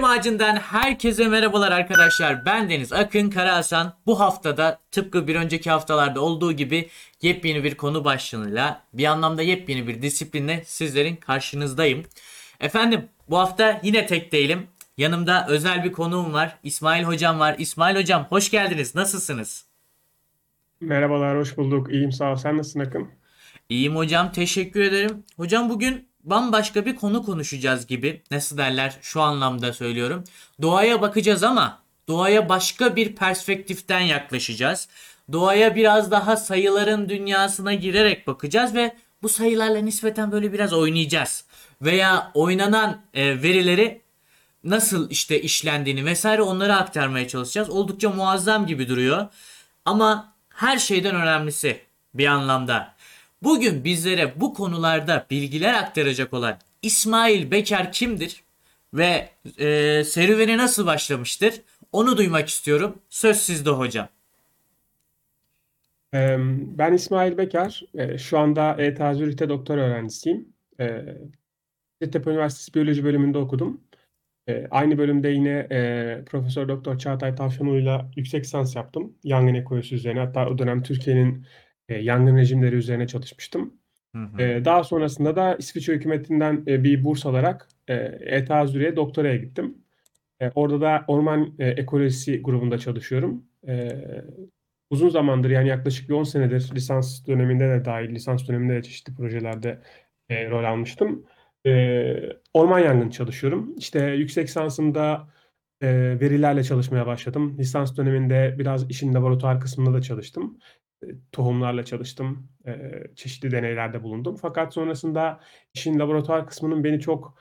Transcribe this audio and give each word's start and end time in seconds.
Verim 0.00 0.10
Ağacı'ndan 0.10 0.56
herkese 0.56 1.28
merhabalar 1.28 1.72
arkadaşlar. 1.72 2.46
Ben 2.46 2.70
Deniz 2.70 2.92
Akın 2.92 3.30
Karahasan. 3.30 3.94
Bu 4.06 4.20
haftada 4.20 4.80
tıpkı 4.90 5.26
bir 5.26 5.34
önceki 5.34 5.70
haftalarda 5.70 6.20
olduğu 6.20 6.52
gibi 6.52 6.88
yepyeni 7.22 7.64
bir 7.64 7.74
konu 7.74 8.04
başlığıyla 8.04 8.82
bir 8.92 9.04
anlamda 9.04 9.42
yepyeni 9.42 9.86
bir 9.86 10.02
disiplinle 10.02 10.62
sizlerin 10.66 11.16
karşınızdayım. 11.16 12.04
Efendim 12.60 13.08
bu 13.30 13.38
hafta 13.38 13.80
yine 13.82 14.06
tek 14.06 14.32
değilim. 14.32 14.66
Yanımda 14.96 15.46
özel 15.48 15.84
bir 15.84 15.92
konuğum 15.92 16.32
var. 16.32 16.56
İsmail 16.62 17.04
Hocam 17.04 17.38
var. 17.38 17.54
İsmail 17.58 17.96
Hocam 17.96 18.26
hoş 18.28 18.50
geldiniz. 18.50 18.94
Nasılsınız? 18.94 19.64
Merhabalar, 20.80 21.38
hoş 21.38 21.56
bulduk. 21.56 21.92
İyiyim, 21.92 22.12
sağ 22.12 22.32
ol. 22.32 22.36
Sen 22.36 22.58
nasılsın 22.58 22.80
Akın? 22.80 23.08
İyiyim 23.68 23.96
hocam. 23.96 24.32
Teşekkür 24.32 24.80
ederim. 24.80 25.24
Hocam 25.36 25.70
bugün 25.70 26.09
bambaşka 26.24 26.86
bir 26.86 26.96
konu 26.96 27.24
konuşacağız 27.24 27.86
gibi. 27.86 28.22
Nasıl 28.30 28.58
derler? 28.58 28.98
Şu 29.02 29.20
anlamda 29.20 29.72
söylüyorum. 29.72 30.24
Doğaya 30.62 31.00
bakacağız 31.00 31.42
ama 31.42 31.78
doğaya 32.08 32.48
başka 32.48 32.96
bir 32.96 33.16
perspektiften 33.16 34.00
yaklaşacağız. 34.00 34.88
Doğaya 35.32 35.76
biraz 35.76 36.10
daha 36.10 36.36
sayıların 36.36 37.08
dünyasına 37.08 37.74
girerek 37.74 38.26
bakacağız 38.26 38.74
ve 38.74 38.96
bu 39.22 39.28
sayılarla 39.28 39.78
nispeten 39.78 40.32
böyle 40.32 40.52
biraz 40.52 40.72
oynayacağız. 40.72 41.44
Veya 41.82 42.30
oynanan 42.34 43.00
e, 43.14 43.42
verileri 43.42 44.00
nasıl 44.64 45.10
işte 45.10 45.42
işlendiğini 45.42 46.04
vesaire 46.04 46.42
onları 46.42 46.74
aktarmaya 46.74 47.28
çalışacağız. 47.28 47.70
Oldukça 47.70 48.10
muazzam 48.10 48.66
gibi 48.66 48.88
duruyor. 48.88 49.26
Ama 49.84 50.32
her 50.54 50.78
şeyden 50.78 51.14
önemlisi 51.14 51.80
bir 52.14 52.26
anlamda. 52.26 52.94
Bugün 53.42 53.84
bizlere 53.84 54.40
bu 54.40 54.54
konularda 54.54 55.26
bilgiler 55.30 55.74
aktaracak 55.74 56.32
olan 56.34 56.58
İsmail 56.82 57.50
Beker 57.50 57.92
kimdir 57.92 58.44
ve 58.94 59.28
e, 59.58 60.04
serüveni 60.04 60.58
nasıl 60.58 60.86
başlamıştır? 60.86 61.54
Onu 61.92 62.16
duymak 62.16 62.48
istiyorum. 62.48 62.98
Söz 63.10 63.36
sizde 63.36 63.70
hocam. 63.70 64.08
Ben 66.78 66.92
İsmail 66.92 67.38
Beker. 67.38 67.82
Ee, 67.94 68.18
Şu 68.18 68.38
anda 68.38 68.76
ETH 68.78 69.48
doktor 69.48 69.78
öğrencisiyim. 69.78 70.48
Hacettepe 72.00 72.30
Üniversitesi 72.30 72.74
Biyoloji 72.74 73.04
bölümünde 73.04 73.38
okudum. 73.38 73.80
Aynı 74.70 74.98
bölümde 74.98 75.28
yine 75.28 75.66
Profesör 76.26 76.68
Doktor 76.68 76.98
Çağatay 76.98 77.34
Tavşanoğlu'yla 77.34 78.10
yüksek 78.16 78.44
lisans 78.44 78.76
yaptım. 78.76 79.14
Yangın 79.24 79.54
ekolojisi 79.54 79.94
üzerine. 79.94 80.20
Hatta 80.20 80.48
o 80.48 80.58
dönem 80.58 80.82
Türkiye'nin 80.82 81.46
e, 81.90 81.94
yangın 81.94 82.36
rejimleri 82.36 82.76
üzerine 82.76 83.06
çalışmıştım. 83.06 83.74
Hı 84.16 84.22
hı. 84.22 84.42
Ee, 84.42 84.64
Daha 84.64 84.84
sonrasında 84.84 85.36
da 85.36 85.56
İsviçre 85.56 85.94
hükümetinden 85.94 86.64
e, 86.66 86.84
bir 86.84 87.04
burs 87.04 87.26
alarak 87.26 87.68
e, 87.88 87.94
ETH 88.20 88.66
Zürih'e 88.66 88.96
doktoraya 88.96 89.36
gittim. 89.36 89.78
E, 90.40 90.50
Orada 90.54 90.80
da 90.80 91.04
orman 91.08 91.54
e, 91.58 91.68
ekolojisi 91.68 92.42
grubunda 92.42 92.78
çalışıyorum. 92.78 93.44
E, 93.68 93.92
Uzun 94.90 95.08
zamandır 95.08 95.50
yani 95.50 95.68
yaklaşık 95.68 96.08
bir 96.08 96.14
10 96.14 96.24
senedir 96.24 96.70
lisans 96.74 97.26
döneminde 97.26 97.68
de 97.68 97.84
dahil, 97.84 98.10
lisans 98.14 98.48
döneminde 98.48 98.74
de 98.74 98.82
çeşitli 98.82 99.14
projelerde 99.14 99.80
e, 100.28 100.50
rol 100.50 100.64
almıştım. 100.64 101.26
E, 101.66 101.72
orman 102.54 102.78
yangını 102.78 103.10
çalışıyorum. 103.10 103.74
İşte 103.78 104.06
yüksek 104.06 104.48
lisansımda 104.48 105.28
e, 105.80 105.88
verilerle 106.20 106.64
çalışmaya 106.64 107.06
başladım. 107.06 107.56
Lisans 107.58 107.96
döneminde 107.96 108.56
biraz 108.58 108.90
işin 108.90 109.14
laboratuvar 109.14 109.60
kısmında 109.60 109.94
da 109.94 110.02
çalıştım. 110.02 110.58
Tohumlarla 111.32 111.84
çalıştım. 111.84 112.48
E, 112.66 112.72
çeşitli 113.16 113.50
deneylerde 113.50 114.02
bulundum. 114.02 114.36
Fakat 114.36 114.74
sonrasında 114.74 115.40
işin 115.74 115.98
laboratuvar 115.98 116.46
kısmının 116.46 116.84
beni 116.84 117.00
çok 117.00 117.34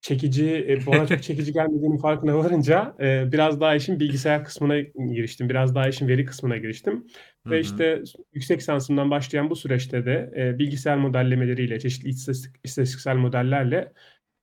çekici, 0.00 0.66
e, 0.68 0.86
bana 0.86 1.06
çok 1.06 1.22
çekici 1.22 1.52
gelmediğinin 1.52 1.96
farkına 1.96 2.38
varınca 2.38 2.94
e, 3.00 3.32
biraz 3.32 3.60
daha 3.60 3.74
işin 3.74 4.00
bilgisayar 4.00 4.44
kısmına 4.44 4.80
giriştim. 4.80 5.48
Biraz 5.48 5.74
daha 5.74 5.88
işin 5.88 6.08
veri 6.08 6.24
kısmına 6.24 6.56
giriştim. 6.56 7.06
Ve 7.46 7.56
hı. 7.56 7.60
işte 7.60 8.02
yüksek 8.32 8.58
lisansımdan 8.58 9.10
başlayan 9.10 9.50
bu 9.50 9.56
süreçte 9.56 10.06
de 10.06 10.32
e, 10.36 10.58
bilgisayar 10.58 10.96
modellemeleriyle, 10.96 11.80
çeşitli 11.80 12.08
istatistik, 12.08 12.56
istatistiksel 12.64 13.16
modellerle 13.16 13.92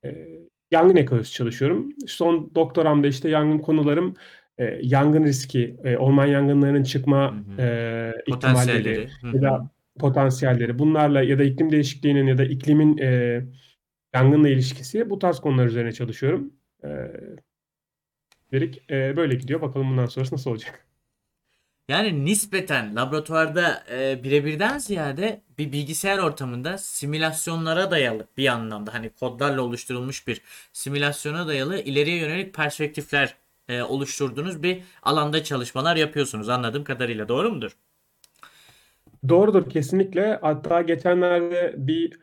e, 0.06 0.28
yangın 0.72 0.96
ekolojisi 0.96 1.34
çalışıyorum. 1.34 1.90
Son 2.08 2.56
doktoramda 2.56 3.08
işte 3.08 3.30
yangın 3.30 3.60
konularım 3.60 4.16
e, 4.58 4.80
yangın 4.84 5.24
riski, 5.24 5.76
e, 5.84 5.98
orman 5.98 6.26
yangınlarının 6.26 6.84
çıkma 6.84 7.32
Hı 7.32 7.36
hı. 7.36 7.62
e, 7.62 8.14
Potansiyelleri. 8.30 9.04
ihtimalleri 9.04 9.10
Hı 9.22 9.38
ya 9.38 9.42
da 9.42 9.72
potansiyelleri 10.00 10.80
bunlarla 10.80 11.22
ya 11.24 11.40
da 11.40 11.44
iklim 11.44 11.72
değişikliğinin 11.72 12.28
ya 12.28 12.38
da 12.38 12.46
iklimin 12.46 12.98
e, 12.98 13.42
yangınla 14.14 14.50
ilişkisi 14.50 15.10
bu 15.10 15.20
tarz 15.20 15.40
konular 15.40 15.66
üzerine 15.66 15.92
çalışıyorum. 15.92 16.54
E, 16.84 16.90
dedik, 18.52 18.92
e, 18.92 19.18
böyle 19.18 19.36
gidiyor. 19.36 19.62
Bakalım 19.62 19.90
bundan 19.92 20.06
sonrası 20.06 20.36
nasıl 20.36 20.52
olacak? 20.52 20.88
Yani 21.90 22.26
nispeten 22.26 22.96
laboratuvarda 22.96 23.84
e, 23.92 24.24
birebirden 24.24 24.78
ziyade 24.78 25.42
bir 25.58 25.72
bilgisayar 25.72 26.18
ortamında 26.18 26.78
simülasyonlara 26.78 27.92
dayalı 27.92 28.28
bir 28.38 28.48
anlamda 28.48 28.94
hani 28.94 29.10
kodlarla 29.10 29.62
oluşturulmuş 29.62 30.28
bir 30.28 30.42
simülasyona 30.74 31.48
dayalı 31.48 31.80
ileriye 31.80 32.18
yönelik 32.18 32.54
perspektifler 32.54 33.36
e, 33.70 33.82
oluşturduğunuz 33.82 34.64
bir 34.64 34.84
alanda 35.04 35.44
çalışmalar 35.44 35.96
yapıyorsunuz 35.96 36.50
anladığım 36.50 36.84
kadarıyla 36.84 37.28
doğru 37.28 37.52
mudur? 37.52 37.78
Doğrudur 39.30 39.70
kesinlikle. 39.70 40.40
Hatta 40.42 40.82
geçenlerde 40.82 41.76
bir 41.78 42.20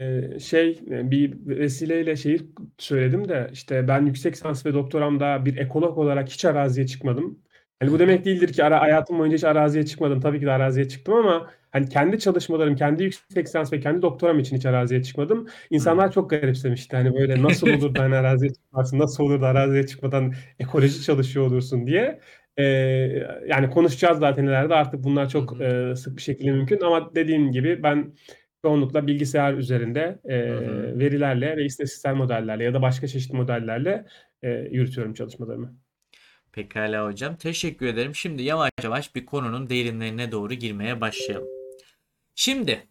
e, 0.00 0.38
şey 0.38 0.70
e, 0.90 1.10
bir 1.10 1.46
vesileyle 1.46 2.16
şeyi 2.16 2.40
söyledim 2.78 3.28
de 3.28 3.50
işte 3.52 3.88
ben 3.88 4.06
yüksek 4.06 4.34
lisans 4.34 4.66
ve 4.66 4.74
doktoramda 4.74 5.44
bir 5.46 5.56
ekolog 5.56 5.98
olarak 5.98 6.28
hiç 6.28 6.44
araziye 6.44 6.86
çıkmadım. 6.86 7.38
Hani 7.80 7.92
bu 7.92 7.98
demek 7.98 8.24
değildir 8.24 8.52
ki 8.52 8.64
ara, 8.64 8.80
hayatım 8.80 9.18
boyunca 9.18 9.36
hiç 9.36 9.44
araziye 9.44 9.86
çıkmadım. 9.86 10.20
Tabii 10.20 10.40
ki 10.40 10.46
de 10.46 10.52
araziye 10.52 10.88
çıktım 10.88 11.14
ama 11.14 11.50
hani 11.72 11.88
kendi 11.88 12.18
çalışmalarım, 12.18 12.76
kendi 12.76 13.02
yüksek 13.02 13.46
lisans 13.46 13.72
ve 13.72 13.80
kendi 13.80 14.02
doktoram 14.02 14.38
için 14.38 14.56
hiç 14.56 14.66
araziye 14.66 15.02
çıkmadım. 15.02 15.46
İnsanlar 15.70 16.12
çok 16.12 16.30
garipsemişti. 16.30 16.96
Hani 16.96 17.14
böyle 17.14 17.42
nasıl 17.42 17.68
olur 17.76 17.94
da 17.94 18.02
hani 18.02 18.16
araziye 18.16 18.52
çıkmazsın, 18.52 18.98
nasıl 18.98 19.24
olur 19.24 19.40
da 19.40 19.46
araziye 19.46 19.86
çıkmadan 19.86 20.32
ekoloji 20.58 21.02
çalışıyor 21.02 21.46
olursun 21.46 21.86
diye. 21.86 22.20
Ee, 22.56 22.64
yani 23.48 23.70
konuşacağız 23.70 24.18
zaten 24.18 24.44
ileride 24.44 24.74
artık 24.74 25.04
bunlar 25.04 25.28
çok 25.28 25.60
Hı 25.60 25.64
e, 25.64 25.96
sık 25.96 26.16
bir 26.16 26.22
şekilde 26.22 26.52
mümkün 26.52 26.80
ama 26.80 27.14
dediğim 27.14 27.52
gibi 27.52 27.82
ben 27.82 28.14
çoğunlukla 28.64 29.06
bilgisayar 29.06 29.54
üzerinde 29.54 30.18
e, 30.24 30.38
verilerle 30.98 31.56
ve 31.56 31.64
istatistiksel 31.64 32.14
modellerle 32.14 32.64
ya 32.64 32.74
da 32.74 32.82
başka 32.82 33.06
çeşitli 33.06 33.36
modellerle 33.36 34.04
e, 34.42 34.50
yürütüyorum 34.50 35.14
çalışmalarımı. 35.14 35.74
Pekala 36.52 37.06
hocam 37.06 37.36
teşekkür 37.36 37.86
ederim. 37.86 38.14
Şimdi 38.14 38.42
yavaş 38.42 38.70
yavaş 38.82 39.14
bir 39.14 39.26
konunun 39.26 39.70
derinlerine 39.70 40.32
doğru 40.32 40.54
girmeye 40.54 41.00
başlayalım. 41.00 41.61
Şimdi 42.34 42.88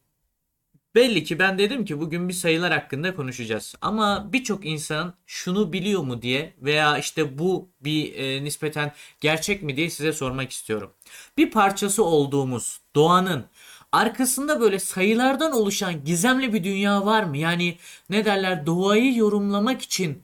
Belli 0.95 1.23
ki 1.23 1.39
ben 1.39 1.57
dedim 1.57 1.85
ki 1.85 1.99
bugün 1.99 2.29
bir 2.29 2.33
sayılar 2.33 2.73
hakkında 2.73 3.15
konuşacağız. 3.15 3.75
Ama 3.81 4.29
birçok 4.33 4.65
insan 4.65 5.13
şunu 5.25 5.73
biliyor 5.73 6.03
mu 6.03 6.21
diye 6.21 6.53
veya 6.61 6.97
işte 6.97 7.37
bu 7.39 7.69
bir 7.81 8.15
e, 8.15 8.43
nispeten 8.43 8.93
gerçek 9.21 9.63
mi 9.63 9.77
diye 9.77 9.89
size 9.89 10.13
sormak 10.13 10.51
istiyorum. 10.51 10.93
Bir 11.37 11.51
parçası 11.51 12.03
olduğumuz 12.03 12.81
doğanın 12.95 13.45
arkasında 13.91 14.61
böyle 14.61 14.79
sayılardan 14.79 15.51
oluşan 15.51 16.03
gizemli 16.05 16.53
bir 16.53 16.63
dünya 16.63 17.05
var 17.05 17.23
mı? 17.23 17.37
Yani 17.37 17.77
ne 18.09 18.25
derler 18.25 18.65
doğayı 18.65 19.15
yorumlamak 19.15 19.81
için 19.81 20.23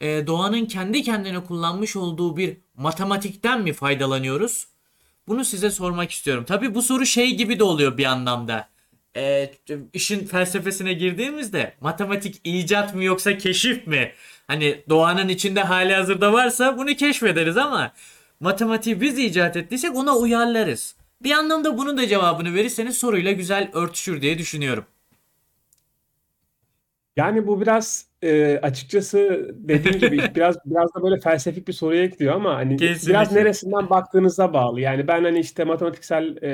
e, 0.00 0.26
doğanın 0.26 0.66
kendi 0.66 1.02
kendine 1.02 1.44
kullanmış 1.44 1.96
olduğu 1.96 2.36
bir 2.36 2.56
matematikten 2.76 3.62
mi 3.62 3.72
faydalanıyoruz? 3.72 4.71
Bunu 5.28 5.44
size 5.44 5.70
sormak 5.70 6.10
istiyorum. 6.10 6.44
Tabii 6.48 6.74
bu 6.74 6.82
soru 6.82 7.06
şey 7.06 7.34
gibi 7.36 7.58
de 7.58 7.64
oluyor 7.64 7.98
bir 7.98 8.04
anlamda. 8.04 8.68
E, 9.16 9.50
işin 9.92 10.26
felsefesine 10.26 10.92
girdiğimizde 10.92 11.74
matematik 11.80 12.40
icat 12.44 12.94
mı 12.94 13.04
yoksa 13.04 13.38
keşif 13.38 13.86
mi? 13.86 14.12
Hani 14.46 14.84
doğanın 14.88 15.28
içinde 15.28 15.62
hali 15.62 15.94
hazırda 15.94 16.32
varsa 16.32 16.78
bunu 16.78 16.94
keşfederiz 16.94 17.56
ama 17.56 17.92
matematiği 18.40 19.00
biz 19.00 19.18
icat 19.18 19.56
ettiysek 19.56 19.96
ona 19.96 20.16
uyarlarız. 20.16 20.94
Bir 21.22 21.30
anlamda 21.30 21.78
bunun 21.78 21.96
da 21.96 22.08
cevabını 22.08 22.54
verirseniz 22.54 22.98
soruyla 22.98 23.32
güzel 23.32 23.70
örtüşür 23.72 24.22
diye 24.22 24.38
düşünüyorum. 24.38 24.84
Yani 27.16 27.46
bu 27.46 27.60
biraz 27.60 28.06
e, 28.22 28.58
açıkçası 28.62 29.50
dediğim 29.54 29.98
gibi 29.98 30.22
biraz 30.34 30.56
biraz 30.64 30.94
da 30.94 31.02
böyle 31.02 31.20
felsefik 31.20 31.68
bir 31.68 31.72
soruya 31.72 32.06
gidiyor 32.06 32.34
ama 32.34 32.54
hani 32.54 32.78
biraz 32.78 32.92
Kesinlikle. 32.92 33.34
neresinden 33.34 33.90
baktığınıza 33.90 34.52
bağlı. 34.52 34.80
Yani 34.80 35.08
ben 35.08 35.24
hani 35.24 35.38
işte 35.38 35.64
matematiksel 35.64 36.36
e, 36.42 36.48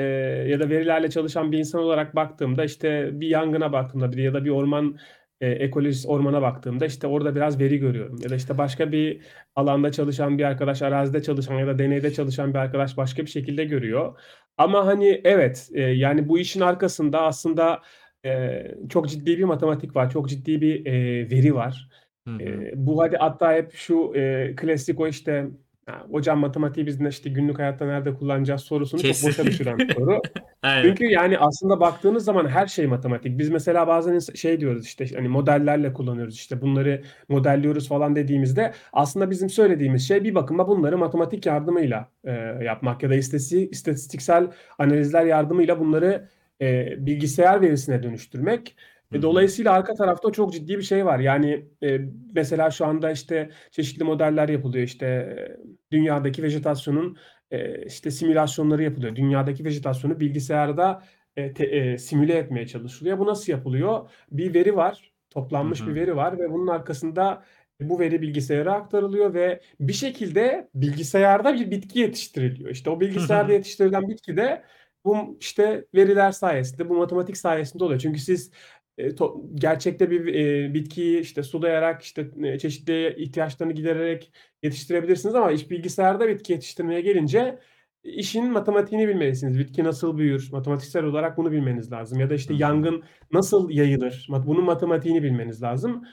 ya 0.49 0.59
da 0.59 0.69
verilerle 0.69 1.09
çalışan 1.09 1.51
bir 1.51 1.57
insan 1.57 1.81
olarak 1.81 2.15
baktığımda 2.15 2.65
işte 2.65 3.09
bir 3.13 3.27
yangına 3.27 3.71
baktığımda 3.73 4.11
bir 4.11 4.23
ya 4.23 4.33
da 4.33 4.45
bir 4.45 4.49
orman 4.49 4.97
e, 5.41 5.49
ekolojisi 5.49 6.07
ormana 6.07 6.41
baktığımda 6.41 6.85
işte 6.85 7.07
orada 7.07 7.35
biraz 7.35 7.59
veri 7.59 7.77
görüyorum. 7.77 8.19
Ya 8.23 8.29
da 8.29 8.35
işte 8.35 8.57
başka 8.57 8.91
bir 8.91 9.21
alanda 9.55 9.91
çalışan 9.91 10.37
bir 10.37 10.43
arkadaş, 10.43 10.81
arazide 10.81 11.23
çalışan 11.23 11.55
ya 11.55 11.67
da 11.67 11.79
deneyde 11.79 12.13
çalışan 12.13 12.53
bir 12.53 12.59
arkadaş 12.59 12.97
başka 12.97 13.21
bir 13.25 13.29
şekilde 13.29 13.65
görüyor. 13.65 14.19
Ama 14.57 14.85
hani 14.85 15.21
evet 15.23 15.69
e, 15.73 15.81
yani 15.81 16.29
bu 16.29 16.39
işin 16.39 16.61
arkasında 16.61 17.21
aslında 17.21 17.81
Eee, 18.25 18.75
çok 18.89 19.09
ciddi 19.09 19.37
bir 19.37 19.43
matematik 19.43 19.95
var, 19.95 20.09
çok 20.09 20.29
ciddi 20.29 20.61
bir, 20.61 20.85
eee, 20.85 21.29
veri 21.31 21.55
var. 21.55 21.89
Hı 22.27 22.31
hı. 22.33 22.39
Eee, 22.43 22.73
bu 22.75 23.01
hadi 23.01 23.17
hatta 23.17 23.53
hep 23.53 23.73
şu, 23.73 24.11
eee, 24.15 24.53
klasik 24.57 24.99
o 24.99 25.07
işte, 25.07 25.47
"Ya, 25.87 26.05
hocam 26.11 26.39
matematiği 26.39 26.85
biz 26.87 26.99
ne 26.99 27.09
işte 27.09 27.29
günlük 27.29 27.59
hayatta 27.59 27.85
nerede 27.85 28.13
kullanacağız?" 28.13 28.61
sorusunu 28.61 29.01
çok 29.01 29.23
boşa 29.23 29.45
düşüren 29.45 29.77
bir 29.79 29.93
soru. 29.93 30.21
Aynen. 30.61 30.83
Çünkü 30.89 31.05
yani 31.05 31.37
aslında 31.39 31.79
baktığınız 31.79 32.25
zaman 32.25 32.47
her 32.47 32.67
şey 32.67 32.87
matematik. 32.87 33.37
Biz 33.39 33.49
mesela 33.49 33.87
bazen 33.87 34.19
şey 34.19 34.59
diyoruz 34.59 34.85
işte, 34.85 35.05
hani 35.15 35.27
modellerle 35.27 35.93
kullanıyoruz, 35.93 36.35
işte 36.35 36.61
bunları 36.61 37.01
modelliyoruz 37.29 37.87
falan 37.87 38.15
dediğimizde 38.15 38.73
aslında 38.93 39.29
bizim 39.29 39.49
söylediğimiz 39.49 40.07
şey 40.07 40.23
bir 40.23 40.35
bakıma 40.35 40.67
bunları 40.67 40.97
matematik 40.97 41.45
yardımıyla, 41.45 42.09
eee, 42.25 42.59
yapmak 42.65 43.03
ya 43.03 43.09
da 43.09 43.15
istati 43.15 43.69
istatistiksel 43.69 44.47
analizler 44.79 45.25
yardımıyla 45.25 45.79
bunları, 45.79 46.27
eee, 46.59 46.95
bilgisayar 46.99 47.61
verisine 47.61 48.03
dönüştürmek. 48.03 48.75
E, 49.13 49.21
dolayısıyla 49.21 49.73
arka 49.73 49.93
tarafta 49.93 50.31
çok 50.31 50.53
ciddi 50.53 50.77
bir 50.77 50.81
şey 50.83 51.05
var. 51.05 51.19
Yani, 51.19 51.65
eee, 51.81 52.01
mesela 52.35 52.71
şu 52.71 52.85
anda 52.85 53.11
işte 53.11 53.49
çeşitli 53.71 54.03
modeller 54.03 54.49
yapılıyor. 54.49 54.83
İşte, 54.83 55.05
eee, 55.37 55.57
dünyadaki 55.91 56.43
vejetasyonun, 56.43 57.17
eee, 57.51 57.83
işte 57.87 58.11
simülasyonları 58.11 58.83
yapılıyor. 58.83 59.15
Dünyadaki 59.15 59.65
vejetasyonu 59.65 60.19
bilgisayarda, 60.19 61.03
eee, 61.37 61.53
te 61.53 61.71
eee, 61.71 61.97
simüle 61.97 62.33
etmeye 62.37 62.67
çalışılıyor. 62.67 63.17
Bu 63.19 63.25
nasıl 63.25 63.51
yapılıyor? 63.51 64.09
Bir 64.31 64.53
veri 64.53 64.75
var, 64.75 65.13
toplanmış 65.29 65.87
bir 65.87 65.91
hı. 65.91 65.95
veri 65.95 66.15
var 66.15 66.39
ve 66.39 66.51
bunun 66.51 66.67
arkasında 66.67 67.43
bu 67.81 67.99
veri 67.99 68.21
bilgisayara 68.21 68.73
aktarılıyor 68.73 69.33
ve 69.33 69.61
bir 69.79 69.93
şekilde 69.93 70.69
bilgisayarda 70.75 71.53
bir 71.55 71.71
bitki 71.71 71.99
yetiştiriliyor. 71.99 72.69
İşte 72.69 72.89
o 72.89 72.99
bilgisayarda 72.99 73.51
yetiştirilen 73.53 74.09
bitki 74.09 74.37
de 74.37 74.63
bu 75.05 75.37
işte 75.41 75.85
veriler 75.95 76.31
sayesinde, 76.31 76.89
bu 76.89 76.93
matematik 76.97 77.37
sayesinde 77.37 77.83
oluyor. 77.83 77.99
Çünkü 77.99 78.19
siz, 78.19 78.51
eee, 78.97 79.15
to 79.15 79.45
gerçekte 79.55 80.11
bir, 80.11 80.25
eee, 80.25 80.73
bitkiyi 80.73 81.19
işte 81.19 81.43
sulayarak, 81.43 82.01
işte, 82.01 82.31
eee, 82.37 82.59
çeşitli 82.59 83.15
ihtiyaçlarını 83.17 83.73
gidererek 83.73 84.31
yetiştirebilirsiniz 84.63 85.35
ama 85.35 85.51
iş 85.51 85.69
bilgisayarda 85.71 86.27
bitki 86.27 86.53
yetiştirmeye 86.53 87.01
gelince 87.01 87.59
işin 88.03 88.51
matematiğini 88.51 89.07
bilmelisiniz. 89.07 89.59
Bitki 89.59 89.83
nasıl 89.83 90.17
büyür? 90.17 90.49
Matematiksel 90.51 91.03
olarak 91.03 91.37
bunu 91.37 91.51
bilmeniz 91.51 91.91
lazım 91.91 92.19
ya 92.19 92.29
da 92.29 92.33
işte 92.33 92.53
yangın 92.53 93.03
nasıl 93.31 93.69
yayılır? 93.69 94.27
Bunun 94.45 94.63
matematiğini 94.63 95.23
bilmeniz 95.23 95.61
lazım. 95.63 96.03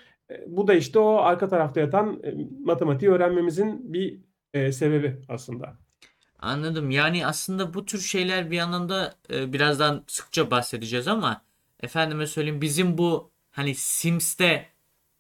Bu 0.47 0.67
da 0.67 0.75
işte 0.75 0.99
o 0.99 1.17
arka 1.17 1.49
tarafta 1.49 1.81
yatan, 1.81 2.23
matematiği 2.65 3.11
öğrenmemizin 3.11 3.93
bir, 3.93 4.21
sebebi 4.73 5.17
aslında. 5.29 5.86
Anladım. 6.39 6.91
Yani 6.91 7.27
aslında 7.27 7.75
bu 7.75 7.85
tür 7.87 8.01
şeyler 8.01 8.51
bir 8.51 8.57
yandan 8.57 8.89
da 8.89 9.15
e, 9.31 9.53
birazdan 9.53 10.05
sıkça 10.07 10.51
bahsedeceğiz 10.51 11.09
ama 11.09 11.43
efendime 11.83 12.27
söyleyeyim 12.27 12.61
bizim 12.61 12.99
bu 12.99 13.31
hani 13.51 13.75
Sims'te 13.75 14.69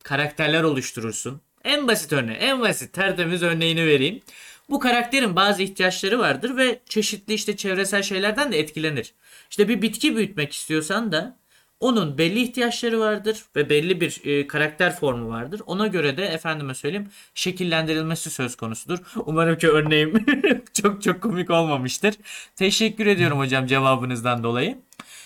karakterler 0.05 0.63
oluşturursun. 0.63 1.41
En 1.65 1.89
basit 1.89 2.13
örneği, 2.13 2.37
en 2.37 2.61
basit 2.61 2.93
tertemiz 2.93 3.43
örneğini 3.43 3.87
vereyim. 3.87 4.23
Bu 4.71 4.79
karakterin 4.79 5.37
bazı 5.37 5.63
ihtiyaçları 5.63 6.19
vardır 6.19 6.57
ve 6.57 6.81
çeşitli 6.89 7.35
işte 7.35 7.57
çevresel 7.57 8.03
şeylerden 8.03 8.53
de 8.53 8.59
etkilenir. 8.59 9.15
İşte 9.51 9.69
bir 9.69 9.83
bitki 9.83 10.17
büyütmek 10.17 10.53
istiyorsan 10.53 11.13
da 11.13 11.37
onun 11.81 12.19
belli 12.19 12.41
ihtiyaçları 12.43 13.01
vardır 13.01 13.45
ve 13.57 13.69
belli 13.69 14.01
bir 14.01 14.21
e, 14.25 14.47
karakter 14.47 14.97
formu 14.97 15.29
vardır. 15.29 15.63
Ona 15.67 15.87
göre 15.87 16.17
de 16.17 16.25
efendime 16.27 16.75
söyleyeyim 16.75 17.09
şekillendirilmesi 17.35 18.31
söz 18.31 18.57
konusudur. 18.57 18.99
Umarım 19.27 19.59
ki 19.59 19.69
örneğim 19.69 20.27
çok 20.83 21.03
çok 21.03 21.23
komik 21.23 21.51
olmamıştır. 21.51 22.15
Teşekkür 22.57 23.07
ediyorum 23.07 23.39
hocam 23.39 23.67
cevabınızdan 23.67 24.43
dolayı. 24.43 24.79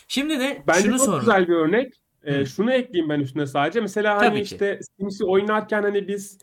Şimdi 0.08 0.41
de 0.41 0.62
Bence 0.67 0.82
şunu 0.82 0.99
çok 0.99 1.20
güzel 1.20 1.49
bir 1.49 1.55
örnek. 1.55 1.94
Hı. 2.25 2.47
şunu 2.47 2.73
ekleyeyim 2.73 3.11
ben 3.11 3.20
üstüne 3.20 3.46
sadece. 3.46 3.81
Mesela 3.81 4.19
Tabii 4.19 4.29
hani 4.29 4.44
ki. 4.44 4.55
işte 4.55 4.81
Sims'i 4.99 5.25
oynarken 5.25 5.82
hani 5.82 6.08
biz, 6.08 6.38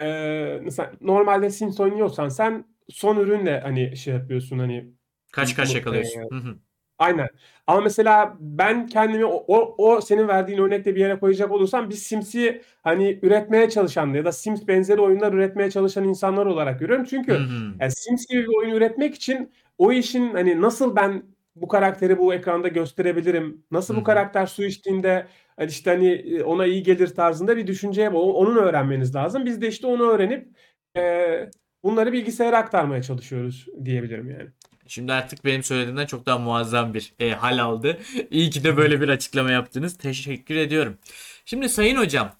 eee, 0.00 0.60
mesela 0.64 0.92
normalde 1.00 1.50
Sims 1.50 1.80
oynuyorsan 1.80 2.28
sen 2.28 2.64
son 2.88 3.16
ürünle 3.16 3.60
hani 3.60 3.96
şey 3.96 4.14
yapıyorsun 4.14 4.58
hani 4.58 4.92
Kaç 5.32 5.56
kaç 5.56 5.74
yakalıyorsun. 5.74 6.20
Hı 6.30 6.36
hı. 6.36 6.58
Aynen. 6.98 7.28
Ama 7.66 7.80
mesela 7.80 8.36
ben 8.40 8.86
kendimi 8.86 9.24
o 9.24 9.44
o 9.48 9.74
o 9.78 10.00
senin 10.00 10.28
verdiğin 10.28 10.58
örnekle 10.58 10.94
bir 10.94 11.00
yere 11.00 11.18
koyacak 11.18 11.50
olursam 11.52 11.90
biz 11.90 12.02
Sims'i 12.02 12.62
hani 12.82 13.18
üretmeye 13.22 13.70
çalışan 13.70 14.14
ya 14.14 14.24
da 14.24 14.32
Sims 14.32 14.66
benzeri 14.68 15.00
oyunlar 15.00 15.32
üretmeye 15.32 15.70
çalışan 15.70 16.04
insanlar 16.04 16.46
olarak 16.46 16.80
görüyorum. 16.80 17.04
Çünkü 17.04 17.32
hı. 17.32 17.74
yani 17.80 17.90
Sims 17.90 18.26
gibi 18.26 18.42
bir 18.42 18.56
oyun 18.58 18.74
üretmek 18.74 19.14
için 19.14 19.50
o 19.78 19.92
işin 19.92 20.32
hani 20.32 20.60
nasıl 20.60 20.96
ben 20.96 21.22
bu 21.56 21.68
karakteri 21.68 22.18
bu 22.18 22.34
ekranda 22.34 22.68
gösterebilirim? 22.68 23.64
Nasıl 23.70 23.94
Hı 23.94 23.98
bu 23.98 24.00
hı. 24.00 24.04
karakter 24.04 24.46
su 24.46 24.64
içtiğinde 24.64 25.26
hani 25.56 25.68
işte 25.68 25.90
hani 25.90 26.06
eee, 26.12 26.42
ona 26.42 26.66
iyi 26.66 26.82
gelir 26.82 27.08
tarzında 27.08 27.56
bir 27.56 27.66
düşünceye 27.66 28.10
o 28.10 28.20
onun 28.20 28.56
öğrenmeniz 28.56 29.14
lazım. 29.14 29.44
Biz 29.44 29.60
de 29.62 29.68
işte 29.68 29.86
onu 29.86 30.02
öğrenip, 30.10 30.48
eee, 30.96 31.50
bunları 31.84 32.12
bilgisayara 32.12 32.58
aktarmaya 32.58 33.02
çalışıyoruz 33.02 33.66
diyebilirim 33.84 34.30
yani. 34.30 34.50
Şimdi 34.92 35.12
artık 35.12 35.44
benim 35.44 35.62
söylediğimden 35.62 36.06
çok 36.06 36.26
daha 36.26 36.38
muazzam 36.38 36.94
bir 36.94 37.12
e, 37.20 37.30
hal 37.30 37.58
aldı. 37.58 37.98
İyi 38.30 38.50
ki 38.50 38.64
de 38.64 38.76
böyle 38.76 39.00
bir 39.00 39.08
açıklama 39.08 39.50
yaptınız. 39.50 39.98
Teşekkür 39.98 40.56
ediyorum. 40.56 40.98
Şimdi 41.44 41.68
sayın 41.68 41.96
hocam, 41.96 42.36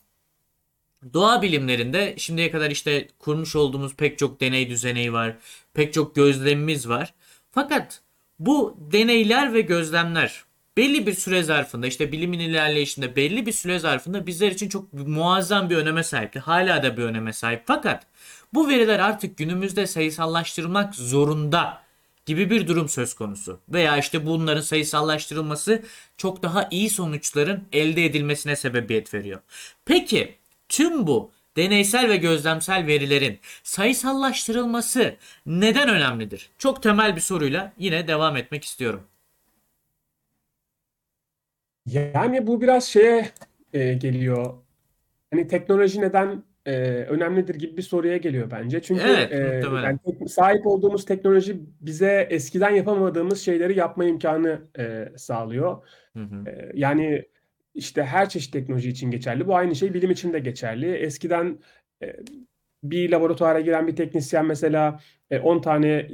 doğa 1.15 1.43
bilimlerinde 1.43 2.15
şimdiye 2.19 2.51
kadar 2.51 2.71
işte 2.71 3.09
kurmuş 3.19 3.57
olduğumuz 3.57 3.97
pek 3.97 4.19
çok 4.19 4.41
deney 4.41 4.71
düzeneği 4.71 5.13
var. 5.13 5.37
Pek 5.75 5.93
çok 5.93 6.15
gözlemimiz 6.15 6.89
var. 6.89 7.15
Fakat 7.53 8.01
bu 8.39 8.77
deneyler 8.93 9.55
ve 9.55 9.61
gözlemler 9.61 10.45
belli 10.77 11.07
bir 11.07 11.15
süre 11.15 11.43
zarfında 11.43 11.87
işte 11.87 12.13
bilimin 12.13 12.39
ilerleyişinde 12.39 13.17
belli 13.17 13.47
bir 13.47 13.53
süre 13.53 13.79
zarfında 13.79 14.27
bizler 14.27 14.51
için 14.51 14.69
çok 14.69 14.93
muazzam 14.93 15.71
bir 15.71 15.77
öneme 15.77 16.03
sahipti. 16.03 16.39
Hala 16.39 16.83
da 16.83 16.97
bir 16.97 17.03
öneme 17.03 17.33
sahip. 17.33 17.63
Fakat 17.67 18.07
bu 18.55 18.69
veriler 18.69 18.99
artık 18.99 19.37
günümüzde 19.37 19.87
sayısallaştırılmak 19.87 20.95
zorunda 20.95 21.83
gibi 22.27 22.51
bir 22.51 22.67
durum 22.69 22.89
söz 22.89 23.15
konusu. 23.15 23.61
Veya 23.69 23.97
işte 23.99 24.27
bunların 24.27 24.61
sayısallaştırılması 24.61 25.83
çok 26.17 26.43
daha 26.43 26.69
iyi 26.71 26.91
sonuçların 26.91 27.65
elde 27.73 28.05
edilmesine 28.05 28.57
sebebiyet 28.57 29.15
veriyor. 29.15 29.41
Peki 29.85 30.35
tüm 30.69 31.07
bu 31.07 31.31
deneysel 31.57 32.09
ve 32.09 32.17
gözlemsel 32.17 32.87
verilerin 32.87 33.41
sayısallaştırılması 33.63 35.17
neden 35.47 35.89
önemlidir? 35.89 36.51
Çok 36.59 36.83
temel 36.83 37.17
bir 37.17 37.21
soruyla 37.21 37.73
yine 37.79 38.09
devam 38.09 38.37
etmek 38.37 38.65
istiyorum. 38.65 39.03
Yani 41.87 42.47
bu 42.47 42.61
biraz 42.61 42.85
şeye, 42.85 43.31
eee, 43.73 43.95
geliyor. 43.95 44.55
Hani 45.33 45.49
teknoloji 45.49 46.01
neden, 46.01 46.45
eee, 46.67 47.05
önemlidir 47.07 47.55
gibi 47.55 47.77
bir 47.77 47.83
soruya 47.83 48.17
geliyor 48.17 48.51
bence. 48.51 48.83
Çünkü, 48.83 49.03
Evet, 49.09 49.33
eee, 49.33 49.39
muhtemelen. 49.63 49.99
yani 50.07 50.29
sahip 50.29 50.67
olduğumuz 50.67 51.05
teknoloji 51.05 51.57
bize 51.81 52.27
eskiden 52.31 52.71
yapamadığımız 52.71 53.41
şeyleri 53.43 53.79
yapma 53.79 54.05
imkânı, 54.05 54.61
eee, 54.79 55.13
sağlıyor. 55.17 55.89
Hı 56.17 56.23
hı. 56.23 56.45
Eee, 56.47 56.71
yani 56.75 57.25
işte 57.75 58.05
her 58.05 58.29
çeşit 58.29 58.53
teknoloji 58.53 58.89
için 58.91 59.11
geçerli. 59.11 59.47
Bu 59.49 59.57
aynı 59.57 59.77
şey 59.77 59.95
bilim 59.95 60.11
için 60.11 60.33
de 60.33 60.39
geçerli. 60.39 60.93
Eskiden, 60.95 61.59
eee, 62.03 62.17
bir 62.85 63.11
laboratuvara 63.11 63.61
giren 63.61 63.87
bir 63.87 63.97
teknisyen 63.97 64.47
mesela, 64.47 65.01
eee, 65.31 65.41
10 65.41 65.61
tane 65.61 66.09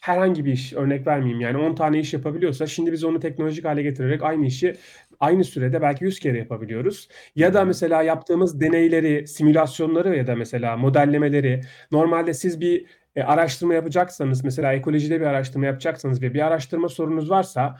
herhangi 0.00 0.44
bir 0.44 0.52
iş, 0.52 0.72
örnek 0.72 1.06
vermeyeyim 1.06 1.40
yani 1.40 1.58
10 1.58 1.74
tane 1.74 2.00
iş 2.00 2.14
yapabiliyorsa 2.14 2.66
şimdi 2.66 2.92
biz 2.92 3.04
onu 3.04 3.20
teknolojik 3.20 3.64
hâle 3.64 3.82
getirerek 3.82 4.22
aynı 4.22 4.46
işi 4.46 4.76
aynı 5.22 5.44
sürede 5.44 5.82
belki 5.82 6.04
100 6.04 6.20
kere 6.20 6.38
yapabiliyoruz. 6.38 7.08
Ya 7.36 7.54
da 7.54 7.64
mesela 7.64 8.02
yaptığımız 8.02 8.60
deneyleri, 8.60 9.28
simülasyonları 9.28 10.16
ya 10.16 10.26
da 10.26 10.36
mesela 10.36 10.76
modellemeleri 10.76 11.60
normalde 11.92 12.34
siz 12.34 12.60
bir, 12.60 12.86
eee, 13.16 13.22
araştırma 13.24 13.74
yapacaksanız 13.74 14.44
mesela 14.44 14.74
ekolojide 14.74 15.20
bir 15.20 15.26
araştırma 15.26 15.66
yapacaksanız 15.66 16.22
ve 16.22 16.34
bir 16.34 16.40
araştırma 16.46 16.88
sorunuz 16.88 17.30
varsa 17.30 17.76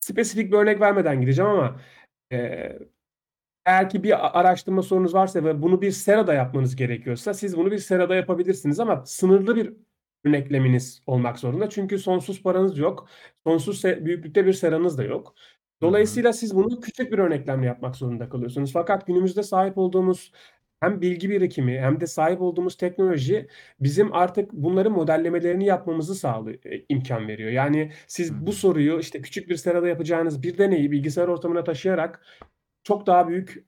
spesifik 0.00 0.52
bir 0.52 0.56
örnek 0.58 0.80
vermeden 0.80 1.20
gideceğim 1.20 1.50
ama, 1.50 1.80
eee, 2.32 2.78
eğer 3.66 3.90
ki 3.90 4.04
bir 4.04 4.40
araştırma 4.40 4.82
sorunuz 4.82 5.14
varsa 5.14 5.44
ve 5.44 5.62
bunu 5.62 5.82
bir 5.82 5.92
serada 5.92 6.34
yapmanız 6.34 6.76
gerekiyorsa 6.76 7.34
siz 7.34 7.58
bunu 7.58 7.72
bir 7.72 7.78
serada 7.78 8.16
yapabilirsiniz 8.16 8.80
ama 8.80 9.06
sınırlı 9.06 9.56
bir 9.56 9.74
örnekleminiz 10.26 11.02
olmak 11.06 11.40
zorunda. 11.40 11.70
Çünkü 11.70 11.98
sonsuz 11.98 12.42
paranız 12.44 12.78
yok. 12.78 13.08
Sonsuz 13.46 13.84
büyüklükte 13.84 14.46
bir 14.46 14.52
seranız 14.54 14.98
da 14.98 15.04
yok. 15.04 15.34
Dolayısıyla 15.82 16.32
siz 16.32 16.54
bunu 16.56 16.80
küçük 16.80 17.12
bir 17.12 17.18
örneklemle 17.18 17.66
yapmak 17.66 17.96
zorunda 17.96 18.28
kalıyorsunuz. 18.28 18.72
Fakat 18.72 19.06
günümüzde 19.06 19.42
sahip 19.42 19.78
olduğumuz 19.78 20.32
hem 20.80 21.00
bilgi 21.00 21.30
birikimi 21.30 21.80
hem 21.80 22.00
de 22.00 22.06
sahip 22.06 22.40
olduğumuz 22.42 22.76
teknoloji 22.76 23.48
bizim 23.80 24.12
artık 24.14 24.52
bunların 24.52 24.92
modellemelerini 24.92 25.64
yapmamızı 25.66 26.14
sağlıyor 26.14 26.58
eee, 26.64 26.84
imkân 26.88 27.28
veriyor. 27.28 27.50
Yani 27.50 27.92
siz 28.06 28.46
bu 28.46 28.52
soruyu 28.52 28.98
işte 29.00 29.22
küçük 29.22 29.48
bir 29.48 29.56
serada 29.56 29.88
yapacağınız 29.88 30.42
bir 30.42 30.58
deneyi 30.58 30.90
bilgisayar 30.90 31.28
ortamına 31.28 31.64
taşıyarak 31.64 32.26
çok 32.84 33.06
daha 33.06 33.28
büyük 33.28 33.66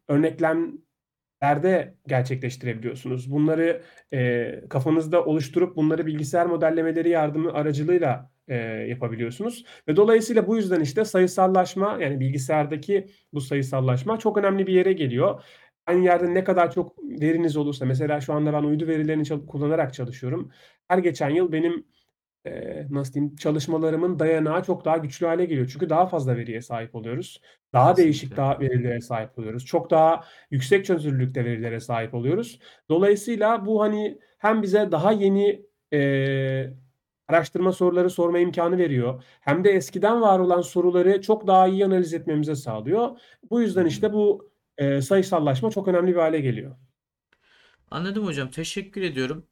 örneklemlerde 1.44 1.94
gerçekleştirebiliyorsunuz. 2.06 3.30
Bunları, 3.32 3.82
eee, 4.12 4.64
kafanızda 4.70 5.24
oluşturup 5.24 5.76
bunları 5.76 6.06
bilgisayar 6.06 6.46
modellemeleri 6.46 7.08
yardımı 7.10 7.52
aracılığıyla, 7.52 8.30
eee, 8.48 8.56
yapabiliyorsunuz 8.88 9.64
ve 9.88 9.96
dolayısıyla 9.96 10.46
bu 10.46 10.56
yüzden 10.56 10.80
işte 10.80 11.04
sayısallaşma 11.04 11.98
yani 12.00 12.20
bilgisayardaki 12.20 13.06
bu 13.32 13.40
sayısallaşma 13.40 14.18
çok 14.18 14.38
önemli 14.38 14.66
bir 14.66 14.72
yere 14.74 14.92
geliyor. 14.92 15.42
aynı 15.86 16.04
yerde 16.04 16.34
ne 16.34 16.44
kadar 16.44 16.70
çok 16.72 16.98
veriniz 17.02 17.56
olursa 17.56 17.84
mesela 17.86 18.20
şu 18.20 18.32
anda 18.34 18.52
ben 18.52 18.62
uydu 18.64 18.86
verilerini 18.86 19.24
çal 19.24 19.46
kullanarak 19.46 19.94
çalışıyorum. 19.94 20.50
Her 20.88 20.98
geçen 20.98 21.30
yıl 21.30 21.52
benim, 21.52 21.86
eee, 22.46 22.86
nasıl 22.90 23.14
diyeyim, 23.14 23.36
çalışmalarımın 23.36 24.18
dayanağı 24.18 24.62
çok 24.64 24.84
daha 24.84 24.96
güçlü 24.96 25.26
hâle 25.26 25.44
geliyor. 25.44 25.68
Çünkü 25.72 25.90
daha 25.90 26.06
fazla 26.06 26.36
veriye 26.36 26.62
sahip 26.62 26.94
oluyoruz. 26.94 27.40
Daha 27.72 27.96
değişik 27.96 28.22
Kesinlikle. 28.30 28.36
daha 28.36 28.60
verilere 28.60 29.00
sahip 29.00 29.38
oluyoruz. 29.38 29.66
Çok 29.66 29.90
daha 29.90 30.24
yüksek 30.50 30.84
çözünürlükte 30.84 31.44
verilere 31.44 31.80
sahip 31.80 32.14
oluyoruz. 32.14 32.58
Dolayısıyla 32.88 33.66
bu, 33.66 33.80
hani, 33.82 34.18
hem 34.38 34.62
bize 34.62 34.92
daha 34.92 35.12
yeni, 35.12 35.66
eee, 35.92 36.74
araştırma 37.28 37.72
soruları 37.72 38.10
sorma 38.10 38.38
imkânı 38.38 38.78
veriyor 38.78 39.22
hem 39.40 39.64
de 39.64 39.70
eskiden 39.70 40.20
var 40.20 40.38
olan 40.38 40.60
soruları 40.60 41.20
çok 41.22 41.46
daha 41.46 41.68
iyi 41.68 41.84
analiz 41.84 42.14
etmemize 42.14 42.54
sağlıyor. 42.54 43.18
Bu 43.50 43.60
yüzden, 43.60 43.86
işte, 43.86 44.12
bu, 44.12 44.50
eee, 44.80 45.02
sayısallaşma 45.02 45.70
çok 45.70 45.88
önemli 45.88 46.12
bir 46.14 46.20
hâle 46.20 46.40
geliyor. 46.40 46.76
Anladım 47.90 48.26
hocam, 48.26 48.50
teşekkür 48.50 49.02
ediyorum. 49.02 49.46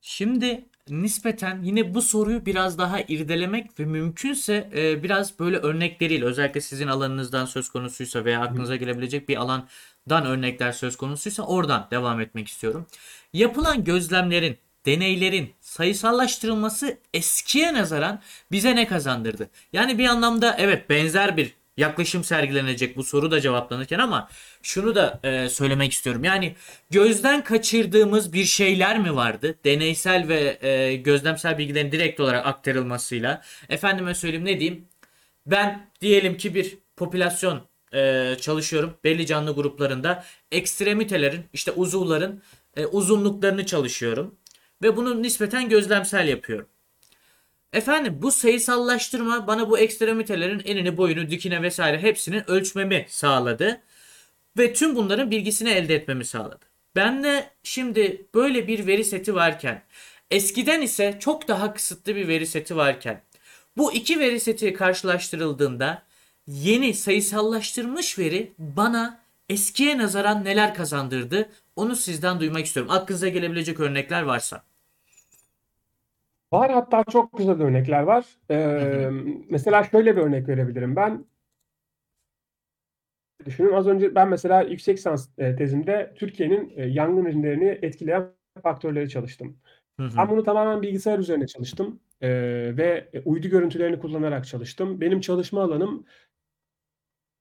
Şimdi 0.00 0.70
nispeten 0.90 1.62
yine 1.62 1.94
bu 1.94 2.02
soruyu 2.02 2.46
biraz 2.46 2.78
daha 2.78 3.00
irdelemek 3.00 3.80
ve 3.80 3.84
mümkünse, 3.84 4.70
eee, 4.74 5.02
biraz 5.02 5.38
böyle 5.38 5.56
örnekleriyle 5.56 6.24
özellikle 6.24 6.60
sizin 6.60 6.86
alanınızdan 6.88 7.44
söz 7.44 7.68
konusuysa 7.68 8.24
veya 8.24 8.40
aklınıza 8.40 8.76
gelebilecek 8.76 9.28
bir 9.28 9.36
alandan 9.36 10.26
örnekler 10.26 10.72
söz 10.72 10.96
konusuysa 10.96 11.42
oradan 11.42 11.88
devam 11.90 12.20
etmek 12.20 12.48
istiyorum. 12.48 12.86
Yapılan 13.32 13.84
gözlemlerin, 13.84 14.58
deneylerin 14.86 15.52
sayısallaştırılması 15.60 16.98
eskiye 17.14 17.74
nazaran 17.74 18.20
bize 18.52 18.76
ne 18.76 18.86
kazandırdı? 18.86 19.50
Yani 19.72 19.98
bir 19.98 20.06
anlamda 20.06 20.56
evet 20.58 20.90
benzer 20.90 21.36
bir 21.36 21.54
yaklaşım 21.76 22.24
sergilenecek 22.24 22.96
bu 22.96 23.04
soru 23.04 23.30
da 23.30 23.40
cevaplanırken 23.40 23.98
ama 23.98 24.28
şunu 24.62 24.94
da 24.94 25.20
e, 25.22 25.48
söylemek 25.48 25.92
istiyorum. 25.92 26.24
Yani 26.24 26.54
gözden 26.90 27.44
kaçırdığımız 27.44 28.32
bir 28.32 28.44
şeyler 28.44 28.98
mi 28.98 29.16
vardı? 29.16 29.54
Deneysel 29.64 30.28
ve 30.28 30.58
e, 30.68 30.96
gözlemsel 30.96 31.58
bilgilerin 31.58 31.92
direkt 31.92 32.20
olarak 32.20 32.46
aktarılmasıyla. 32.46 33.42
Efendime 33.68 34.14
söyleyeyim 34.14 34.44
ne 34.44 34.60
diyeyim? 34.60 34.88
Ben 35.46 35.90
diyelim 36.00 36.36
ki 36.36 36.54
bir 36.54 36.78
popülasyon 36.96 37.62
e, 37.94 38.34
çalışıyorum. 38.40 38.94
Belli 39.04 39.26
canlı 39.26 39.54
gruplarında 39.54 40.24
ekstremitelerin 40.52 41.44
işte 41.52 41.72
uzuvların 41.72 42.42
e, 42.76 42.86
uzunluklarını 42.86 43.66
çalışıyorum. 43.66 44.34
Ve 44.82 44.96
bunu 44.96 45.22
nispeten 45.22 45.68
gözlemsel 45.68 46.28
yapıyorum. 46.28 46.66
Efendim 47.76 48.18
bu 48.22 48.32
sayısallaştırma 48.32 49.46
bana 49.46 49.70
bu 49.70 49.78
ekstremitelerin 49.78 50.62
enini, 50.64 50.96
boyunu, 50.96 51.30
dikine 51.30 51.62
vesaire 51.62 52.02
hepsinin 52.02 52.50
ölçmemi 52.50 53.06
sağladı. 53.08 53.80
Ve 54.58 54.72
tüm 54.72 54.96
bunların 54.96 55.30
bilgisini 55.30 55.68
elde 55.68 55.94
etmemi 55.94 56.24
sağladı. 56.24 56.64
Ben 56.96 57.24
de 57.24 57.50
şimdi 57.62 58.26
böyle 58.34 58.68
bir 58.68 58.86
veri 58.86 59.04
seti 59.04 59.34
varken, 59.34 59.82
eskiden 60.30 60.82
ise 60.82 61.16
çok 61.20 61.48
daha 61.48 61.74
kısıtlı 61.74 62.16
bir 62.16 62.28
veri 62.28 62.46
seti 62.46 62.76
varken, 62.76 63.22
bu 63.76 63.92
iki 63.92 64.20
veri 64.20 64.40
seti 64.40 64.72
karşılaştırıldığında 64.72 66.02
yeni 66.46 66.94
sayısallaştırılmış 66.94 68.18
veri 68.18 68.52
bana 68.58 69.20
eskiye 69.48 69.98
nazaran 69.98 70.44
neler 70.44 70.74
kazandırdı? 70.74 71.48
Onu 71.76 71.96
sizden 71.96 72.40
duymak 72.40 72.66
istiyorum. 72.66 72.92
Aklınıza 72.92 73.28
gelebilecek 73.28 73.80
örnekler 73.80 74.22
varsa. 74.22 74.62
Var, 76.56 76.72
hatta 76.72 77.04
çok 77.04 77.38
güzel 77.38 77.62
örnekler 77.62 78.02
var. 78.02 78.24
Hı 78.50 78.54
hı. 78.54 78.58
Emm, 78.60 79.44
mesela 79.50 79.84
şöyle 79.84 80.16
bir 80.16 80.20
örnek 80.22 80.48
verebilirim 80.48 80.96
ben. 80.96 81.26
Düşünün, 83.44 83.72
az 83.72 83.86
önce 83.86 84.14
ben 84.14 84.28
mesela 84.28 84.62
yüksek 84.62 84.96
lisans, 84.98 85.28
eee, 85.38 85.56
tezimde 85.56 86.12
Türkiye'nin, 86.16 86.68
eee, 86.68 86.86
yangın 86.86 87.26
risklerini 87.26 87.78
etkileyen 87.82 88.28
faktörleri 88.62 89.08
çalıştım. 89.08 89.56
Hı 90.00 90.06
Ben 90.18 90.26
hı. 90.26 90.30
bunu 90.30 90.44
tamamen 90.44 90.82
bilgisayar 90.82 91.18
üzerine 91.18 91.46
çalıştım, 91.46 92.00
eee, 92.22 92.76
ve 92.76 93.10
uydu 93.24 93.48
görüntülerini 93.48 93.98
kullanarak 93.98 94.46
çalıştım. 94.46 95.00
Benim 95.00 95.20
çalışma 95.20 95.62
alanım 95.62 96.06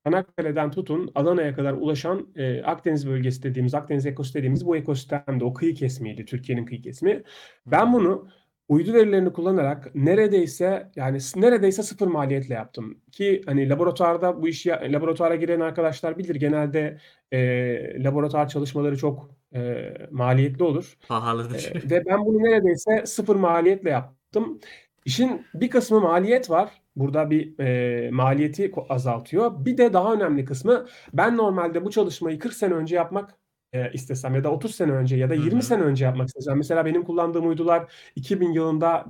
Çanakkale'den 0.05 0.71
tutun 0.71 1.11
Adana'ya 1.15 1.55
kadar 1.55 1.73
ulaşan, 1.73 2.27
eee, 2.35 2.61
Akdeniz 2.63 3.07
bölgesi 3.07 3.43
dediğimiz, 3.43 3.73
Akdeniz 3.75 4.05
ekosu 4.05 4.33
dediğimiz 4.33 4.65
bu 4.65 4.77
ekosistemde 4.77 5.43
o 5.45 5.53
kıyı 5.53 5.75
kesimiydi, 5.75 6.25
Türkiye'nin 6.25 6.65
kıyı 6.65 6.81
kesimi. 6.81 7.23
Ben 7.65 7.93
bunu 7.93 8.27
uydu 8.67 8.93
verilerini 8.93 9.33
kullanarak 9.33 9.95
neredeyse, 9.95 10.91
yani 10.95 11.17
neredeyse 11.35 11.83
sıfır 11.83 12.07
maliyetle 12.07 12.53
yaptım 12.53 12.97
ki 13.11 13.41
hani 13.45 13.69
laboratuvarda 13.69 14.41
bu 14.41 14.47
işi 14.47 14.69
laboratuvara 14.69 15.35
giren 15.35 15.59
arkadaşlar 15.59 16.17
bilir 16.17 16.35
genelde, 16.35 16.97
eee, 17.31 18.03
laboratuvar 18.03 18.47
çalışmaları 18.49 18.97
çok, 18.97 19.29
eee, 19.53 20.07
maliyetli 20.11 20.63
olur, 20.63 20.97
Pahalıdır. 21.07 21.71
eee, 21.75 21.81
ve 21.91 22.03
ben 22.05 22.25
bunu 22.25 22.37
neredeyse 22.43 23.05
sıfır 23.05 23.35
maliyetle 23.35 23.89
yaptım. 23.89 24.59
İşin 25.05 25.45
bir 25.53 25.69
kısmı 25.69 25.99
maliyet 26.01 26.49
var. 26.49 26.69
Burada 26.95 27.29
bir, 27.29 27.59
eee, 27.59 28.11
maliyeti 28.11 28.71
azaltıyor. 28.89 29.65
Bir 29.65 29.77
de 29.77 29.93
daha 29.93 30.13
önemli 30.13 30.45
kısmı 30.45 30.85
ben 31.13 31.37
normalde 31.37 31.85
bu 31.85 31.91
çalışmayı 31.91 32.39
40 32.39 32.53
sene 32.53 32.73
önce 32.73 32.95
yapmak, 32.95 33.33
eee, 33.73 33.91
istesem 33.93 34.35
ya 34.35 34.43
da 34.43 34.51
30 34.51 34.75
sene 34.75 34.91
önce 34.91 35.15
ya 35.17 35.29
da 35.29 35.33
Hı 35.33 35.39
20 35.39 35.57
hı. 35.59 35.61
sene 35.65 35.81
önce 35.81 36.05
yapmak 36.05 36.27
istesem 36.27 36.57
mesela 36.57 36.85
benim 36.85 37.03
kullandığım 37.03 37.47
uydular 37.49 37.91
2000 38.15 38.51
yılında 38.51 39.05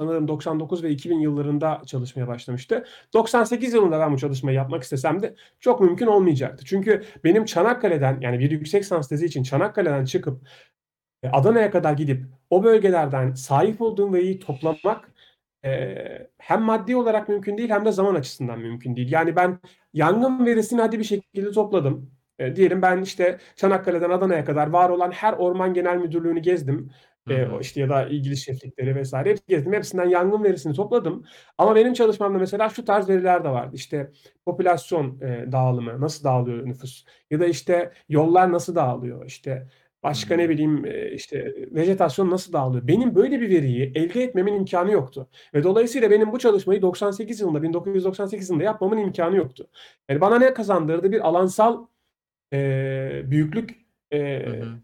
sanırım 0.00 0.28
99 0.28 0.82
ve 0.82 0.90
2000 0.90 1.18
yıllarında 1.20 1.82
çalışmaya 1.86 2.28
başlamıştı. 2.28 2.84
98 3.14 3.74
yılında 3.74 4.00
ben 4.00 4.12
bu 4.12 4.18
çalışmayı 4.18 4.56
yapmak 4.56 4.82
istesem 4.82 5.22
de 5.22 5.34
çok 5.60 5.80
mümkün 5.80 6.06
olmayacaktı. 6.06 6.64
Çünkü 6.64 7.02
benim 7.24 7.44
Çanakkale'den, 7.44 8.18
yani 8.20 8.38
bir 8.38 8.50
yüksek 8.50 8.82
lisans 8.82 9.08
tezi 9.08 9.26
için 9.26 9.42
Çanakkale'den 9.42 10.04
çıkıp, 10.04 10.48
eee, 11.24 11.30
Adana'ya 11.32 11.70
kadar 11.70 11.92
gidip 11.94 12.24
o 12.50 12.64
bölgelerden 12.64 13.34
sahip 13.34 13.82
olduğum 13.82 14.12
veriyi 14.14 14.38
toplamak, 14.40 15.12
eee, 15.64 16.30
hem 16.38 16.62
maddi 16.62 16.96
olarak 16.96 17.28
mümkün 17.28 17.58
değil 17.58 17.70
hem 17.70 17.84
de 17.84 17.92
zaman 17.92 18.14
açısından 18.14 18.60
mümkün 18.60 18.96
değil. 18.96 19.12
Yani 19.12 19.36
ben 19.36 19.60
yangın 19.94 20.46
verisini 20.46 20.80
hadi 20.82 20.98
bir 20.98 21.04
şekilde 21.04 21.52
topladım. 21.52 22.12
Eee, 22.40 22.56
diyelim 22.56 22.82
ben 22.82 23.02
işte 23.02 23.38
Çanakkale'den 23.56 24.10
Adana'ya 24.10 24.44
kadar 24.44 24.66
var 24.70 24.90
olan 24.90 25.10
her 25.10 25.32
orman 25.32 25.74
genel 25.74 25.96
müdürlüğünü 25.96 26.40
gezdim. 26.40 26.90
O 27.52 27.60
işte 27.60 27.80
ya 27.80 27.88
da 27.88 28.06
ilgili 28.06 28.36
şeflikleri 28.36 29.02
vs. 29.02 29.12
hepsini 29.14 29.46
gezdim. 29.48 29.72
Hepsinden 29.72 30.04
yangın 30.08 30.44
verisini 30.44 30.74
topladım 30.74 31.24
ama 31.58 31.74
benim 31.74 31.92
çalışmamda 31.92 32.38
mesela 32.38 32.68
şu 32.68 32.84
tarz 32.84 33.08
veriler 33.08 33.44
de 33.44 33.48
vardı. 33.48 33.70
İşte 33.76 34.10
popülasyon, 34.46 35.18
eee, 35.22 35.52
dağılımı, 35.52 36.00
nasıl 36.00 36.24
dağılıyor 36.24 36.66
nüfus 36.66 37.04
ya 37.30 37.40
da 37.40 37.46
işte 37.46 37.92
yollar 38.08 38.52
nasıl 38.52 38.74
dağılıyor, 38.74 39.26
işte 39.26 39.66
başka 40.02 40.36
ne 40.36 40.48
bileyim, 40.48 40.84
eee, 40.84 41.10
işte 41.14 41.54
vejetasyon 41.72 42.30
nasıl 42.30 42.52
dağılıyor? 42.52 42.88
Benim 42.88 43.14
böyle 43.14 43.40
bir 43.40 43.50
veriyi 43.50 43.92
elde 43.94 44.22
etmemin 44.22 44.54
imkânı 44.54 44.92
yoktu 44.92 45.28
ve 45.54 45.64
dolayısıyla 45.64 46.10
benim 46.10 46.32
bu 46.32 46.38
çalışmayı 46.38 46.82
98 46.82 47.40
yılında, 47.40 47.62
1998 47.62 48.50
yılında 48.50 48.64
yapmamın 48.64 48.98
imkânı 48.98 49.36
yoktu. 49.36 49.68
Yani 50.08 50.20
bana 50.20 50.38
ne 50.38 50.54
kazandırdı? 50.54 51.12
Bir 51.12 51.28
alansal, 51.28 51.86
eee, 52.52 53.22
büyüklük, 53.26 53.86
Hı 54.46 54.50
eee, 54.50 54.60
hı. 54.60 54.82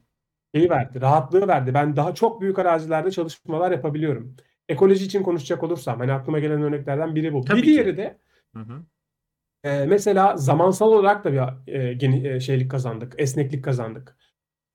şeyi 0.56 0.70
verdi, 0.70 1.00
rahatlığı 1.02 1.48
verdi. 1.48 1.74
Ben 1.74 1.96
daha 1.96 2.14
çok 2.16 2.40
büyük 2.42 2.60
arazilerde 2.60 3.10
çalışmalar 3.10 3.72
yapabiliyorum. 3.72 4.36
Ekoloji 4.70 5.06
için 5.06 5.22
konuşacak 5.24 5.62
olursam, 5.64 6.00
hani 6.00 6.12
aklıma 6.12 6.38
gelen 6.40 6.62
örneklerden 6.62 7.16
biri 7.16 7.34
bu. 7.34 7.50
Bir 7.50 7.62
Tabii 7.62 7.70
ki. 7.70 7.82
diğeri 7.82 7.98
de 7.98 8.18
Hı 8.56 8.60
hı. 8.62 8.86
eee, 9.64 9.86
mesela 9.86 10.36
zamansal 10.36 10.92
olarak 10.92 11.24
da 11.24 11.32
bir 11.32 11.38
a 11.38 11.62
eee, 11.66 11.94
geni 11.94 12.18
eee, 12.20 12.40
şeylik 12.40 12.70
kazandık, 12.70 13.14
esneklik 13.18 13.64
kazandık. 13.64 14.16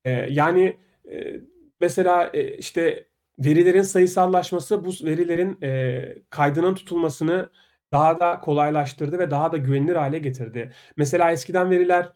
Eee, 0.06 0.28
yani, 0.30 0.76
eee, 1.04 1.40
mesela, 1.80 2.30
eee, 2.34 2.56
işte 2.58 3.06
verilerin 3.38 3.82
sayısallaşması 3.82 4.84
bu 4.84 4.92
s 4.92 5.06
verilerin, 5.06 5.58
eee, 5.62 6.22
kaydının 6.30 6.74
tutulmasını 6.74 7.50
daha 7.92 8.20
da 8.20 8.40
kolaylaştırdı 8.40 9.18
ve 9.18 9.30
daha 9.30 9.52
da 9.52 9.56
güvenilir 9.56 9.96
hâle 9.96 10.18
getirdi. 10.18 10.72
Mesela 10.96 11.32
eskiden 11.32 11.70
veriler, 11.70 12.08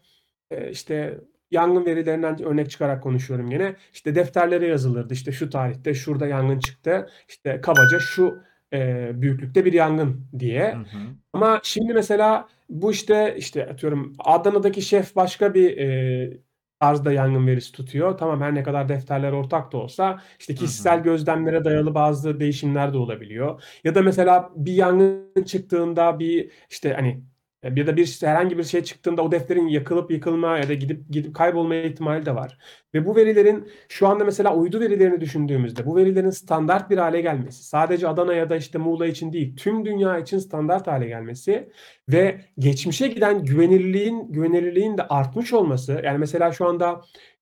eee, 0.50 0.68
işte 0.72 1.20
yangın 1.50 1.86
verilerinden 1.86 2.42
örnek 2.44 2.70
çıkarak 2.70 3.02
konuşuyorum 3.02 3.50
gene. 3.50 3.76
İşte 3.92 4.14
defterlere 4.14 4.66
yazılırdı. 4.66 5.14
İşte 5.14 5.32
şu 5.32 5.50
tarihte 5.50 5.94
şurada 5.94 6.26
yangın 6.26 6.58
çıktı. 6.58 7.08
İşte 7.28 7.60
kabaca 7.60 7.98
şu, 8.00 8.42
eee, 8.72 9.10
büyüklükte 9.14 9.64
bir 9.64 9.72
yangın 9.72 10.26
Hı 10.32 10.38
diye. 10.38 10.78
hı. 10.78 10.98
Ama 11.32 11.60
şimdi 11.62 11.94
mesela 11.94 12.48
bu 12.68 12.92
işte 12.92 13.34
işte 13.38 13.66
atıyorum 13.70 14.12
Adana'daki 14.18 14.82
şef 14.82 15.16
başka 15.16 15.54
bir, 15.54 15.76
eee, 15.76 16.38
tarzda 16.80 17.12
yangın 17.12 17.46
verisi 17.46 17.72
tutuyor. 17.72 18.18
Tamam, 18.18 18.40
her 18.40 18.54
ne 18.54 18.62
kadar 18.62 18.88
defterler 18.88 19.32
ortak 19.32 19.72
da 19.72 19.76
olsa 19.78 20.20
işte 20.40 20.54
Hı 20.56 20.60
hı. 20.60 20.60
kişisel 20.60 21.02
gözlemlere 21.02 21.64
dayalı 21.64 21.94
bazı 21.94 22.40
değişimler 22.40 22.92
de 22.92 22.98
olabiliyor. 22.98 23.62
Ya 23.84 23.94
da 23.94 24.02
mesela 24.02 24.50
bir 24.56 24.72
yangın 24.72 25.44
çıktığında 25.46 26.18
bir 26.18 26.50
işte 26.70 26.92
hani, 26.94 27.24
E, 27.64 27.72
ya 27.76 27.86
da 27.86 27.96
bir 27.96 28.18
herhangi 28.20 28.58
bir 28.58 28.64
şey 28.64 28.82
çıktığında 28.82 29.22
o 29.22 29.32
defterin 29.32 29.68
yakılıp 29.68 30.10
yıkılma 30.10 30.58
ya 30.58 30.68
da 30.68 30.74
gidip 30.74 31.10
gidip 31.10 31.34
kaybolma 31.34 31.74
ihtimali 31.74 32.26
de 32.26 32.34
var. 32.34 32.58
Ve 32.94 33.06
bu 33.06 33.16
verilerin 33.16 33.68
şu 33.88 34.08
anda 34.08 34.24
mesela 34.24 34.54
uydu 34.56 34.80
verilerini 34.80 35.20
düşündüğümüzde 35.20 35.86
bu 35.86 35.96
verilerin 35.96 36.30
standart 36.30 36.90
bir 36.90 36.98
hale 36.98 37.20
gelmesi, 37.20 37.64
sadece 37.64 38.08
Adana 38.08 38.34
ya 38.34 38.50
da 38.50 38.56
işte 38.56 38.78
Muğla 38.78 39.06
için 39.06 39.32
değil, 39.32 39.56
tüm 39.56 39.84
dünya 39.84 40.18
için 40.18 40.38
standart 40.38 40.86
hale 40.86 41.06
gelmesi 41.08 41.70
ve 42.08 42.40
geçmişe 42.58 43.08
giden 43.08 43.44
güvenilirliğin 43.44 44.32
güvenilirliğin 44.32 44.98
de 44.98 45.02
artmış 45.08 45.52
olması. 45.52 46.00
Yani 46.04 46.18
mesela 46.18 46.52
şu 46.52 46.66
anda 46.68 47.00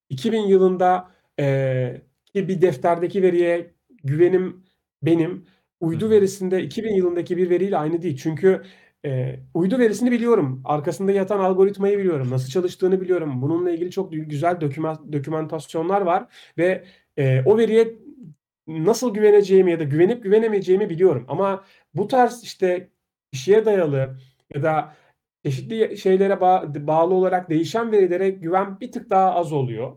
2000 0.08 0.40
yılında 0.40 1.10
e, 1.40 2.02
ki 2.34 2.48
bir 2.48 2.62
defterdeki 2.62 3.22
veriye 3.22 3.74
güvenim 4.04 4.64
benim 5.02 5.46
uydu 5.80 6.10
verisinde 6.10 6.62
2000 6.62 6.94
yılındaki 6.94 7.36
bir 7.36 7.50
veriyle 7.50 7.78
aynı 7.78 8.02
değil. 8.02 8.16
Çünkü 8.22 8.62
e, 9.04 9.40
uydu 9.54 9.78
verisini 9.78 10.10
biliyorum. 10.12 10.62
Arkasında 10.64 11.12
yatan 11.12 11.38
algoritmayı 11.38 11.98
biliyorum. 11.98 12.30
Nasıl 12.30 12.48
çalıştığını 12.50 13.00
biliyorum. 13.00 13.42
Bununla 13.42 13.70
ilgili 13.70 13.90
çok 13.90 14.12
güzel 14.12 14.60
doküman, 14.60 15.12
dokümantasyonlar 15.12 16.00
var 16.00 16.26
ve 16.58 16.84
e, 17.16 17.42
o 17.46 17.58
veriye 17.58 17.98
nasıl 18.66 19.14
güveneceğimi 19.14 19.70
ya 19.70 19.80
da 19.80 19.84
güvenip 19.84 20.22
güvenemeyeceğimi 20.22 20.90
biliyorum. 20.90 21.24
Ama 21.28 21.64
bu 21.94 22.08
tarz 22.08 22.42
işte 22.42 22.90
kişiye 23.32 23.64
dayalı 23.64 24.16
ya 24.54 24.62
da 24.62 24.94
çeşitli 25.44 25.98
şeylere 25.98 26.34
ba- 26.34 26.86
bağlı 26.86 27.14
olarak 27.14 27.50
değişen 27.50 27.92
verilere 27.92 28.30
güven 28.30 28.80
bir 28.80 28.92
tık 28.92 29.10
daha 29.10 29.34
az 29.34 29.52
oluyor. 29.52 29.96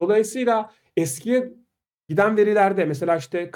Dolayısıyla 0.00 0.70
eskiye 0.96 1.52
giden 2.08 2.36
verilerde 2.36 2.84
mesela 2.84 3.16
işte 3.16 3.50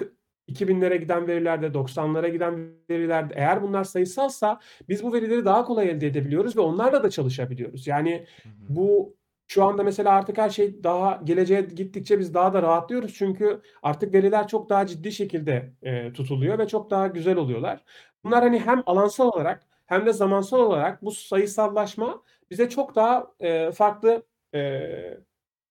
2000'lere 0.49 0.97
giden 0.97 1.27
verilerde, 1.29 1.67
90'lara 1.67 2.29
giden 2.29 2.71
verilerde 2.91 3.35
eğer 3.37 3.63
bunlar 3.63 3.85
sayısalsa 3.85 4.61
biz 4.89 5.03
bu 5.03 5.13
verileri 5.13 5.45
daha 5.45 5.65
kolay 5.65 5.91
elde 5.91 6.07
edebiliyoruz 6.07 6.57
ve 6.57 6.61
onlarla 6.61 7.03
da 7.03 7.11
çalışabiliyoruz. 7.11 7.87
Yani 7.87 8.27
Hı 8.43 8.49
hı. 8.49 8.53
bu 8.69 9.19
şu 9.49 9.65
anda 9.65 9.83
mesela 9.83 10.11
artık 10.11 10.39
her 10.39 10.51
şey 10.51 10.85
daha 10.85 11.21
geleceğe 11.25 11.61
gittikçe 11.61 12.19
biz 12.19 12.35
daha 12.35 12.53
da 12.53 12.63
rahatlıyoruz. 12.63 13.15
Çünkü 13.15 13.61
artık 13.83 14.15
veriler 14.15 14.49
çok 14.49 14.69
daha 14.69 14.87
ciddi 14.87 15.13
şekilde 15.13 15.73
e, 15.83 16.13
tutuluyor 16.13 16.59
ve 16.59 16.69
çok 16.69 16.91
daha 16.91 17.07
güzel 17.07 17.37
oluyorlar. 17.37 17.85
Bunlar 18.25 18.43
hani 18.43 18.59
hem 18.59 18.83
alansal 18.87 19.27
olarak 19.27 19.67
hem 19.87 20.07
de 20.07 20.13
zamansal 20.13 20.59
olarak 20.59 21.05
bu 21.05 21.11
sayısallaşma 21.13 22.23
bize 22.51 22.69
çok 22.69 22.95
daha 22.95 23.27
e, 23.41 23.73
farklı 23.73 24.23
e, 24.55 24.81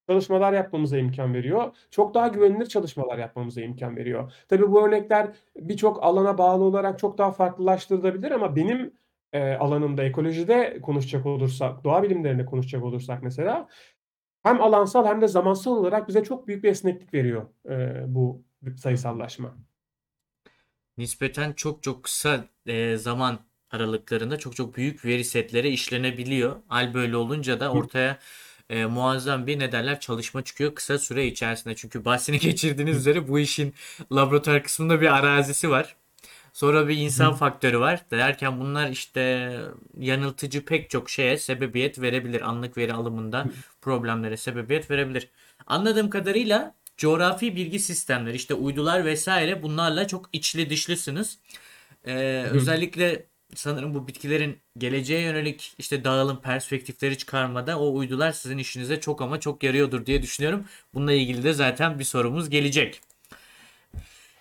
çalışmalar 0.08 0.54
yapmamıza 0.54 0.98
imkan 0.98 1.34
veriyor. 1.34 1.76
Çok 1.92 2.14
daha 2.14 2.28
güvenilir 2.28 2.66
çalışmalar 2.66 3.18
yapmamıza 3.18 3.62
imkan 3.62 3.96
veriyor. 3.96 4.34
Tabii 4.48 4.72
bu 4.72 4.88
örnekler 4.88 5.28
birçok 5.56 6.04
alana 6.04 6.38
bağlı 6.38 6.64
olarak 6.64 7.00
çok 7.00 7.18
daha 7.18 7.32
farklılaştırılabilir 7.32 8.32
ama 8.32 8.56
benim 8.56 8.94
e, 9.34 9.54
alanımda 9.54 10.04
ekolojide 10.04 10.82
konuşacak 10.82 11.26
olursak, 11.26 11.84
doğa 11.84 12.04
bilimlerinde 12.04 12.46
konuşacak 12.46 12.84
olursak 12.84 13.24
mesela 13.24 13.68
hem 14.44 14.62
alansal 14.62 15.06
hem 15.06 15.22
de 15.22 15.28
zamansal 15.28 15.72
olarak 15.72 16.08
bize 16.08 16.24
çok 16.24 16.48
büyük 16.48 16.64
bir 16.64 16.70
esneklik 16.70 17.14
veriyor 17.14 17.46
e, 17.70 18.04
bu 18.08 18.44
sayısallaşma. 18.78 19.58
Nispeten 20.98 21.54
çok 21.54 21.84
çok 21.84 22.04
kısa 22.04 22.46
e, 22.66 22.98
zaman 22.98 23.40
aralıklarında 23.72 24.38
çok 24.38 24.56
çok 24.56 24.78
büyük 24.78 25.06
veri 25.06 25.24
setleri 25.24 25.70
işlenebiliyor. 25.70 26.56
Hal 26.68 26.94
böyle 26.94 27.18
olunca 27.18 27.60
da 27.60 27.72
ortaya 27.72 28.20
e, 28.70 28.86
muazzam 28.86 29.48
bir 29.48 29.60
ne 29.60 29.72
derler 29.72 30.00
çalışma 30.00 30.44
çıkıyor 30.44 30.76
kısa 30.76 31.00
süre 31.00 31.28
içerisinde. 31.28 31.76
Çünkü 31.76 32.06
bahsini 32.06 32.40
geçirdiğiniz 32.50 32.98
üzere 32.98 33.28
bu 33.28 33.40
işin 33.40 33.74
laboratuvar 34.12 34.64
kısmında 34.64 35.02
bir 35.02 35.16
arazisi 35.16 35.70
var. 35.70 35.96
Sonra 36.54 36.88
bir 36.88 36.98
insan 36.98 37.34
faktörü 37.34 37.80
var. 37.80 38.06
Derken 38.12 38.60
bunlar 38.60 38.90
işte 38.90 39.52
yanıltıcı 40.00 40.66
pek 40.66 40.90
çok 40.90 41.10
şeye 41.10 41.38
sebebiyet 41.38 42.02
verebilir. 42.02 42.42
Anlık 42.50 42.78
veri 42.78 42.94
alımında 42.94 43.46
problemlere 43.82 44.38
sebebiyet 44.38 44.92
verebilir. 44.92 45.30
Anladığım 45.68 46.10
kadarıyla 46.10 46.76
coğrafi 46.98 47.56
bilgi 47.56 47.80
sistemleri 47.80 48.36
işte 48.36 48.54
uydular 48.54 49.06
vesaire 49.06 49.64
bunlarla 49.64 50.08
çok 50.08 50.30
içli 50.34 50.70
dışlısınız. 50.70 51.40
Ee, 52.06 52.46
özellikle 52.52 53.26
sanırım 53.56 53.94
bu 53.94 54.08
bitkilerin 54.08 54.58
geleceğe 54.78 55.22
yönelik 55.22 55.74
işte 55.78 56.04
dağılım 56.04 56.42
perspektifleri 56.42 57.18
çıkarmada 57.18 57.80
o 57.80 57.96
uydular 57.96 58.32
sizin 58.32 58.58
işinize 58.58 59.00
çok 59.00 59.22
ama 59.22 59.40
çok 59.40 59.64
yarıyordur 59.64 60.06
diye 60.06 60.22
düşünüyorum. 60.22 60.66
Bununla 60.94 61.14
ilgili 61.14 61.44
de 61.44 61.54
zaten 61.54 62.00
bir 62.00 62.04
sorumuz 62.04 62.50
gelecek. 62.50 63.02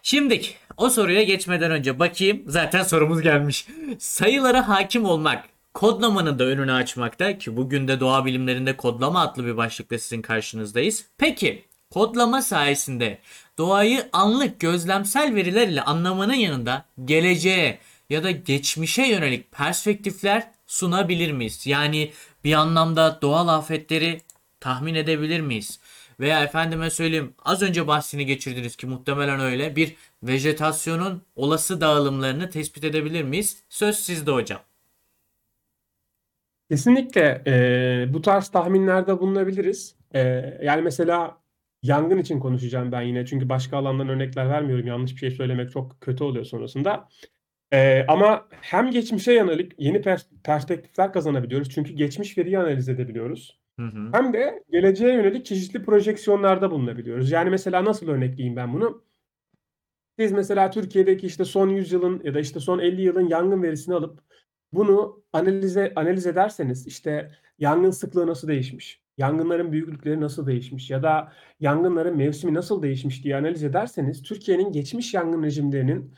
Şimdi 0.02 0.42
o 0.76 0.90
soruya 0.90 1.22
geçmeden 1.22 1.70
önce 1.70 1.98
bakayım 1.98 2.42
zaten 2.46 2.82
sorumuz 2.82 3.22
gelmiş. 3.22 3.66
Sayılara 3.98 4.68
hakim 4.68 5.04
olmak 5.04 5.44
kodlamanın 5.74 6.38
da 6.38 6.44
önünü 6.44 6.72
açmakta 6.72 7.38
ki 7.38 7.56
bugün 7.56 7.88
de 7.88 8.00
doğa 8.00 8.24
bilimlerinde 8.24 8.76
kodlama 8.76 9.20
adlı 9.20 9.46
bir 9.46 9.56
başlıkla 9.56 9.98
sizin 9.98 10.22
karşınızdayız. 10.22 11.04
Peki 11.18 11.64
kodlama 11.90 12.42
sayesinde 12.42 13.18
doğayı 13.58 14.08
anlık 14.12 14.60
gözlemsel 14.60 15.34
veriler 15.34 15.68
ile 15.68 15.82
anlamanın 15.82 16.34
yanında 16.34 16.84
geleceğe 17.04 17.78
ya 18.10 18.24
da 18.24 18.30
geçmişe 18.30 19.06
yönelik 19.06 19.52
perspektifler 19.52 20.50
sunabilir 20.66 21.32
miyiz? 21.32 21.66
Yani 21.66 22.12
bir 22.44 22.52
anlamda 22.52 23.18
doğal 23.22 23.48
afetleri 23.48 24.20
tahmin 24.60 24.94
edebilir 24.94 25.40
miyiz? 25.40 25.80
Veya 26.20 26.44
efendime 26.44 26.90
söyleyeyim 26.90 27.34
az 27.44 27.62
önce 27.62 27.86
bahsini 27.86 28.26
geçirdiniz 28.26 28.76
ki 28.76 28.86
muhtemelen 28.86 29.40
öyle 29.40 29.76
bir 29.76 29.96
vejetasyonun 30.22 31.22
olası 31.36 31.80
dağılımlarını 31.80 32.50
tespit 32.50 32.84
edebilir 32.84 33.22
miyiz? 33.22 33.62
Söz 33.68 33.96
sizde 33.96 34.30
hocam. 34.30 34.60
Kesinlikle 36.70 37.42
e, 37.46 38.14
bu 38.14 38.22
tarz 38.22 38.48
tahminlerde 38.48 39.20
bulunabiliriz. 39.20 39.96
E, 40.14 40.20
yani 40.62 40.82
mesela 40.82 41.38
yangın 41.82 42.18
için 42.18 42.40
konuşacağım 42.40 42.92
ben 42.92 43.02
yine 43.02 43.26
çünkü 43.26 43.48
başka 43.48 43.76
alandan 43.76 44.08
örnekler 44.08 44.48
vermiyorum. 44.48 44.86
Yanlış 44.86 45.12
bir 45.12 45.18
şey 45.18 45.30
söylemek 45.30 45.70
çok 45.70 46.00
kötü 46.00 46.24
oluyor 46.24 46.44
sonrasında. 46.44 47.08
E, 47.72 48.04
ama 48.08 48.48
hem 48.50 48.90
geçmişe 48.90 49.32
yönelik 49.32 49.72
yeni 49.78 49.98
pers- 49.98 50.42
perspektifler 50.44 51.12
kazanabiliyoruz 51.12 51.70
çünkü 51.70 51.92
geçmiş 51.92 52.38
veriyi 52.38 52.58
analiz 52.58 52.88
edebiliyoruz. 52.88 53.60
Hı 53.80 53.86
hı. 53.86 54.10
Hem 54.12 54.32
de 54.32 54.64
geleceğe 54.70 55.14
yönelik 55.14 55.46
çeşitli 55.46 55.84
projeksiyonlarda 55.84 56.70
bulunabiliyoruz. 56.70 57.30
Yani 57.30 57.50
mesela 57.50 57.84
nasıl 57.84 58.08
örnekleyeyim 58.08 58.56
ben 58.56 58.72
bunu? 58.72 59.02
Siz 60.18 60.32
mesela 60.32 60.70
Türkiye'deki 60.70 61.26
işte 61.26 61.44
son 61.44 61.68
100 61.68 61.92
yılın 61.92 62.20
ya 62.24 62.34
da 62.34 62.40
işte 62.40 62.60
son 62.60 62.78
50 62.78 63.02
yılın 63.02 63.28
yangın 63.28 63.62
verisini 63.62 63.94
alıp 63.94 64.20
bunu 64.72 65.22
analize 65.32 65.92
analiz 65.96 66.26
ederseniz 66.26 66.86
işte 66.86 67.30
yangın 67.58 67.90
sıklığı 67.90 68.26
nasıl 68.26 68.48
değişmiş? 68.48 69.02
Yangınların 69.18 69.72
büyüklükleri 69.72 70.20
nasıl 70.20 70.46
değişmiş? 70.46 70.90
Ya 70.90 71.02
da 71.02 71.32
yangınların 71.60 72.16
mevsimi 72.16 72.54
nasıl 72.54 72.82
değişmiş 72.82 73.24
diye 73.24 73.36
analiz 73.36 73.64
ederseniz 73.64 74.22
Türkiye'nin 74.22 74.72
geçmiş 74.72 75.14
yangın 75.14 75.42
rejimlerinin 75.42 76.14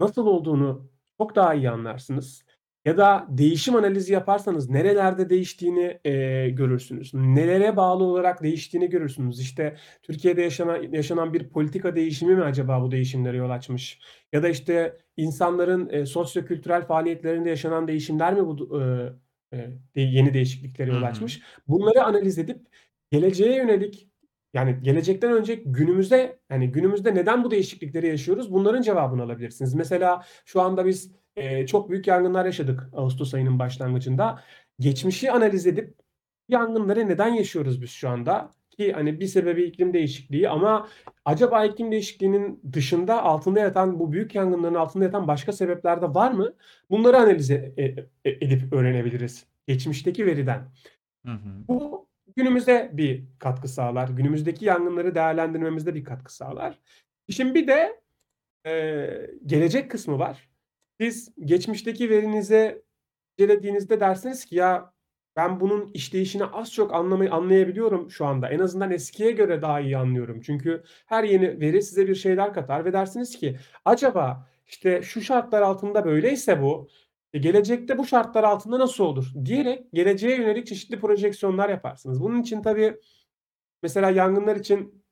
nasıl 0.00 0.26
olduğunu 0.26 0.90
çok 1.18 1.36
daha 1.36 1.54
iyi 1.54 1.70
anlarsınız. 1.70 2.44
Ya 2.84 2.96
da 2.96 3.26
değişim 3.28 3.74
analizi 3.76 4.12
yaparsanız 4.12 4.70
nerelerde 4.70 5.30
değiştiğini 5.30 6.00
e, 6.04 6.48
görürsünüz. 6.50 7.14
Nelere 7.14 7.76
bağlı 7.76 8.04
olarak 8.04 8.42
değiştiğini 8.42 8.90
görürsünüz. 8.90 9.40
İşte 9.40 9.76
Türkiye'de 10.02 10.42
yaşanan, 10.42 10.82
yaşanan 10.92 11.32
bir 11.32 11.48
politika 11.48 11.96
değişimi 11.96 12.34
mi 12.36 12.42
acaba 12.44 12.82
bu 12.82 12.90
değişimlere 12.90 13.36
yol 13.36 13.50
açmış? 13.50 14.00
Ya 14.32 14.42
da 14.42 14.48
işte 14.48 14.98
insanların 15.16 15.88
e, 15.90 16.06
sosyokültürel 16.06 16.86
faaliyetlerinde 16.86 17.48
yaşanan 17.48 17.88
değişimler 17.88 18.34
mi 18.34 18.46
bu 18.46 18.80
e, 18.82 19.12
e, 19.52 20.00
yeni 20.02 20.34
değişikliklere 20.34 20.90
yol 20.90 21.02
açmış? 21.02 21.42
Bunları 21.68 22.04
analiz 22.04 22.38
edip 22.38 22.66
geleceğe 23.10 23.56
yönelik 23.56 24.08
yani 24.54 24.78
gelecekten 24.82 25.32
önce 25.32 25.54
günümüzde 25.54 26.38
yani 26.50 26.72
günümüzde 26.72 27.14
neden 27.14 27.44
bu 27.44 27.50
değişiklikleri 27.50 28.06
yaşıyoruz? 28.06 28.52
Bunların 28.52 28.82
cevabını 28.82 29.22
alabilirsiniz. 29.22 29.74
Mesela 29.74 30.22
şu 30.44 30.60
anda 30.60 30.86
biz 30.86 31.12
e, 31.36 31.66
çok 31.66 31.90
büyük 31.90 32.06
yangınlar 32.06 32.44
yaşadık 32.44 32.88
Ağustos 32.92 33.34
ayının 33.34 33.58
başlangıcında. 33.58 34.42
Geçmişi 34.80 35.32
analiz 35.32 35.66
edip 35.66 35.94
yangınları 36.48 37.08
neden 37.08 37.28
yaşıyoruz 37.28 37.82
biz 37.82 37.90
şu 37.90 38.08
anda? 38.08 38.50
Ki 38.70 38.92
hani 38.92 39.20
bir 39.20 39.26
sebebi 39.26 39.64
iklim 39.64 39.92
değişikliği 39.92 40.48
ama 40.48 40.88
acaba 41.24 41.64
iklim 41.64 41.92
değişikliğinin 41.92 42.62
dışında 42.72 43.22
altında 43.22 43.60
yatan 43.60 44.00
bu 44.00 44.12
büyük 44.12 44.34
yangınların 44.34 44.74
altında 44.74 45.04
yatan 45.04 45.28
başka 45.28 45.52
sebepler 45.52 46.02
de 46.02 46.14
var 46.14 46.30
mı? 46.32 46.52
Bunları 46.90 47.16
analiz 47.16 47.50
e- 47.50 47.74
e- 47.76 48.08
edip 48.24 48.72
öğrenebiliriz 48.72 49.46
geçmişteki 49.66 50.26
veriden. 50.26 50.68
Hı 51.26 51.32
hı. 51.32 51.68
Bu 51.68 52.07
günümüze 52.36 52.90
bir 52.92 53.24
katkı 53.38 53.68
sağlar. 53.68 54.08
Günümüzdeki 54.08 54.64
yangınları 54.64 55.14
değerlendirmemizde 55.14 55.94
bir 55.94 56.04
katkı 56.04 56.34
sağlar. 56.34 56.78
Şimdi 57.30 57.54
bir 57.54 57.66
de 57.66 58.00
e, 58.66 59.30
gelecek 59.46 59.90
kısmı 59.90 60.18
var. 60.18 60.48
Siz 61.00 61.34
geçmişteki 61.44 62.10
verinizi 62.10 62.82
incelediğinizde 63.38 64.00
dersiniz 64.00 64.44
ki 64.44 64.56
ya 64.56 64.92
ben 65.36 65.60
bunun 65.60 65.90
işleyişini 65.94 66.44
az 66.44 66.72
çok 66.72 66.94
anlamayı 66.94 67.32
anlayabiliyorum 67.32 68.10
şu 68.10 68.26
anda. 68.26 68.48
En 68.48 68.58
azından 68.58 68.90
eskiye 68.90 69.30
göre 69.32 69.62
daha 69.62 69.80
iyi 69.80 69.96
anlıyorum. 69.96 70.40
Çünkü 70.40 70.82
her 71.06 71.24
yeni 71.24 71.60
veri 71.60 71.82
size 71.82 72.08
bir 72.08 72.14
şeyler 72.14 72.54
katar 72.54 72.84
ve 72.84 72.92
dersiniz 72.92 73.36
ki 73.36 73.56
acaba 73.84 74.48
işte 74.66 75.02
şu 75.02 75.20
şartlar 75.20 75.62
altında 75.62 76.04
böyleyse 76.04 76.62
bu 76.62 76.88
E, 77.32 77.38
gelecekte 77.38 77.98
bu 77.98 78.06
şartlar 78.06 78.44
altında 78.44 78.78
nasıl 78.78 79.04
olur 79.04 79.32
diyerek 79.44 79.92
geleceğe 79.92 80.36
yönelik 80.36 80.66
çeşitli 80.66 81.00
projeksiyonlar 81.00 81.68
yaparsınız. 81.68 82.22
Bunun 82.22 82.42
için 82.42 82.62
tabii 82.62 83.00
mesela 83.82 84.10
yangınlar 84.10 84.56
için 84.56 85.04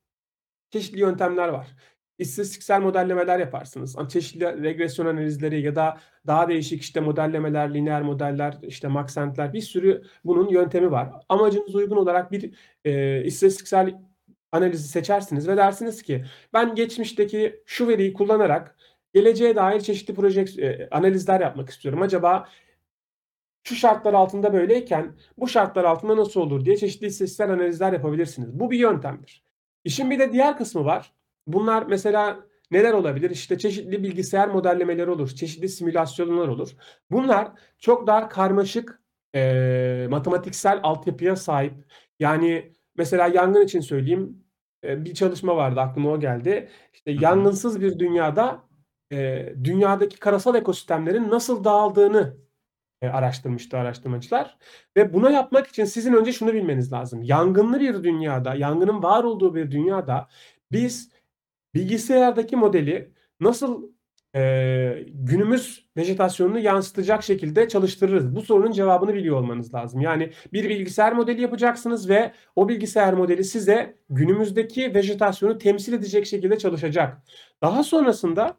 çeşitli 0.71 1.01
yöntemler 1.01 1.49
var. 1.49 1.77
İstatistiksel 2.19 2.81
modellemeler 2.81 3.39
yaparsınız. 3.39 3.97
Çeşitli 4.09 4.63
regresyon 4.63 5.07
analizleri 5.07 5.61
ya 5.61 5.77
da 5.77 5.99
daha 6.27 6.49
değişik 6.49 6.83
işte 6.83 7.01
modellemeler, 7.01 7.75
lineer 7.75 8.03
modeller, 8.03 8.59
işte 8.63 8.89
Maxent'ler 8.89 9.53
bir 9.53 9.61
sürü 9.61 10.03
bunun 10.25 10.49
yöntemi 10.49 10.91
var. 10.91 11.13
Amacınız 11.29 11.75
uygun 11.75 11.97
olarak 11.97 12.33
bir 12.33 12.55
e, 12.85 13.25
istatistiksel 13.25 13.95
analizi 14.53 14.89
seçersiniz 14.89 15.49
ve 15.49 15.57
dersiniz 15.57 16.03
ki 16.03 16.25
ben 16.53 16.75
geçmişteki 16.75 17.63
şu 17.67 17.89
veriyi 17.89 18.13
kullanarak 18.13 18.76
geleceğe 19.17 19.57
dair 19.57 19.81
çeşitli 19.81 20.15
proje 20.15 20.41
e, 20.41 20.89
analizler 20.91 21.41
yapmak 21.41 21.71
istiyorum. 21.71 22.03
Acaba 22.03 22.49
şu 23.65 23.75
şartlar 23.75 24.15
altında 24.15 24.53
böyleyken 24.53 25.17
bu 25.39 25.49
şartlar 25.49 25.85
altında 25.85 26.17
nasıl 26.17 26.41
olur 26.41 26.65
diye 26.65 26.77
çeşitli 26.77 27.07
istatistiksel 27.07 27.51
analizler 27.51 27.93
yapabilirsiniz. 27.93 28.61
Bu 28.61 28.71
bir 28.71 28.79
yöntemdir. 28.79 29.45
İşin 29.85 30.11
bir 30.11 30.19
de 30.19 30.33
diğer 30.33 30.57
kısmı 30.57 30.85
var. 30.85 31.13
Bunlar 31.47 31.87
mesela 31.87 32.41
neler 32.71 32.93
olabilir? 32.93 33.31
İşte 33.31 33.59
çeşitli 33.59 34.03
bilgisayar 34.03 34.49
modellemeleri 34.49 35.11
olur, 35.11 35.29
çeşitli 35.29 35.69
simülasyonlar 35.69 36.49
olur. 36.49 36.71
Bunlar 37.11 37.49
çok 37.79 38.07
daha 38.07 38.29
karmaşık 38.29 39.01
e, 39.35 40.07
matematiksel 40.11 40.81
altyapıya 40.83 41.37
sahip. 41.37 41.75
Yani 42.21 42.73
mesela 42.97 43.27
yangın 43.27 43.65
için 43.65 43.81
söyleyeyim 43.81 44.45
e, 44.85 45.05
bir 45.05 45.15
çalışma 45.15 45.57
vardı 45.57 45.81
aklıma 45.81 46.11
o 46.11 46.21
geldi. 46.21 46.69
İşte 46.95 47.11
yangınsız 47.11 47.81
bir 47.81 47.99
dünyada 47.99 48.66
e, 49.13 49.53
dünyadaki 49.65 50.19
karasal 50.19 50.55
ekosistemlerin 50.55 51.31
nasıl 51.31 51.65
dağıldığını 51.65 52.37
e, 53.03 53.09
araştırmıştı 53.09 53.79
araştırmacılar. 53.79 54.59
Ve 54.97 55.13
buna 55.13 55.31
yapmak 55.31 55.67
için 55.67 55.85
sizin 55.85 56.13
önce 56.13 56.33
şunu 56.33 56.53
bilmeniz 56.53 56.93
lazım. 56.93 57.23
Yangınlı 57.23 57.81
bir 57.81 58.05
dünyada, 58.05 58.55
yangının 58.55 59.03
var 59.03 59.25
olduğu 59.25 59.55
bir 59.55 59.71
dünyada 59.71 60.29
biz 60.73 61.11
bilgisayardaki 61.75 62.57
modeli 62.57 63.13
nasıl 63.41 63.91
e, 64.37 65.05
günümüz 65.09 65.87
vejetasyonunu 65.97 66.59
yansıtacak 66.59 67.23
şekilde 67.23 67.69
çalıştırırız? 67.69 68.37
Bu 68.37 68.43
sorunun 68.43 68.73
cevabını 68.73 69.15
biliyor 69.15 69.37
olmanız 69.37 69.75
lazım. 69.75 70.01
Yani 70.01 70.33
bir 70.53 70.69
bilgisayar 70.69 71.13
modeli 71.13 71.43
yapacaksınız 71.43 72.09
ve 72.09 72.33
o 72.57 72.69
bilgisayar 72.69 73.13
modeli 73.13 73.45
size 73.45 73.97
günümüzdeki 74.11 74.95
vejetasyonu 74.95 75.59
temsil 75.59 75.93
edecek 75.93 76.27
şekilde 76.27 76.59
çalışacak. 76.59 77.23
Daha 77.63 77.83
sonrasında 77.83 78.59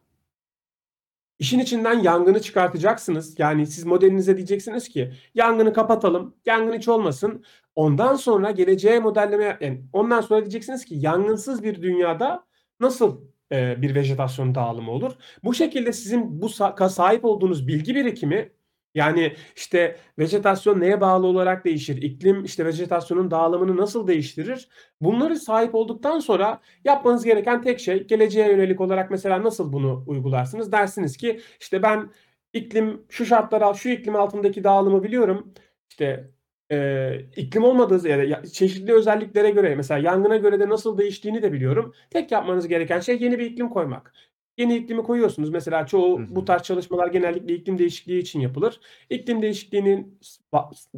İşin 1.38 1.58
içinden 1.58 1.98
yangını 1.98 2.40
çıkartacaksınız. 2.42 3.38
Yani 3.38 3.66
siz 3.66 3.84
modelinize 3.84 4.36
diyeceksiniz 4.36 4.88
ki 4.88 5.12
yangını 5.34 5.72
kapatalım, 5.72 6.34
yangın 6.46 6.72
hiç 6.78 6.88
olmasın. 6.88 7.44
Ondan 7.74 8.14
sonra 8.14 8.50
geleceğe 8.50 9.00
modelleme 9.00 9.58
yani 9.60 9.82
ondan 9.92 10.20
sonra 10.20 10.40
diyeceksiniz 10.40 10.84
ki 10.84 10.94
yangınsız 10.94 11.62
bir 11.62 11.82
dünyada 11.82 12.44
nasıl 12.80 13.20
e, 13.52 13.82
bir 13.82 13.94
vejetasyon 13.94 14.54
dağılımı 14.54 14.90
olur? 14.90 15.12
Bu 15.44 15.54
şekilde 15.54 15.92
sizin 15.92 16.42
bu 16.42 16.46
sa- 16.46 16.90
sahip 16.90 17.24
olduğunuz 17.24 17.68
bilgi 17.68 17.94
birikimi 17.94 18.52
yani 18.98 19.34
işte 19.56 19.96
vejetasyon 20.18 20.80
neye 20.80 21.00
bağlı 21.00 21.26
olarak 21.26 21.64
değişir? 21.64 22.02
İklim 22.02 22.44
işte 22.44 22.64
vejetasyonun 22.66 23.30
dağılımını 23.30 23.76
nasıl 23.76 24.06
değiştirir? 24.06 24.68
Bunları 25.00 25.36
sahip 25.36 25.74
olduktan 25.74 26.18
sonra 26.18 26.60
yapmanız 26.84 27.24
gereken 27.24 27.62
tek 27.62 27.80
şey 27.80 28.06
geleceğe 28.06 28.48
yönelik 28.50 28.80
olarak 28.80 29.10
mesela 29.10 29.42
nasıl 29.42 29.72
bunu 29.72 30.04
uygularsınız? 30.06 30.72
Dersiniz 30.72 31.16
ki 31.16 31.40
işte 31.60 31.82
ben 31.82 32.10
iklim 32.52 33.02
şu 33.08 33.26
şartlar 33.26 33.74
şu 33.74 33.88
iklim 33.88 34.16
altındaki 34.16 34.64
dağılımı 34.64 35.02
biliyorum. 35.02 35.54
İşte 35.90 36.30
e, 36.72 37.20
iklim 37.36 37.64
olmadığı 37.64 38.08
ya 38.08 38.18
da 38.18 38.46
çeşitli 38.46 38.92
özelliklere 38.92 39.50
göre 39.50 39.74
mesela 39.74 40.00
yangına 40.00 40.36
göre 40.36 40.60
de 40.60 40.68
nasıl 40.68 40.98
değiştiğini 40.98 41.42
de 41.42 41.52
biliyorum. 41.52 41.94
Tek 42.10 42.32
yapmanız 42.32 42.68
gereken 42.68 43.00
şey 43.00 43.22
yeni 43.22 43.38
bir 43.38 43.46
iklim 43.46 43.68
koymak. 43.68 44.12
Yeni 44.58 44.76
iklimi 44.76 45.02
koyuyorsunuz. 45.02 45.50
Mesela 45.50 45.86
çoğu 45.86 46.20
bu 46.28 46.44
tarz 46.44 46.62
çalışmalar 46.62 47.06
genellikle 47.08 47.54
iklim 47.54 47.78
değişikliği 47.78 48.18
için 48.18 48.40
yapılır. 48.40 48.80
İklim 49.10 49.42
değişikliğinin 49.42 50.18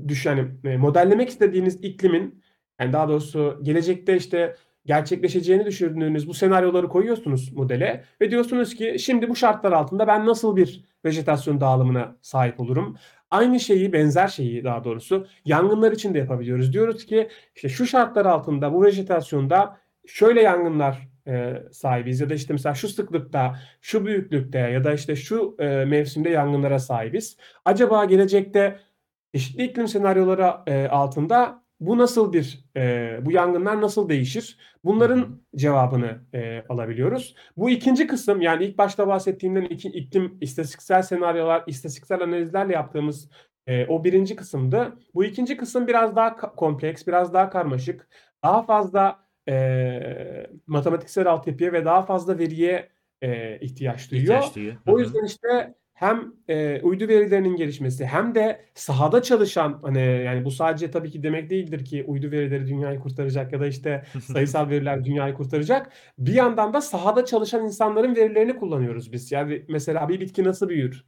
düş 0.09 0.27
yani 0.27 0.49
e, 0.65 0.77
modellemek 0.77 1.29
istediğiniz 1.29 1.85
iklimin 1.85 2.43
yani 2.81 2.93
daha 2.93 3.09
doğrusu 3.09 3.61
gelecekte 3.63 4.17
işte 4.17 4.57
gerçekleşeceğini 4.87 5.67
düşündüğünüz 5.67 6.29
bu 6.29 6.35
senaryoları 6.35 6.89
koyuyorsunuz 6.89 7.53
modele 7.53 8.05
ve 8.21 8.31
diyorsunuz 8.31 8.75
ki 8.75 8.97
şimdi 8.99 9.29
bu 9.29 9.37
şartlar 9.37 9.73
altında 9.73 10.07
ben 10.07 10.27
nasıl 10.27 10.57
bir 10.57 10.85
vejetasyon 11.05 11.61
dağılımına 11.61 12.17
sahip 12.23 12.61
olurum? 12.61 12.97
Aynı 13.31 13.61
şeyi, 13.61 13.93
benzer 13.93 14.29
şeyi 14.29 14.65
daha 14.65 14.85
doğrusu 14.85 15.27
yangınlar 15.45 15.93
için 15.93 16.15
de 16.15 16.19
yapabiliyoruz. 16.19 16.73
Diyoruz 16.73 17.07
ki 17.07 17.29
işte 17.55 17.69
şu 17.69 17.87
şartlar 17.87 18.27
altında 18.27 18.75
bu 18.75 18.85
vejetasyonda 18.85 19.77
şöyle 20.07 20.43
yangınlar 20.43 21.10
e, 21.27 21.63
sahibiz 21.73 22.21
ya 22.21 22.31
da 22.31 22.35
işte 22.35 22.53
mesela 22.53 22.75
şu 22.75 22.89
sıklıkta, 22.89 23.59
şu 23.81 24.07
büyüklükte 24.07 24.59
ya 24.59 24.85
da 24.85 24.93
işte 24.95 25.17
şu 25.17 25.57
e, 25.59 25.85
mevsimde 25.85 26.31
yangınlara 26.31 26.79
sahibiz. 26.79 27.37
Acaba 27.65 28.05
gelecekte 28.05 28.79
çeşitli 29.35 29.65
iklim 29.65 29.89
senaryoları 29.89 30.55
e, 30.67 30.89
altında 30.89 31.63
bu 31.81 31.99
nasıl 31.99 32.33
bir 32.33 32.65
e, 32.77 33.19
bu 33.23 33.33
yangınlar 33.33 33.81
nasıl 33.81 34.09
değişir? 34.09 34.59
Bunların 34.85 35.43
cevabını 35.57 36.21
e, 36.35 36.65
alabiliyoruz. 36.69 37.35
Bu 37.57 37.71
ikinci 37.71 38.07
kısım 38.07 38.41
yani 38.41 38.65
ilk 38.65 38.79
başta 38.79 39.09
bahsettiğimden 39.09 39.65
iki, 39.65 39.89
iklim 39.89 40.39
istatistiksel 40.41 41.03
senaryolar, 41.03 41.65
istatistiksel 41.67 42.23
analizlerle 42.23 42.73
yaptığımız 42.73 43.31
e, 43.67 43.87
o 43.87 44.05
birinci 44.05 44.37
kısımdı. 44.37 44.99
Bu 45.15 45.25
ikinci 45.25 45.57
kısım 45.57 45.87
biraz 45.87 46.17
daha 46.17 46.37
kompleks, 46.37 47.07
biraz 47.07 47.35
daha 47.35 47.51
karmaşık, 47.51 48.09
daha 48.45 48.63
fazla 48.63 49.30
e, 49.51 50.47
matematiksel 50.67 51.27
altyapıya 51.27 51.73
ve 51.73 51.85
daha 51.85 52.03
fazla 52.03 52.39
veriye 52.39 52.89
e, 53.23 53.59
ihtiyaç 53.59 54.11
duyuyor. 54.11 54.35
İhtiyaç 54.35 54.57
duyuyor. 54.57 54.77
O 54.87 54.99
yüzden 54.99 55.25
işte 55.25 55.75
hem 56.01 56.33
e, 56.49 56.81
uydu 56.83 57.09
verilerinin 57.09 57.57
gelişmesi 57.57 58.07
hem 58.07 58.35
de 58.35 58.65
sahada 58.75 59.23
çalışan 59.23 59.81
hani 59.83 59.99
yani 59.99 60.45
bu 60.45 60.51
sadece 60.51 60.91
tabii 60.91 61.11
ki 61.11 61.23
demek 61.23 61.51
değildir 61.51 61.85
ki 61.85 62.05
uydu 62.07 62.31
verileri 62.31 62.67
dünyayı 62.67 63.01
kurtaracak 63.01 63.53
ya 63.53 63.61
da 63.61 63.67
işte 63.67 64.05
sayısal 64.21 64.71
veriler 64.71 65.05
dünyayı 65.05 65.35
kurtaracak. 65.35 65.93
Bir 66.19 66.35
yandan 66.35 66.75
da 66.75 66.81
sahada 66.81 67.25
çalışan 67.25 67.65
insanların 67.65 68.17
verilerini 68.17 68.57
kullanıyoruz 68.57 69.13
biz. 69.13 69.33
Yani 69.33 69.65
mesela 69.69 70.09
bir 70.09 70.21
bitki 70.21 70.45
nasıl 70.45 70.69
büyür? 70.69 71.05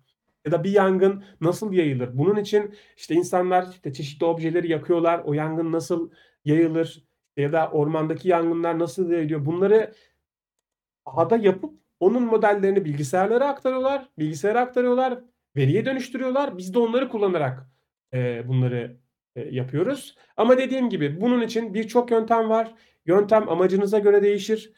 Ya 0.46 0.52
da 0.52 0.64
bir 0.64 0.70
yangın 0.70 1.24
nasıl 1.40 1.72
yayılır? 1.72 2.18
Bunun 2.18 2.36
için 2.36 2.74
işte 2.96 3.14
insanlar 3.14 3.66
işte 3.70 3.92
çeşitli 3.92 4.26
objeleri 4.26 4.70
yakıyorlar. 4.70 5.22
O 5.24 5.32
yangın 5.32 5.72
nasıl 5.72 6.10
yayılır? 6.44 7.02
Ya 7.36 7.52
da 7.52 7.70
ormandaki 7.70 8.28
yangınlar 8.28 8.78
nasıl 8.78 9.10
yayılıyor? 9.10 9.46
Bunları 9.46 9.94
sahada 11.06 11.36
yapıp 11.36 11.74
onun 12.00 12.22
modellerini 12.22 12.84
bilgisayarlara 12.84 13.48
aktarıyorlar, 13.48 14.08
bilgisayara 14.18 14.60
aktarıyorlar, 14.60 15.24
veriye 15.56 15.84
dönüştürüyorlar. 15.84 16.58
Biz 16.58 16.74
de 16.74 16.78
onları 16.78 17.08
kullanarak 17.08 17.66
e, 18.14 18.48
bunları 18.48 18.96
e, 19.36 19.40
yapıyoruz. 19.40 20.16
Ama 20.36 20.58
dediğim 20.58 20.90
gibi 20.90 21.20
bunun 21.20 21.40
için 21.40 21.74
birçok 21.74 22.10
yöntem 22.10 22.50
var. 22.50 22.74
Yöntem 23.06 23.48
amacınıza 23.48 23.98
göre 23.98 24.22
değişir. 24.22 24.72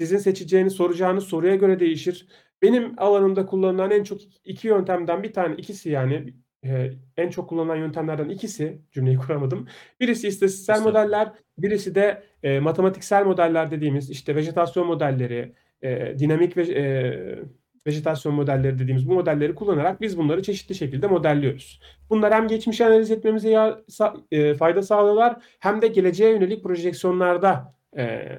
Sizin 0.00 0.18
seçeceğiniz, 0.18 0.72
soracağınız 0.72 1.24
soruya 1.24 1.54
göre 1.54 1.80
değişir. 1.80 2.28
Benim 2.62 2.94
alanımda 2.98 3.46
kullanılan 3.46 3.90
en 3.90 4.04
çok 4.04 4.20
iki 4.44 4.68
yöntemden 4.68 5.22
bir 5.22 5.32
tane, 5.32 5.54
ikisi 5.56 5.90
yani 5.90 6.34
e, 6.64 6.90
en 7.16 7.30
çok 7.30 7.48
kullanılan 7.48 7.76
yöntemlerden 7.76 8.28
ikisi 8.28 8.78
cümleyi 8.92 9.16
kuramadım. 9.26 9.68
Birisi 10.00 10.28
istatistiksel 10.28 10.82
modeller, 10.82 11.32
birisi 11.58 11.94
de 11.94 12.22
e, 12.42 12.60
matematiksel 12.60 13.24
modeller 13.24 13.70
dediğimiz 13.70 14.10
işte 14.10 14.36
vejetasyon 14.36 14.86
modelleri, 14.86 15.54
e, 15.82 16.18
dinamik 16.18 16.56
ve 16.56 16.62
e, 16.62 16.84
vejetasyon 17.86 18.34
modelleri 18.34 18.78
dediğimiz 18.78 19.08
bu 19.08 19.14
modelleri 19.14 19.54
kullanarak 19.54 20.00
biz 20.00 20.18
bunları 20.18 20.42
çeşitli 20.42 20.74
şekilde 20.74 21.06
modelliyoruz. 21.06 21.80
Bunlar 22.10 22.34
hem 22.34 22.48
geçmişi 22.48 22.86
analiz 22.86 23.10
etmemize 23.10 23.50
ya, 23.50 23.80
sa, 23.88 24.16
e, 24.30 24.54
fayda 24.54 24.82
sağlıyorlar 24.82 25.36
hem 25.60 25.82
de 25.82 25.88
geleceğe 25.88 26.30
yönelik 26.30 26.62
projeksiyonlarda 26.62 27.74
e, 27.96 28.38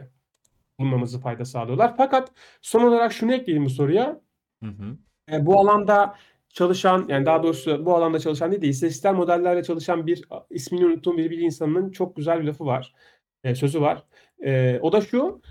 bulmamızı 0.80 1.20
fayda 1.20 1.46
sağlıyorlar. 1.46 1.94
Fakat 1.98 2.32
son 2.62 2.84
olarak 2.84 3.14
şunu 3.14 3.34
ekleyeyim 3.34 3.66
bu 3.66 3.70
soruya. 3.70 4.22
Hı 4.64 4.70
hı. 4.70 4.98
E, 5.32 5.46
bu 5.46 5.60
alanda 5.60 6.16
çalışan 6.60 7.06
yani 7.10 7.26
daha 7.26 7.44
doğrusu 7.44 7.86
bu 7.86 7.96
alanda 7.96 8.20
çalışan 8.20 8.52
değil 8.52 8.62
de 8.62 8.68
istatistiksel 8.68 9.14
modellerle 9.14 9.64
çalışan 9.64 10.08
bir 10.08 10.24
ismini 10.50 10.86
unuttuğum 10.86 11.18
bir 11.18 11.30
bilim 11.32 11.46
insanının 11.46 11.92
çok 11.92 12.16
güzel 12.16 12.40
bir 12.42 12.44
lafı 12.44 12.66
var. 12.66 12.94
E, 13.44 13.56
sözü 13.56 13.82
var. 13.82 14.04
E, 14.46 14.80
o 14.82 14.92
da 14.92 15.02
şu. 15.02 15.42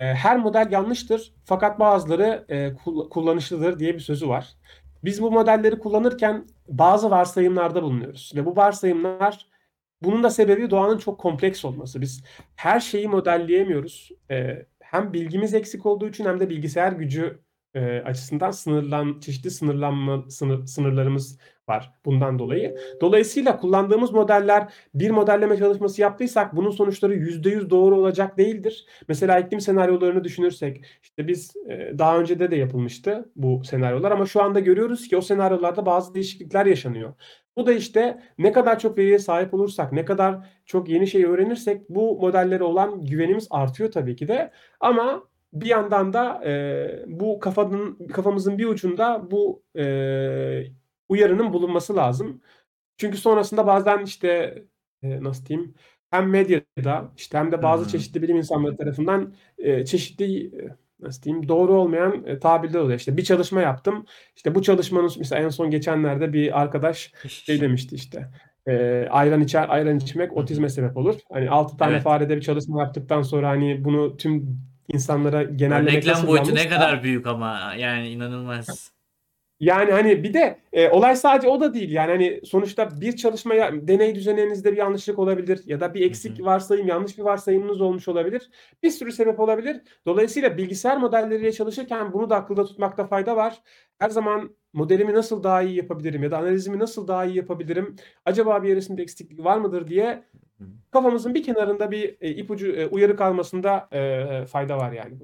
E, 0.00 0.04
her 0.04 0.38
model 0.38 0.68
yanlıştır 0.70 1.34
fakat 1.44 1.80
bazıları 1.80 2.44
e, 2.48 2.68
kull- 2.74 3.08
kullanışlıdır 3.08 3.78
diye 3.78 3.94
bir 3.94 4.00
sözü 4.00 4.28
var. 4.28 4.56
Biz 5.04 5.22
bu 5.22 5.30
modelleri 5.30 5.78
kullanırken 5.78 6.46
bazı 6.68 7.10
varsayımlarda 7.10 7.82
bulunuyoruz 7.82 8.32
ve 8.36 8.46
bu 8.46 8.56
varsayımlar 8.56 9.46
bunun 10.02 10.22
da 10.22 10.30
sebebi 10.30 10.70
doğanın 10.70 10.98
çok 10.98 11.20
kompleks 11.20 11.64
olması. 11.64 12.00
Biz 12.00 12.24
her 12.56 12.80
şeyi 12.80 13.08
modelleyemiyoruz. 13.08 14.10
E, 14.30 14.66
hem 14.80 15.12
bilgimiz 15.12 15.54
eksik 15.54 15.86
olduğu 15.86 16.08
için 16.08 16.24
hem 16.24 16.40
de 16.40 16.50
bilgisayar 16.50 16.92
gücü 16.92 17.45
eee, 17.76 18.02
açısından 18.06 18.50
sınırlan 18.50 19.20
çeşitli 19.20 19.50
sınırlanma 19.50 20.24
sınır 20.30 20.66
sınırlarımız 20.66 21.38
var 21.68 21.92
bundan 22.04 22.38
dolayı. 22.38 22.76
Dolayısıyla 23.00 23.56
kullandığımız 23.56 24.12
modeller 24.12 24.72
bir 24.94 25.10
modelleme 25.10 25.56
çalışması 25.56 26.00
yaptıysak 26.00 26.56
bunun 26.56 26.70
sonuçları 26.70 27.14
%100 27.14 27.70
doğru 27.70 27.96
olacak 27.96 28.38
değildir. 28.38 28.86
Mesela 29.08 29.38
iklim 29.40 29.60
senaryolarını 29.60 30.24
düşünürsek 30.24 30.84
işte 31.02 31.28
biz 31.28 31.52
eee, 31.68 31.94
daha 31.98 32.18
önce 32.18 32.38
de 32.38 32.50
de 32.50 32.56
yapılmıştı 32.56 33.30
bu 33.36 33.64
senaryolar 33.64 34.10
ama 34.12 34.26
şu 34.26 34.42
anda 34.42 34.60
görüyoruz 34.60 35.08
ki 35.08 35.16
o 35.16 35.20
senaryolarda 35.20 35.86
bazı 35.86 36.14
değişiklikler 36.14 36.66
yaşanıyor. 36.66 37.14
Bu 37.56 37.66
da 37.66 37.72
işte 37.72 38.22
ne 38.38 38.52
kadar 38.52 38.78
çok 38.78 38.98
veriye 38.98 39.18
sahip 39.18 39.54
olursak, 39.54 39.92
ne 39.92 40.04
kadar 40.04 40.36
çok 40.66 40.88
yeni 40.88 41.06
şey 41.06 41.24
öğrenirsek 41.24 41.90
bu 41.90 42.20
modellere 42.20 42.64
olan 42.64 43.04
güvenimiz 43.04 43.46
artıyor 43.50 43.90
tabii 43.92 44.16
ki 44.16 44.28
de. 44.28 44.50
Ama 44.80 45.28
bir 45.60 45.66
yandan 45.66 46.12
da 46.12 46.42
eee, 46.44 47.04
bu 47.06 47.40
kafanın 47.40 48.08
kafamızın 48.08 48.58
bir 48.58 48.66
ucunda 48.66 49.30
bu 49.30 49.62
eee, 49.74 50.72
uyarının 51.08 51.52
bulunması 51.52 51.96
lazım. 51.96 52.40
Çünkü 52.98 53.18
sonrasında 53.18 53.66
bazen 53.66 54.04
işte 54.04 54.54
eee, 55.02 55.22
nasıl 55.24 55.46
diyeyim 55.46 55.74
hem 56.10 56.30
medyada 56.30 57.12
işte 57.16 57.38
hem 57.38 57.52
de 57.52 57.62
bazı 57.62 57.84
hı. 57.84 57.88
çeşitli 57.88 58.22
bilim 58.22 58.36
insanları 58.36 58.76
tarafından 58.76 59.34
eee, 59.58 59.84
çeşitli 59.84 60.26
eee, 60.26 60.76
nasıl 61.00 61.22
diyeyim 61.22 61.48
doğru 61.48 61.74
olmayan 61.74 62.24
eee, 62.26 62.38
tabirler 62.38 62.80
oluyor. 62.80 62.98
İşte 62.98 63.16
bir 63.16 63.24
çalışma 63.24 63.60
yaptım. 63.60 64.06
İşte 64.36 64.54
bu 64.54 64.62
çalışmanın 64.62 65.10
mesela 65.18 65.42
en 65.42 65.48
son 65.48 65.70
geçenlerde 65.70 66.32
bir 66.32 66.60
arkadaş 66.62 67.12
şey 67.42 67.60
demişti 67.60 67.94
işte 67.94 68.30
eee, 68.68 69.08
ayran 69.10 69.40
içer 69.40 69.66
ayran 69.68 69.96
içmek 69.98 70.36
otizme 70.36 70.68
sebep 70.68 70.96
olur. 70.96 71.14
Hani 71.32 71.50
6 71.50 71.76
tane 71.76 71.92
Evet. 71.92 72.02
farede 72.02 72.36
bir 72.36 72.40
çalışma 72.42 72.82
yaptıktan 72.82 73.22
sonra 73.22 73.48
hani 73.48 73.84
bunu 73.84 74.16
tüm 74.16 74.60
insanlara 74.88 75.40
Örneklem 75.40 76.14
nasıl 76.14 76.28
boyutu 76.28 76.54
ne 76.54 76.68
kadar 76.68 77.02
büyük 77.02 77.26
ama 77.26 77.74
yani 77.78 78.08
inanılmaz. 78.08 78.92
yani 79.60 79.92
hani 79.92 80.22
bir 80.24 80.34
de 80.34 80.60
e, 80.72 80.88
olay 80.88 81.16
sadece 81.16 81.48
o 81.48 81.60
da 81.60 81.74
değil. 81.74 81.90
Yani 81.92 82.10
hani 82.10 82.40
sonuçta 82.44 83.00
bir 83.00 83.16
çalışmaya 83.16 83.88
deney 83.88 84.14
düzeninizde 84.14 84.72
bir 84.72 84.76
yanlışlık 84.76 85.18
olabilir 85.18 85.60
ya 85.66 85.80
da 85.80 85.94
bir 85.94 86.06
eksik 86.06 86.44
varsayım, 86.44 86.88
yanlış 86.88 87.18
bir 87.18 87.22
varsayımınız 87.22 87.80
olmuş 87.80 88.08
olabilir. 88.08 88.50
Bir 88.82 88.90
sürü 88.90 89.12
sebep 89.12 89.40
olabilir. 89.40 89.80
Dolayısıyla 90.06 90.56
bilgisayar 90.56 90.96
modelleriyle 90.96 91.52
çalışırken 91.52 92.12
bunu 92.12 92.30
da 92.30 92.36
akılda 92.36 92.64
tutmakta 92.64 93.06
fayda 93.06 93.36
var. 93.36 93.62
Her 93.98 94.10
zaman 94.10 94.56
modelimi 94.72 95.14
nasıl 95.14 95.42
daha 95.42 95.62
iyi 95.62 95.76
yapabilirim 95.76 96.22
ya 96.22 96.30
da 96.30 96.38
analizimi 96.38 96.78
nasıl 96.78 97.08
daha 97.08 97.24
iyi 97.24 97.36
yapabilirim? 97.36 97.96
Acaba 98.24 98.62
bir 98.62 98.68
yerisinde 98.68 99.02
eksiklik 99.02 99.44
var 99.44 99.58
mıdır 99.58 99.88
diye. 99.88 100.24
Kafamızın 100.90 101.34
bir 101.34 101.42
kenarında 101.42 101.90
bir 101.90 102.16
e, 102.20 102.30
ipucu 102.30 102.66
e, 102.66 102.86
uyarı 102.86 103.16
kalmasında 103.16 103.88
e, 103.92 104.46
fayda 104.46 104.78
var 104.78 104.92
yani. 104.92 105.14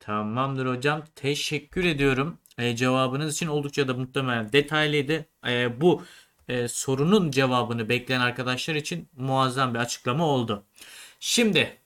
Tamamdır 0.00 0.66
hocam. 0.66 1.04
Teşekkür 1.14 1.84
ediyorum. 1.84 2.38
E, 2.58 2.76
cevabınız 2.76 3.34
için 3.34 3.46
oldukça 3.46 3.88
da 3.88 3.94
muhtemelen 3.94 4.52
detaylıydı. 4.52 5.26
E, 5.48 5.80
bu 5.80 6.02
e, 6.48 6.68
sorunun 6.68 7.30
cevabını 7.30 7.88
bekleyen 7.88 8.20
arkadaşlar 8.20 8.74
için 8.74 9.08
muazzam 9.16 9.74
bir 9.74 9.78
açıklama 9.78 10.26
oldu. 10.26 10.64
Şimdi 11.20 11.76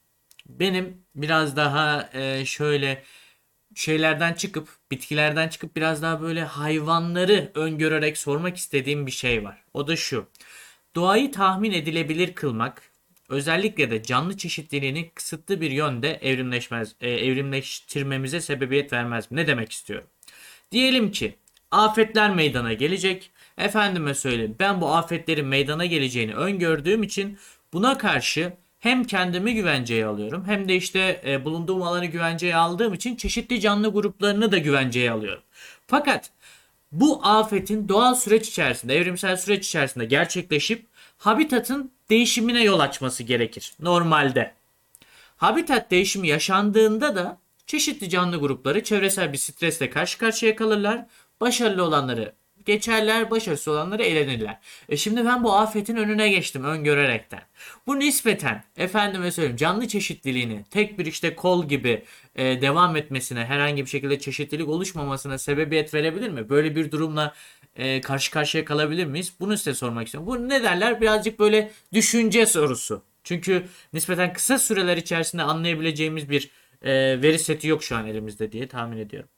benim 0.46 1.02
biraz 1.14 1.56
daha 1.56 2.10
e, 2.12 2.44
şöyle 2.44 3.04
şeylerden 3.74 4.34
çıkıp 4.34 4.68
bitkilerden 4.90 5.48
çıkıp 5.48 5.76
biraz 5.76 6.02
daha 6.02 6.20
böyle 6.22 6.44
hayvanları 6.44 7.50
öngörerek 7.54 8.18
sormak 8.18 8.56
istediğim 8.56 9.06
bir 9.06 9.10
şey 9.10 9.44
var. 9.44 9.64
O 9.74 9.86
da 9.86 9.96
şu. 9.96 10.26
Doğayı 10.94 11.32
tahmin 11.32 11.72
edilebilir 11.72 12.34
kılmak 12.34 12.82
özellikle 13.28 13.90
de 13.90 14.02
canlı 14.02 14.36
çeşitliliğini 14.36 15.10
kısıtlı 15.10 15.60
bir 15.60 15.70
yönde 15.70 16.14
evrimleşmez, 16.14 16.94
e, 17.00 17.10
evrimleştirmemize 17.10 18.40
sebebiyet 18.40 18.92
vermez 18.92 19.30
mi? 19.30 19.36
Ne 19.36 19.46
demek 19.46 19.72
istiyorum? 19.72 20.06
Diyelim 20.72 21.12
ki 21.12 21.34
afetler 21.70 22.34
meydana 22.34 22.72
gelecek. 22.72 23.30
Efendime 23.58 24.14
söyleyeyim 24.14 24.56
ben 24.58 24.80
bu 24.80 24.94
afetlerin 24.94 25.46
meydana 25.46 25.86
geleceğini 25.86 26.34
öngördüğüm 26.34 27.02
için 27.02 27.38
buna 27.72 27.98
karşı 27.98 28.52
hem 28.80 29.04
kendimi 29.04 29.54
güvenceye 29.54 30.06
alıyorum 30.06 30.44
hem 30.46 30.68
de 30.68 30.76
işte 30.76 31.22
e, 31.26 31.44
bulunduğum 31.44 31.82
alanı 31.82 32.06
güvenceye 32.06 32.56
aldığım 32.56 32.94
için 32.94 33.16
çeşitli 33.16 33.60
canlı 33.60 33.92
gruplarını 33.92 34.52
da 34.52 34.58
güvenceye 34.58 35.10
alıyorum. 35.10 35.42
Fakat 35.86 36.30
bu 36.92 37.20
afetin 37.26 37.88
doğal 37.88 38.14
süreç 38.14 38.48
içerisinde, 38.48 38.96
evrimsel 38.96 39.36
süreç 39.36 39.66
içerisinde 39.66 40.04
gerçekleşip 40.04 40.86
habitatın 41.18 41.92
değişimine 42.10 42.62
yol 42.62 42.80
açması 42.80 43.22
gerekir 43.22 43.74
normalde. 43.80 44.54
Habitat 45.36 45.90
değişimi 45.90 46.28
yaşandığında 46.28 47.16
da 47.16 47.38
çeşitli 47.66 48.08
canlı 48.08 48.36
grupları 48.36 48.84
çevresel 48.84 49.32
bir 49.32 49.38
stresle 49.38 49.90
karşı 49.90 50.18
karşıya 50.18 50.56
kalırlar. 50.56 51.06
Başarılı 51.40 51.84
olanları 51.84 52.34
geçerler, 52.70 53.30
başarısız 53.30 53.68
olanları 53.68 54.02
elenirler. 54.02 54.58
E 54.88 54.96
şimdi 54.96 55.24
ben 55.24 55.44
bu 55.44 55.52
afetin 55.52 55.96
önüne 55.96 56.28
geçtim 56.28 56.64
öngörerekten. 56.64 57.42
Bu 57.86 57.98
nispeten 57.98 58.64
efendime 58.76 59.30
söyleyeyim 59.30 59.56
canlı 59.56 59.88
çeşitliliğini 59.88 60.64
tek 60.70 60.98
bir 60.98 61.06
işte 61.06 61.34
kol 61.34 61.68
gibi 61.68 62.04
e, 62.36 62.60
devam 62.60 62.96
etmesine 62.96 63.44
herhangi 63.44 63.84
bir 63.84 63.90
şekilde 63.90 64.18
çeşitlilik 64.18 64.68
oluşmamasına 64.68 65.38
sebebiyet 65.38 65.94
verebilir 65.94 66.30
mi? 66.30 66.48
Böyle 66.48 66.76
bir 66.76 66.90
durumla 66.90 67.34
e, 67.76 68.00
karşı 68.00 68.30
karşıya 68.30 68.64
kalabilir 68.64 69.04
miyiz? 69.04 69.32
Bunu 69.40 69.56
size 69.56 69.74
sormak 69.74 70.06
istiyorum. 70.06 70.26
Bu 70.26 70.48
ne 70.48 70.62
derler? 70.62 71.00
Birazcık 71.00 71.38
böyle 71.38 71.70
düşünce 71.92 72.46
sorusu. 72.46 73.02
Çünkü 73.24 73.66
nispeten 73.92 74.32
kısa 74.32 74.58
süreler 74.58 74.96
içerisinde 74.96 75.42
anlayabileceğimiz 75.42 76.30
bir 76.30 76.50
e, 76.82 77.22
veri 77.22 77.38
seti 77.38 77.68
yok 77.68 77.84
şu 77.84 77.96
an 77.96 78.06
elimizde 78.06 78.52
diye 78.52 78.68
tahmin 78.68 78.98
ediyorum. 78.98 79.28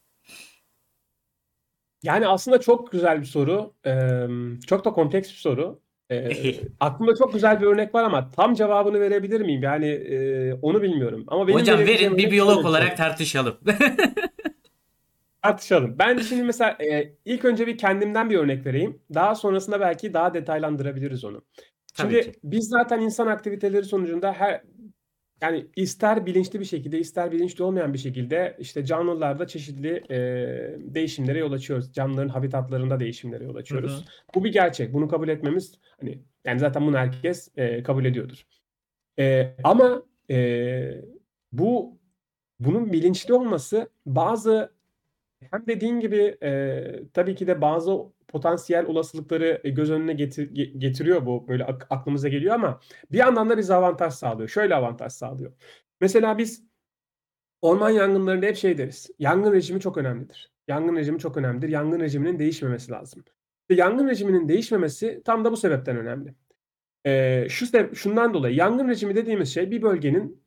Yani 2.02 2.26
aslında 2.28 2.60
çok 2.60 2.92
güzel 2.92 3.20
bir 3.20 3.26
soru. 3.26 3.74
Eee, 3.86 4.28
çok 4.66 4.84
da 4.84 4.92
kompleks 4.92 5.28
bir 5.30 5.36
soru. 5.36 5.80
Eee, 6.10 6.54
aklımda 6.80 7.14
çok 7.18 7.32
güzel 7.34 7.60
bir 7.60 7.66
örnek 7.66 7.94
var 7.94 8.04
ama 8.04 8.30
tam 8.30 8.54
cevabını 8.54 9.00
verebilir 9.00 9.40
miyim? 9.40 9.62
Yani 9.62 9.86
eee, 9.86 10.58
onu 10.62 10.82
bilmiyorum. 10.82 11.24
Ama 11.28 11.46
benim 11.48 11.60
Hocam 11.60 11.78
verin 11.78 12.16
bir 12.18 12.30
biyolog 12.30 12.58
bir 12.64 12.68
olarak 12.68 12.86
şey. 12.88 12.96
tartışalım. 12.96 13.56
Tartışalım. 15.42 15.98
Ben 15.98 16.18
şimdi 16.18 16.42
mesela 16.42 16.76
eee, 16.80 17.16
ilk 17.24 17.44
önce 17.44 17.66
bir 17.66 17.78
kendimden 17.78 18.30
bir 18.30 18.38
örnek 18.38 18.66
vereyim. 18.66 19.02
Daha 19.14 19.34
sonrasında 19.34 19.80
belki 19.80 20.14
daha 20.14 20.34
detaylandırabiliriz 20.34 21.24
onu. 21.24 21.42
Tabii 21.96 22.12
Şimdi 22.22 22.32
ki. 22.32 22.38
biz 22.44 22.68
zaten 22.68 23.00
insan 23.00 23.26
aktiviteleri 23.26 23.84
sonucunda 23.84 24.32
her 24.32 24.62
yani 25.42 25.66
ister 25.76 26.26
bilinçli 26.26 26.60
bir 26.60 26.64
şekilde 26.64 26.98
ister 26.98 27.32
bilinçli 27.32 27.64
olmayan 27.64 27.92
bir 27.94 27.98
şekilde 27.98 28.56
işte 28.58 28.84
canlılarda 28.84 29.46
çeşitli 29.46 30.04
eee, 30.10 30.76
değişimlere 30.94 31.38
yol 31.38 31.52
açıyoruz. 31.52 31.92
Canlıların 31.92 32.28
habitatlarında 32.28 33.00
değişimlere 33.00 33.44
yol 33.44 33.54
Hı 33.54 33.58
açıyoruz. 33.58 33.92
hı. 33.92 34.04
Bu 34.34 34.44
bir 34.44 34.52
gerçek. 34.52 34.94
Bunu 34.94 35.08
kabul 35.08 35.28
etmemiz 35.28 35.78
hani 36.00 36.18
yani 36.44 36.58
zaten 36.60 36.86
bunu 36.86 36.96
herkes 36.98 37.48
eee, 37.56 37.82
kabul 37.82 38.04
ediyordur. 38.04 38.42
Eee, 39.18 39.56
ama 39.64 40.02
eee, 40.28 41.04
bu 41.52 41.98
bunun 42.60 42.92
bilinçli 42.92 43.34
olması 43.34 43.88
bazı 44.06 44.72
hem 45.50 45.66
dediğin 45.68 46.00
gibi 46.00 46.38
eee, 46.42 47.02
tabii 47.14 47.34
ki 47.34 47.46
de 47.46 47.60
bazı 47.60 47.92
potansiyel 48.32 48.86
olasılıkları 48.86 49.60
e, 49.64 49.70
göz 49.70 49.90
önüne 49.90 50.12
getir- 50.12 50.50
ge- 50.54 50.78
getiriyor 50.78 51.26
bu 51.26 51.48
böyle 51.48 51.64
ak- 51.64 51.86
aklımıza 51.90 52.28
geliyor 52.28 52.54
ama 52.54 52.80
bir 53.12 53.18
yandan 53.18 53.50
da 53.50 53.58
bize 53.58 53.74
avantaj 53.74 54.14
sağlıyor. 54.14 54.48
Şöyle 54.48 54.74
avantaj 54.74 55.12
sağlıyor. 55.12 55.52
Mesela 56.00 56.38
biz 56.38 56.64
orman 57.62 57.90
yangınlarında 57.90 58.46
hep 58.46 58.56
şey 58.56 58.78
deriz. 58.78 59.10
Yangın 59.18 59.52
rejimi 59.52 59.80
çok 59.80 59.98
önemlidir. 59.98 60.52
Yangın 60.68 60.96
rejimi 60.96 61.18
çok 61.18 61.36
önemlidir. 61.36 61.68
Yangın 61.68 62.00
rejiminin 62.00 62.38
değişmemesi 62.38 62.90
lazım. 62.92 63.24
Ve 63.70 63.74
yangın 63.74 64.08
rejiminin 64.08 64.48
değişmemesi 64.48 65.22
tam 65.24 65.44
da 65.44 65.52
bu 65.52 65.56
sebepten 65.56 65.96
önemli. 65.96 66.34
Eee, 67.06 67.46
şu 67.50 67.66
sebe- 67.66 67.94
şundan 67.94 68.34
dolayı 68.34 68.54
yangın 68.56 68.88
rejimi 68.88 69.16
dediğimiz 69.16 69.54
şey 69.54 69.70
bir 69.70 69.82
bölgenin 69.82 70.44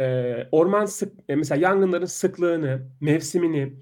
eee, 0.00 0.48
orman 0.52 0.86
sık 0.86 1.12
e, 1.28 1.36
mesela 1.36 1.60
yangınların 1.68 2.06
sıklığını, 2.06 2.90
mevsimini, 3.00 3.76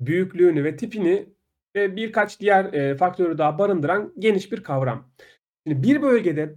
büyüklüğünü 0.00 0.64
ve 0.64 0.76
tipini 0.76 1.28
ve 1.76 1.96
birkaç 1.96 2.40
diğer 2.40 2.72
eee, 2.72 2.96
faktörü 2.96 3.38
daha 3.38 3.58
barındıran 3.58 4.12
geniş 4.18 4.52
bir 4.52 4.62
kavram. 4.62 5.10
Şimdi 5.66 5.82
bir 5.82 6.02
bölgede 6.02 6.56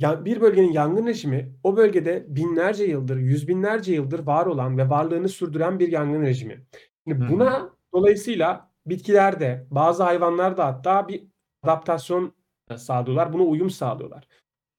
bir 0.00 0.40
bölgenin 0.40 0.72
yangın 0.72 1.06
rejimi 1.06 1.54
o 1.64 1.76
bölgede 1.76 2.24
binlerce 2.28 2.84
yıldır, 2.84 3.16
yüz 3.16 3.48
binlerce 3.48 3.92
yıldır 3.94 4.18
var 4.18 4.46
olan 4.46 4.78
ve 4.78 4.90
varlığını 4.90 5.28
sürdüren 5.28 5.78
bir 5.78 5.92
yangın 5.92 6.22
rejimi. 6.22 6.66
Şimdi 7.08 7.28
buna 7.28 7.70
dolayısıyla 7.94 8.72
bitkiler 8.86 9.40
de 9.40 9.66
bazı 9.70 10.02
hayvanlar 10.02 10.56
da 10.56 10.66
hatta 10.66 11.08
bir 11.08 11.26
adaptasyon 11.62 12.34
sağlıyorlar. 12.76 13.32
Buna 13.32 13.42
uyum 13.42 13.70
sağlıyorlar. 13.70 14.28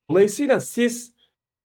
Dolayısıyla 0.10 0.60
siz 0.60 1.15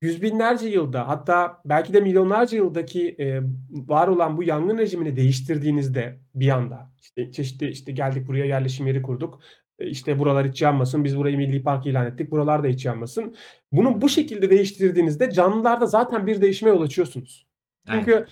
yüz 0.01 0.23
binlerce 0.23 0.69
yılda 0.69 1.09
hatta 1.09 1.63
belki 1.65 1.93
de 1.93 2.01
milyonlarca 2.01 2.59
yıldaki 2.59 3.17
e, 3.19 3.41
var 3.71 4.09
olan 4.09 4.37
bu 4.37 4.43
yangın 4.43 4.79
rejimini 4.79 5.17
değiştirdiğinizde 5.17 6.19
bir 6.35 6.49
anda 6.49 6.91
işte 7.01 7.33
çeşitli 7.33 7.69
işte 7.69 7.93
geldik 7.93 8.29
buraya 8.29 8.45
yerleşim 8.45 8.87
yeri 8.87 9.03
kurduk. 9.03 9.41
E, 9.79 9.87
işte 9.87 10.19
buralar 10.19 10.49
hiç 10.49 10.63
yanmasın. 10.63 11.05
Biz 11.05 11.17
burayı 11.17 11.37
milli 11.37 11.63
park 11.63 11.87
ilan 11.87 12.07
ettik. 12.07 12.31
Buralar 12.31 12.65
da 12.65 12.67
hiç 12.67 12.85
yanmasın. 12.85 13.37
Bunu 13.73 14.01
bu 14.01 14.09
şekilde 14.09 14.51
değiştirdiğinizde 14.51 15.31
canlılarda 15.31 15.87
zaten 15.87 16.27
bir 16.27 16.41
değişime 16.41 16.71
yol 16.71 16.83
açıyorsunuz. 16.83 17.47
Aynen. 17.89 18.05
Çünkü 18.05 18.27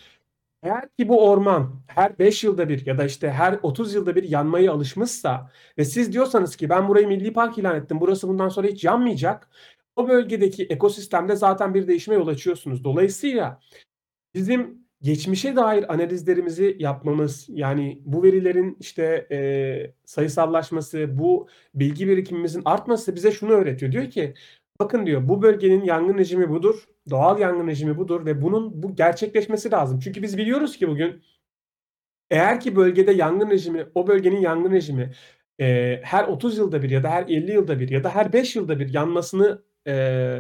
Eğer 0.63 0.89
ki 0.99 1.09
bu 1.09 1.29
orman 1.31 1.83
her 1.87 2.19
5 2.19 2.45
yılda 2.45 2.69
bir 2.69 2.87
ya 2.87 2.99
da 2.99 3.05
işte 3.05 3.31
her 3.31 3.59
30 3.63 3.95
yılda 3.95 4.17
bir 4.17 4.23
yanmaya 4.23 4.73
alışmışsa 4.73 5.51
ve 5.79 5.85
siz 5.85 6.13
diyorsanız 6.13 6.57
ki 6.57 6.69
ben 6.69 6.89
burayı 6.89 7.09
milli 7.09 7.33
park 7.33 7.59
ilan 7.59 7.77
ettim. 7.77 8.01
Burası 8.01 8.29
bundan 8.29 8.49
sonra 8.49 8.67
hiç 8.67 8.85
yanmayacak. 8.85 9.49
O 9.99 10.09
bölgedeki 10.09 10.65
ekosistemde 10.65 11.37
zaten 11.37 11.75
bir 11.75 11.89
değişime 11.89 12.17
yol 12.17 12.29
açıyorsunuz. 12.29 12.85
Dolayısıyla 12.85 13.61
bizim 14.35 14.89
geçmişe 15.03 15.57
dair 15.57 15.95
analizlerimizi 15.95 16.77
yapmamız, 16.79 17.47
yani 17.49 18.03
bu 18.05 18.23
verilerin 18.23 18.77
işte 18.81 19.27
e, 19.31 19.39
sayısallaşması, 20.05 21.19
bu 21.19 21.49
bilgi 21.75 22.09
birikimimizin 22.09 22.63
artması 22.65 23.15
bize 23.15 23.33
şunu 23.33 23.53
öğretiyor. 23.53 23.93
Diyor 23.93 24.11
ki 24.11 24.35
bakın 24.81 25.07
diyor 25.07 25.29
bu 25.29 25.43
bölgenin 25.43 25.85
yangın 25.85 26.19
rejimi 26.19 26.51
budur, 26.51 26.89
doğal 27.11 27.39
yangın 27.39 27.67
rejimi 27.67 27.99
budur 27.99 28.27
ve 28.27 28.43
bunun 28.43 28.83
bu 28.83 28.95
gerçekleşmesi 28.97 29.71
lazım. 29.71 30.01
Çünkü 30.05 30.23
biz 30.23 30.39
biliyoruz 30.39 30.77
ki 30.77 30.89
bugün 30.89 31.23
eğer 32.31 32.61
ki 32.61 32.77
bölgede 32.77 33.13
yangın 33.13 33.51
rejimi, 33.51 33.87
o 33.95 34.07
bölgenin 34.07 34.41
yangın 34.41 34.73
rejimi 34.73 35.13
e, 35.61 36.01
her 36.05 36.25
30 36.25 36.59
yılda 36.59 36.83
bir 36.83 36.91
ya 36.91 37.03
da 37.03 37.11
her 37.11 37.23
50 37.23 37.53
yılda 37.53 37.81
bir 37.81 37.89
ya 37.89 38.05
da 38.05 38.15
her 38.15 38.33
5 38.33 38.57
yılda 38.57 38.81
bir 38.81 38.95
yanmasını 38.95 39.68
e, 39.89 39.93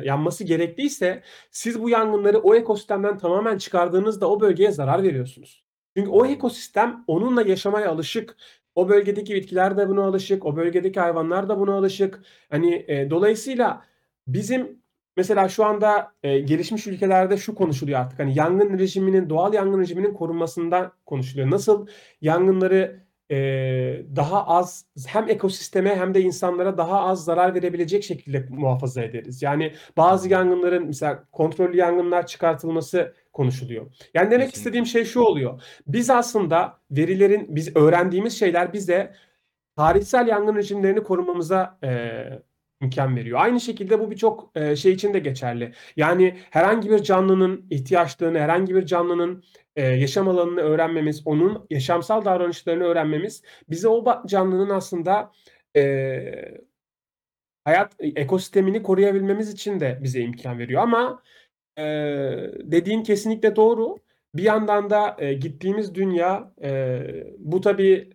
yanması 0.05 0.45
gerekliyse 0.45 1.23
siz 1.51 1.83
bu 1.83 1.91
yangınları 1.91 2.39
o 2.39 2.55
ekosistemden 2.55 3.19
tamamen 3.19 3.59
çıkardığınızda 3.59 4.31
o 4.31 4.41
bölgeye 4.41 4.71
zarar 4.71 5.03
veriyorsunuz. 5.03 5.65
Çünkü 5.97 6.11
o 6.11 6.27
ekosistem 6.27 7.05
onunla 7.07 7.43
yaşamaya 7.43 7.91
alışık. 7.91 8.37
O 8.75 8.89
bölgedeki 8.89 9.35
bitkiler 9.35 9.77
de 9.77 9.89
buna 9.89 10.05
alışık, 10.05 10.47
o 10.47 10.57
bölgedeki 10.57 11.01
hayvanlar 11.01 11.49
da 11.49 11.61
buna 11.61 11.75
alışık. 11.75 12.21
Hani 12.51 12.85
e, 12.89 13.11
dolayısıyla 13.11 13.85
bizim 14.27 14.83
mesela 15.17 15.49
şu 15.49 15.65
anda 15.65 16.13
e, 16.23 16.39
gelişmiş 16.39 16.87
ülkelerde 16.87 17.37
şu 17.37 17.55
konuşuluyor 17.55 18.01
artık. 18.01 18.19
Hani 18.19 18.39
yangın 18.39 18.79
rejiminin, 18.79 19.31
doğal 19.31 19.55
yangın 19.55 19.81
rejiminin 19.81 20.15
korunmasından 20.15 20.93
konuşuluyor. 21.07 21.51
Nasıl 21.51 21.87
yangınları 22.21 23.08
e, 23.31 23.37
daha 24.17 24.47
az 24.47 24.87
hem 25.07 25.29
ekosisteme 25.29 25.97
hem 25.97 26.14
de 26.14 26.21
insanlara 26.21 26.79
daha 26.79 27.01
az 27.01 27.25
zarar 27.25 27.55
verebilecek 27.55 28.05
şekilde 28.05 28.47
muhafaza 28.51 29.03
ederiz. 29.03 29.43
Yani 29.43 29.73
bazı 29.97 30.29
yangınların 30.29 30.87
mesela 30.87 31.25
kontrollü 31.33 31.77
yangınlar 31.77 32.27
çıkartılması 32.27 33.14
konuşuluyor. 33.33 33.87
Yani 34.14 34.31
demek 34.31 34.47
Kesinlikle. 34.47 34.59
istediğim 34.59 34.87
şey 34.87 35.05
şu 35.05 35.21
oluyor. 35.21 35.62
Biz 35.87 36.11
aslında 36.11 36.79
verilerin, 36.91 37.57
biz 37.57 37.77
öğrendiğimiz 37.77 38.38
şeyler 38.38 38.73
bize 38.73 39.14
tarihsel 39.77 40.27
yangın 40.29 40.57
rejimlerini 40.57 41.03
korumamıza 41.03 41.79
e, 41.85 41.88
imkan 42.83 43.17
veriyor. 43.17 43.38
Aynı 43.41 43.61
şekilde 43.61 44.01
bu 44.01 44.11
birçok 44.11 44.51
e, 44.55 44.77
şey 44.77 44.93
için 44.93 45.14
de 45.14 45.19
geçerli. 45.19 45.73
Yani 45.97 46.38
herhangi 46.51 46.91
bir 46.91 46.99
canlının 47.03 47.67
ihtiyaçlarını, 47.71 48.38
herhangi 48.38 48.75
bir 48.75 48.87
canlının 48.87 49.45
e, 49.77 49.83
yaşam 49.87 50.29
alanını 50.29 50.61
öğrenmemiz, 50.61 51.23
onun 51.27 51.67
yaşamsal 51.71 52.25
davranışlarını 52.25 52.85
öğrenmemiz 52.85 53.43
bize 53.71 53.88
o 53.88 54.23
canlının 54.27 54.71
aslında 54.71 55.33
e, 55.77 56.59
hayat 57.64 57.97
ekosistemini 58.01 58.83
koruyabilmemiz 58.83 59.53
için 59.53 59.81
de 59.81 59.99
bize 60.03 60.21
imkan 60.21 60.59
veriyor. 60.59 60.83
Ama 60.83 61.23
dediğin 62.62 63.03
kesinlikle 63.03 63.57
doğru. 63.57 63.97
Bir 64.35 64.43
yandan 64.43 64.91
da 64.91 65.17
gittiğimiz 65.41 65.95
dünya 65.95 66.53
bu 67.38 67.61
tabii 67.61 68.11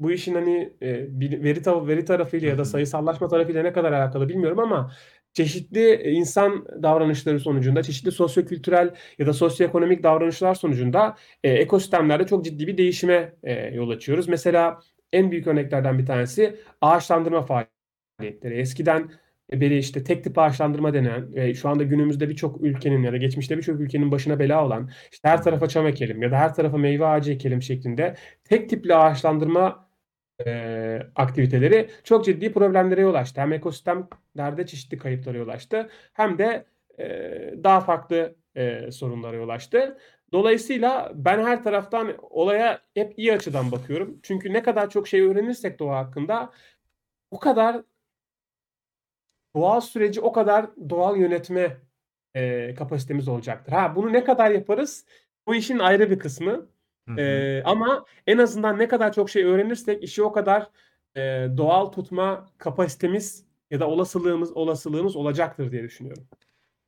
bu 0.00 0.12
işin 0.12 0.34
hani 0.34 0.72
e, 0.80 1.06
veri 1.20 1.62
ta- 1.62 1.86
veri 1.86 2.04
tarafıyla 2.04 2.48
ya 2.48 2.58
da 2.58 2.64
sayısallaşma 2.64 3.28
tarafıyla 3.28 3.62
ne 3.62 3.72
kadar 3.72 3.92
alakalı 3.92 4.28
bilmiyorum 4.28 4.58
ama 4.58 4.92
çeşitli 5.32 5.80
e, 5.94 6.10
insan 6.12 6.66
davranışları 6.82 7.40
sonucunda, 7.40 7.82
çeşitli 7.82 8.12
sosyokültürel 8.12 8.94
ya 9.18 9.26
da 9.26 9.32
sosyoekonomik 9.32 10.02
davranışlar 10.02 10.54
sonucunda 10.54 11.16
e, 11.44 11.50
ekosistemlerde 11.50 12.26
çok 12.26 12.44
ciddi 12.44 12.66
bir 12.66 12.76
değişime 12.78 13.34
e, 13.42 13.74
yol 13.74 13.90
açıyoruz. 13.90 14.28
Mesela 14.28 14.80
en 15.12 15.30
büyük 15.30 15.46
örneklerden 15.46 15.98
bir 15.98 16.06
tanesi 16.06 16.56
ağaçlandırma 16.80 17.42
faaliyetleri. 17.42 18.54
Eskiden 18.54 19.10
beri 19.52 19.78
işte 19.78 20.04
tek 20.04 20.24
tip 20.24 20.38
ağaçlandırma 20.38 20.94
denen 20.94 21.34
ve 21.34 21.54
şu 21.54 21.68
anda 21.68 21.82
günümüzde 21.82 22.28
birçok 22.28 22.60
ülkenin 22.62 23.02
ya 23.02 23.12
da 23.12 23.16
geçmişte 23.16 23.56
birçok 23.56 23.80
ülkenin 23.80 24.10
başına 24.10 24.38
bela 24.38 24.64
olan 24.66 24.90
işte 25.12 25.28
her 25.28 25.42
tarafa 25.42 25.66
çam 25.68 25.86
ekelim 25.86 26.22
ya 26.22 26.30
da 26.30 26.36
her 26.38 26.54
tarafa 26.54 26.78
meyve 26.78 27.06
ağacı 27.06 27.32
ekelim 27.32 27.62
şeklinde 27.62 28.16
tek 28.44 28.70
tipli 28.70 28.94
ağaçlandırma 28.94 29.83
e, 30.46 31.00
aktiviteleri 31.14 31.90
çok 32.04 32.24
ciddi 32.24 32.52
problemlere 32.52 33.00
yol 33.00 33.14
açtı. 33.14 33.40
Hem 33.40 33.52
ekosistemlerde 33.52 34.66
çeşitli 34.66 34.98
kayıplara 34.98 35.38
yol 35.38 35.48
açtı 35.48 35.88
hem 36.12 36.38
de 36.38 36.66
e, 36.98 37.04
daha 37.64 37.80
farklı 37.80 38.36
e, 38.56 38.90
sorunlara 38.92 39.36
yol 39.36 39.48
açtı. 39.48 39.98
Dolayısıyla 40.32 41.12
ben 41.14 41.44
her 41.44 41.62
taraftan 41.62 42.14
olaya 42.20 42.80
hep 42.94 43.18
iyi 43.18 43.32
açıdan 43.32 43.72
bakıyorum. 43.72 44.20
Çünkü 44.22 44.52
ne 44.52 44.62
kadar 44.62 44.90
çok 44.90 45.08
şey 45.08 45.20
öğrenirsek 45.20 45.78
doğa 45.78 45.96
hakkında 45.98 46.52
o 47.30 47.38
kadar 47.40 47.82
doğal 49.56 49.80
süreci 49.80 50.20
o 50.20 50.32
kadar 50.32 50.70
doğal 50.90 51.16
yönetme 51.16 51.76
e, 52.34 52.74
kapasitemiz 52.74 53.28
olacaktır. 53.28 53.72
Ha 53.72 53.96
bunu 53.96 54.12
ne 54.12 54.24
kadar 54.24 54.50
yaparız? 54.50 55.06
Bu 55.46 55.54
işin 55.54 55.78
ayrı 55.78 56.10
bir 56.10 56.18
kısmı. 56.18 56.68
Hı 57.08 57.12
hı. 57.14 57.62
Ama 57.64 58.04
en 58.26 58.38
azından 58.38 58.78
ne 58.78 58.88
kadar 58.88 59.12
çok 59.12 59.30
şey 59.30 59.44
öğrenirsek 59.44 60.02
işi 60.02 60.22
o 60.22 60.32
kadar 60.32 60.70
e, 61.16 61.20
doğal 61.56 61.86
tutma 61.86 62.46
kapasitemiz 62.58 63.44
ya 63.70 63.80
da 63.80 63.88
olasılığımız 63.88 64.52
olasılığımız 64.56 65.16
olacaktır 65.16 65.72
diye 65.72 65.82
düşünüyorum. 65.82 66.24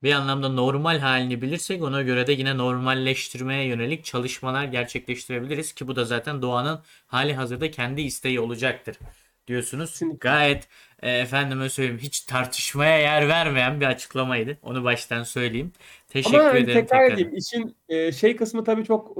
Bir 0.02 0.12
anlamda 0.12 0.48
normal 0.48 0.98
halini 0.98 1.42
bilirsek 1.42 1.82
ona 1.82 2.02
göre 2.02 2.26
de 2.26 2.32
yine 2.32 2.58
normalleştirmeye 2.58 3.64
yönelik 3.64 4.04
çalışmalar 4.04 4.64
gerçekleştirebiliriz 4.64 5.72
ki 5.72 5.88
bu 5.88 5.96
da 5.96 6.04
zaten 6.04 6.42
doğanın 6.42 6.80
hali 7.06 7.34
hazırda 7.34 7.70
kendi 7.70 8.02
isteği 8.02 8.40
olacaktır 8.40 8.98
diyorsunuz. 9.46 9.90
Kesinlikle. 9.90 10.28
Gayet 10.28 10.68
e, 11.02 11.10
efendime 11.10 11.68
söyleyeyim 11.68 12.00
hiç 12.02 12.20
tartışmaya 12.20 12.98
yer 12.98 13.28
vermeyen 13.28 13.80
bir 13.80 13.86
açıklamaydı. 13.86 14.58
Onu 14.62 14.84
baştan 14.84 15.22
söyleyeyim. 15.22 15.72
Teşekkür 16.08 16.38
Ama 16.38 16.48
hani 16.48 16.58
ederim 16.58 16.80
tekrar 16.80 17.00
tekrar. 17.00 17.14
edeyim 17.14 17.34
işin 17.36 17.76
e, 17.88 18.12
şey 18.12 18.36
kısmı 18.36 18.64
tabii 18.64 18.84
çok 18.84 19.16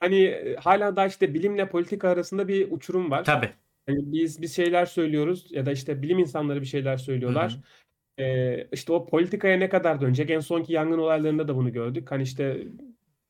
hani 0.00 0.24
e, 0.24 0.56
hala 0.56 0.96
da 0.96 1.06
işte 1.06 1.34
bilimle 1.34 1.68
politika 1.68 2.08
arasında 2.08 2.48
bir 2.48 2.70
uçurum 2.70 3.10
var. 3.10 3.24
Tabii. 3.24 3.50
Hani 3.86 4.12
biz 4.12 4.42
bir 4.42 4.48
şeyler 4.48 4.86
söylüyoruz 4.86 5.46
ya 5.50 5.66
da 5.66 5.72
işte 5.72 6.02
bilim 6.02 6.18
insanları 6.18 6.60
bir 6.60 6.66
şeyler 6.66 6.94
Hı 6.94 7.02
söylüyorlar. 7.02 7.52
hı. 7.52 8.22
Ee, 8.22 8.68
işte 8.72 8.92
o 8.92 9.06
politikaya 9.06 9.58
ne 9.58 9.68
kadar 9.68 10.00
dönecek? 10.00 10.30
En 10.30 10.40
sonki 10.40 10.72
yangın 10.72 10.98
olaylarında 10.98 11.48
da 11.48 11.56
bunu 11.56 11.72
gördük. 11.72 12.10
Hani 12.10 12.22
işte 12.22 12.66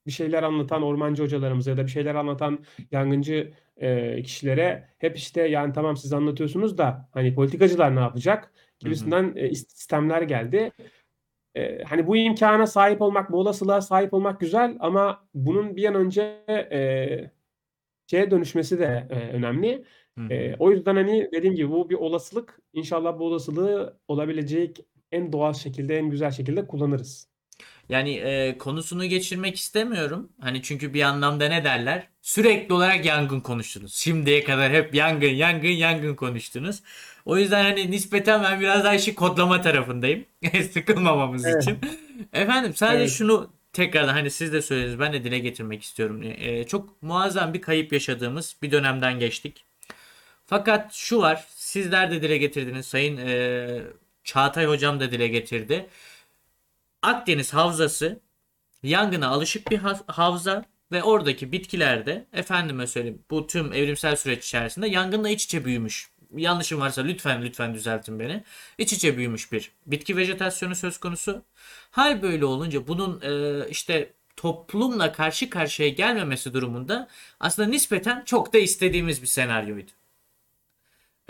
bir 0.07 0.13
şeyler 0.13 0.43
anlatan 0.43 0.83
ormancı 0.83 1.23
hocalarımıza 1.23 1.71
ya 1.71 1.77
da 1.77 1.87
bir 1.87 1.91
şeyler 1.91 2.15
anlatan 2.15 2.65
yangıncı 2.91 3.53
e, 3.77 4.23
kişilere 4.23 4.89
hep 4.99 5.17
işte 5.17 5.43
yani 5.43 5.73
tamam 5.73 5.97
siz 5.97 6.13
anlatıyorsunuz 6.13 6.79
da 6.79 7.09
hani 7.13 7.35
politikacılar 7.35 7.97
ne 7.97 8.01
yapacak 8.01 8.53
gibisinden 8.79 9.33
e, 9.37 9.55
sistemler 9.55 10.23
geldi. 10.23 10.73
E, 11.55 11.83
hani 11.85 12.07
bu 12.07 12.17
imkana 12.17 12.67
sahip 12.67 13.03
olmak, 13.03 13.33
bu 13.33 13.39
olasılığa 13.39 13.81
sahip 13.81 14.15
olmak 14.15 14.41
güzel 14.41 14.77
ama 14.81 15.25
bunun 15.35 15.77
bir 15.77 15.85
an 15.85 15.95
önce 15.95 16.23
e, 16.49 17.31
şeye 18.11 18.31
dönüşmesi 18.31 18.79
de 18.79 19.09
e, 19.11 19.15
önemli. 19.15 19.85
Hı. 20.19 20.35
E, 20.35 20.57
o 20.59 20.71
yüzden 20.71 20.97
hani 20.97 21.29
dediğim 21.33 21.55
gibi 21.55 21.71
bu 21.71 21.91
bir 21.91 21.95
olasılık. 21.95 22.61
İnşallah 22.73 23.19
bu 23.19 23.25
olasılığı 23.25 23.99
olabilecek 24.09 24.81
en 25.13 25.33
doğal 25.33 25.53
şekilde, 25.53 25.99
en 25.99 26.11
güzel 26.11 26.31
şekilde 26.31 26.67
kullanırız. 26.67 27.29
Yani 27.89 28.15
e, 28.15 28.59
konusunu 28.59 29.05
geçirmek 29.05 29.57
istemiyorum. 29.57 30.33
Hani 30.41 30.63
çünkü 30.63 30.95
bir 30.95 31.03
anlamda 31.03 31.49
ne 31.49 31.65
derler? 31.65 32.09
Sürekli 32.23 32.75
olarak 32.75 33.05
yangın 33.05 33.41
konuştunuz. 33.41 33.95
Şimdiye 33.95 34.45
kadar 34.45 34.73
hep 34.73 34.95
yangın, 34.95 35.27
yangın, 35.29 35.69
yangın 35.69 36.15
konuştunuz. 36.15 36.83
O 37.25 37.37
yüzden 37.39 37.65
hani 37.65 37.91
nispeten 37.91 38.43
ben 38.43 38.61
biraz 38.61 38.85
daha 38.85 38.95
işi 38.95 39.15
kodlama 39.15 39.61
tarafındayım. 39.61 40.25
Sıkılmamamız 40.73 41.47
Evet. 41.47 41.63
için. 41.63 41.79
Efendim 42.33 42.75
sadece 42.75 42.99
Evet. 43.01 43.11
şunu 43.13 43.53
tekrardan 43.73 44.13
hani 44.13 44.31
siz 44.31 44.53
de 44.53 44.63
söylediniz 44.63 44.99
ben 44.99 45.13
de 45.13 45.25
dile 45.25 45.39
getirmek 45.39 45.83
istiyorum. 45.83 46.23
E, 46.23 46.65
çok 46.65 47.03
muazzam 47.03 47.55
bir 47.55 47.61
kayıp 47.63 47.93
yaşadığımız 47.93 48.57
bir 48.63 48.71
dönemden 48.71 49.19
geçtik. 49.19 49.65
Fakat 50.47 50.93
şu 50.93 51.19
var, 51.19 51.45
sizler 51.49 52.11
de 52.11 52.23
dile 52.23 52.39
getirdiniz, 52.39 52.87
Sayın 52.87 53.17
e, 53.17 53.83
Çağatay 54.25 54.67
Hocam 54.67 55.01
da 55.01 55.11
dile 55.13 55.29
getirdi. 55.29 55.87
Akdeniz 57.03 57.55
Havzası 57.55 58.21
yangına 58.83 59.29
alışık 59.29 59.71
bir 59.71 59.79
hav- 59.79 60.07
havza 60.13 60.65
ve 60.93 61.03
oradaki 61.03 61.53
bitkiler 61.53 62.07
de 62.07 62.27
efendime 62.33 62.87
söyleyeyim 62.87 63.23
bu 63.31 63.47
tüm 63.47 63.73
evrimsel 63.73 64.17
süreç 64.17 64.47
içerisinde 64.47 64.89
yangınla 64.89 65.29
iç 65.29 65.45
içe 65.45 65.65
büyümüş. 65.65 66.09
Yanlışım 66.37 66.81
varsa 66.81 67.03
lütfen 67.03 67.43
lütfen 67.43 67.75
düzeltin 67.75 68.21
beni. 68.21 68.45
İç 68.79 68.93
içe 68.93 69.17
büyümüş 69.17 69.53
bir 69.53 69.73
bitki 69.87 70.17
vejetasyonu 70.17 70.75
söz 70.75 70.99
konusu. 70.99 71.43
Hal 71.91 72.23
böyle 72.23 72.45
olunca 72.45 72.87
bunun 72.89 73.21
e, 73.23 73.69
işte 73.71 74.13
toplumla 74.37 75.13
karşı 75.13 75.51
karşıya 75.51 75.89
gelmemesi 75.89 76.55
durumunda 76.55 77.09
aslında 77.41 77.69
nispeten 77.69 78.23
çok 78.25 78.53
da 78.53 78.59
istediğimiz 78.59 79.23
bir 79.23 79.27
senaryoydu. 79.27 79.91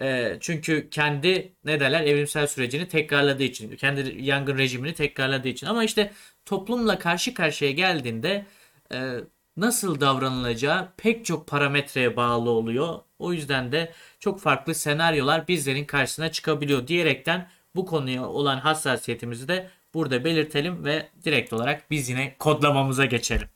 E, 0.01 0.37
çünkü 0.41 0.91
kendi 0.91 1.53
ne 1.65 1.81
derler 1.81 2.01
evrimsel 2.01 2.47
sürecini 2.47 2.89
tekrarladığı 2.89 3.43
için, 3.43 3.77
kendi 3.77 4.17
yangın 4.23 4.59
rejimini 4.59 4.95
tekrarladığı 4.95 5.49
için. 5.49 5.67
Ama 5.67 5.85
işte 5.85 6.13
toplumla 6.45 6.99
karşı 6.99 7.35
karşıya 7.35 7.71
geldiğinde 7.71 8.47
e, 8.93 9.19
nasıl 9.57 10.01
davranılacağı 10.01 10.93
pek 10.97 11.25
çok 11.25 11.47
parametreye 11.47 12.17
bağlı 12.17 12.51
oluyor. 12.51 12.99
O 13.19 13.33
yüzden 13.33 13.73
de 13.73 13.93
çok 14.25 14.41
farklı 14.41 14.75
senaryolar 14.75 15.49
bizlerin 15.49 15.85
karşısına 15.85 16.33
çıkabiliyor 16.33 16.89
diyerekten 16.89 17.49
bu 17.77 17.87
konuya 17.87 18.27
olan 18.29 18.59
hassasiyetimizi 18.59 19.49
de 19.49 19.71
burada 19.95 20.25
belirtelim 20.25 20.85
ve 20.85 21.09
direkt 21.25 21.53
olarak 21.53 21.91
biz 21.91 22.09
yine 22.09 22.37
kodlamamıza 22.39 23.05
geçelim. 23.05 23.49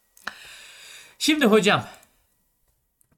Şimdi 1.19 1.47
hocam 1.47 1.85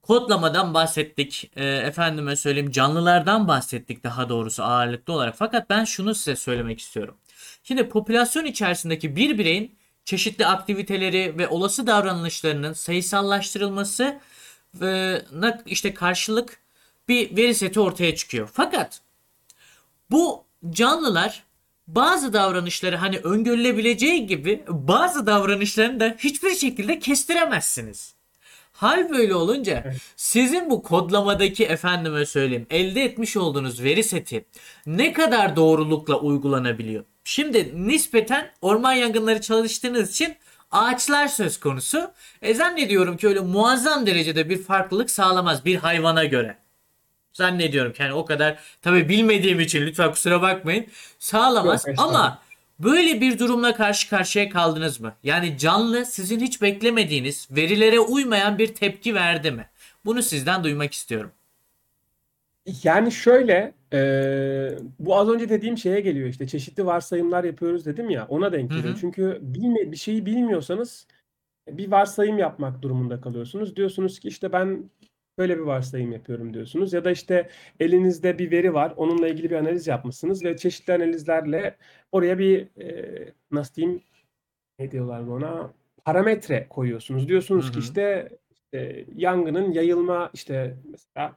kodlamadan 0.02 0.74
bahsettik. 0.74 1.50
E, 1.56 1.64
efendime 1.64 2.36
söyleyeyim 2.36 2.70
canlılardan 2.70 3.48
bahsettik 3.48 4.04
daha 4.04 4.28
doğrusu 4.28 4.62
ağırlıklı 4.62 5.12
olarak. 5.12 5.34
Fakat 5.38 5.70
ben 5.70 5.84
şunu 5.84 6.14
size 6.14 6.36
söylemek 6.36 6.80
istiyorum. 6.80 7.16
Şimdi 7.62 7.88
popülasyon 7.88 8.44
içerisindeki 8.44 9.16
bir 9.16 9.38
bireyin 9.38 9.78
çeşitli 10.04 10.46
aktiviteleri 10.46 11.38
ve 11.38 11.48
olası 11.48 11.86
davranışlarının 11.86 12.72
sayısallaştırılması 12.72 14.20
ve 14.74 15.22
işte 15.66 15.94
karşılık 15.94 16.60
bir 17.10 17.36
veri 17.36 17.54
seti 17.54 17.80
ortaya 17.80 18.14
çıkıyor. 18.14 18.48
Fakat 18.52 19.00
bu 20.10 20.44
canlılar 20.70 21.44
bazı 21.88 22.32
davranışları 22.32 22.96
hani 22.96 23.18
öngörülebileceği 23.18 24.26
gibi 24.26 24.62
bazı 24.68 25.26
davranışlarını 25.26 26.00
da 26.00 26.16
hiçbir 26.18 26.54
şekilde 26.54 26.98
kestiremezsiniz. 26.98 28.14
Hal 28.72 29.10
böyle 29.10 29.34
olunca 29.34 29.94
sizin 30.16 30.70
bu 30.70 30.82
kodlamadaki 30.82 31.64
efendime 31.64 32.26
söyleyeyim 32.26 32.66
elde 32.70 33.04
etmiş 33.04 33.36
olduğunuz 33.36 33.82
veri 33.82 34.04
seti 34.04 34.44
ne 34.86 35.12
kadar 35.12 35.56
doğrulukla 35.56 36.20
uygulanabiliyor? 36.20 37.04
Şimdi 37.24 37.88
nispeten 37.88 38.50
orman 38.60 38.92
yangınları 38.92 39.40
çalıştığınız 39.40 40.10
için 40.10 40.36
ağaçlar 40.70 41.28
söz 41.28 41.60
konusu. 41.60 42.10
E 42.42 42.54
zannediyorum 42.54 43.16
ki 43.16 43.28
öyle 43.28 43.40
muazzam 43.40 44.06
derecede 44.06 44.48
bir 44.48 44.62
farklılık 44.62 45.10
sağlamaz 45.10 45.64
bir 45.64 45.76
hayvana 45.76 46.24
göre. 46.24 46.56
Zannediyorum 47.32 47.92
yani 47.98 48.12
o 48.12 48.24
kadar 48.24 48.58
tabii 48.82 49.08
bilmediğim 49.08 49.60
için 49.60 49.86
lütfen 49.86 50.10
kusura 50.10 50.42
bakmayın 50.42 50.86
sağlamaz 51.18 51.86
Yok, 51.88 51.96
ama 51.98 52.38
böyle 52.78 53.20
bir 53.20 53.38
durumla 53.38 53.74
karşı 53.74 54.10
karşıya 54.10 54.48
kaldınız 54.48 55.00
mı? 55.00 55.14
Yani 55.22 55.58
canlı 55.58 56.06
sizin 56.06 56.40
hiç 56.40 56.62
beklemediğiniz 56.62 57.48
verilere 57.50 58.00
uymayan 58.00 58.58
bir 58.58 58.74
tepki 58.74 59.14
verdi 59.14 59.50
mi? 59.50 59.66
Bunu 60.04 60.22
sizden 60.22 60.64
duymak 60.64 60.92
istiyorum. 60.92 61.30
Yani 62.82 63.12
şöyle, 63.12 63.72
eee, 63.92 64.78
bu 64.98 65.16
az 65.16 65.28
önce 65.28 65.48
dediğim 65.48 65.78
şeye 65.78 66.00
geliyor 66.00 66.28
işte 66.28 66.46
çeşitli 66.46 66.86
varsayımlar 66.86 67.44
yapıyoruz 67.44 67.86
dedim 67.86 68.10
ya 68.10 68.26
ona 68.28 68.52
denk 68.52 68.70
geliyor. 68.70 68.98
Çünkü 69.00 69.38
bilme, 69.42 69.92
bir 69.92 69.96
şeyi 69.96 70.26
bilmiyorsanız 70.26 71.06
bir 71.68 71.90
varsayım 71.90 72.38
yapmak 72.38 72.82
durumunda 72.82 73.20
kalıyorsunuz. 73.20 73.76
Diyorsunuz 73.76 74.20
ki 74.20 74.28
işte 74.28 74.52
ben 74.52 74.90
böyle 75.38 75.56
bir 75.58 75.62
varsayım 75.62 76.12
yapıyorum 76.12 76.54
diyorsunuz. 76.54 76.92
Ya 76.92 77.04
da 77.04 77.10
işte 77.10 77.48
elinizde 77.80 78.38
bir 78.38 78.50
veri 78.50 78.74
var 78.74 78.92
onunla 78.96 79.28
ilgili 79.28 79.50
bir 79.50 79.56
analiz 79.56 79.86
yapmışsınız 79.86 80.44
ve 80.44 80.56
çeşitli 80.56 80.92
analizlerle 80.94 81.76
oraya 82.12 82.38
bir 82.38 82.68
eee, 82.76 83.32
nasıl 83.50 83.74
diyeyim 83.74 84.02
ne 84.78 84.90
diyorlardı 84.90 85.30
ona 85.30 85.72
parametre 86.04 86.66
koyuyorsunuz. 86.70 87.28
Diyorsunuz 87.28 87.68
Hı 87.68 87.72
ki 87.72 87.78
işte, 87.78 88.28
işte 88.52 89.04
yangının 89.16 89.72
yayılma 89.72 90.30
işte 90.34 90.76
mesela 90.90 91.36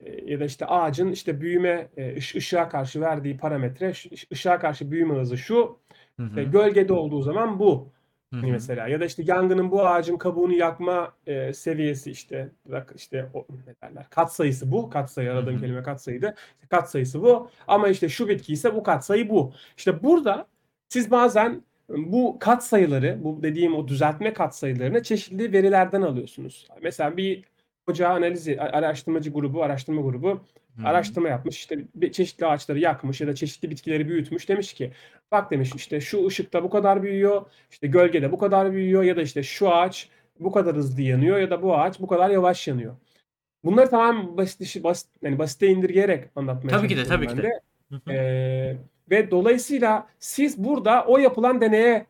e, 0.00 0.32
ya 0.32 0.40
da 0.40 0.44
işte 0.44 0.66
ağacın 0.66 1.12
işte 1.12 1.40
büyüme 1.40 1.88
e, 1.96 2.16
ış- 2.16 2.36
ışığa 2.36 2.68
karşı 2.68 3.00
verdiği 3.00 3.36
parametre 3.38 3.92
ışığa 4.32 4.58
karşı 4.58 4.90
büyüme 4.90 5.14
hızı 5.14 5.38
şu 5.38 5.78
Hı 6.16 6.22
hı. 6.22 6.42
gölgede 6.42 6.92
olduğu 6.92 7.22
zaman 7.22 7.58
bu 7.58 7.88
Hı 8.32 8.40
hani 8.40 8.52
mesela 8.52 8.88
ya 8.88 9.00
da 9.00 9.04
işte 9.04 9.22
yangının 9.26 9.70
bu 9.70 9.86
ağacın 9.86 10.16
kabuğunu 10.16 10.52
yakma 10.52 11.12
e, 11.26 11.52
seviyesi 11.52 12.10
işte 12.10 12.48
bak 12.66 12.92
işte 12.96 13.30
o 13.34 13.46
ne 13.66 13.74
derler 13.82 14.10
katsayısı 14.10 14.72
bu 14.72 14.90
katsayı 14.90 15.30
Hı 15.30 15.32
aradığım 15.32 15.58
kelime 15.58 15.82
katsayıydı 15.82 16.34
İşte 16.54 16.66
katsayısı 16.70 17.22
bu 17.22 17.50
ama 17.68 17.88
işte 17.88 18.08
şu 18.08 18.28
bitki 18.28 18.52
ise 18.52 18.74
bu 18.74 18.82
katsayı 18.82 19.28
bu. 19.30 19.52
İşte 19.76 20.02
burada 20.02 20.46
siz 20.88 21.10
bazen 21.10 21.62
bu 21.88 22.36
katsayıları 22.40 23.18
bu 23.24 23.42
dediğim 23.42 23.74
o 23.74 23.88
düzeltme 23.88 24.32
katsayılarını 24.32 25.02
çeşitli 25.02 25.52
verilerden 25.52 26.02
alıyorsunuz. 26.02 26.68
Mesela 26.82 27.16
bir 27.16 27.44
hoca 27.86 28.08
analizi 28.08 28.60
araştırmacı 28.60 29.30
grubu 29.30 29.62
araştırma 29.62 30.02
grubu 30.02 30.40
Araştırma 30.84 31.28
yapmış 31.28 31.56
işte 31.56 31.78
çeşitli 32.12 32.46
ağaçları 32.46 32.78
yakmış 32.78 33.20
ya 33.20 33.26
da 33.26 33.34
çeşitli 33.34 33.70
bitkileri 33.70 34.08
büyütmüş 34.08 34.48
demiş 34.48 34.72
ki 34.72 34.92
bak 35.32 35.50
demiş 35.50 35.70
işte 35.76 36.00
şu 36.00 36.26
ışıkta 36.26 36.62
bu 36.62 36.70
kadar 36.70 37.02
büyüyor 37.02 37.42
işte 37.70 37.86
gölgede 37.86 38.32
bu 38.32 38.38
kadar 38.38 38.72
büyüyor 38.72 39.02
ya 39.02 39.16
da 39.16 39.22
işte 39.22 39.42
şu 39.42 39.74
ağaç 39.74 40.08
bu 40.40 40.52
kadar 40.52 40.76
hızlı 40.76 41.02
yanıyor 41.02 41.38
ya 41.38 41.50
da 41.50 41.62
bu 41.62 41.76
ağaç 41.76 42.00
bu 42.00 42.06
kadar 42.06 42.30
yavaş 42.30 42.68
yanıyor. 42.68 42.96
Bunları 43.64 43.90
tamamen 43.90 44.36
basit, 44.36 44.84
basit 44.84 45.10
yani 45.22 45.38
basite 45.38 45.68
indirgeyerek 45.68 46.24
anlatmaya 46.36 46.76
Tabii 46.76 46.88
ki 46.88 46.96
de 46.96 47.04
tabii 47.04 47.26
ki 47.26 47.36
de. 47.36 47.60
Ee, 48.10 48.76
ve 49.10 49.30
dolayısıyla 49.30 50.06
siz 50.18 50.64
burada 50.64 51.04
o 51.04 51.18
yapılan 51.18 51.60
deneye 51.60 52.06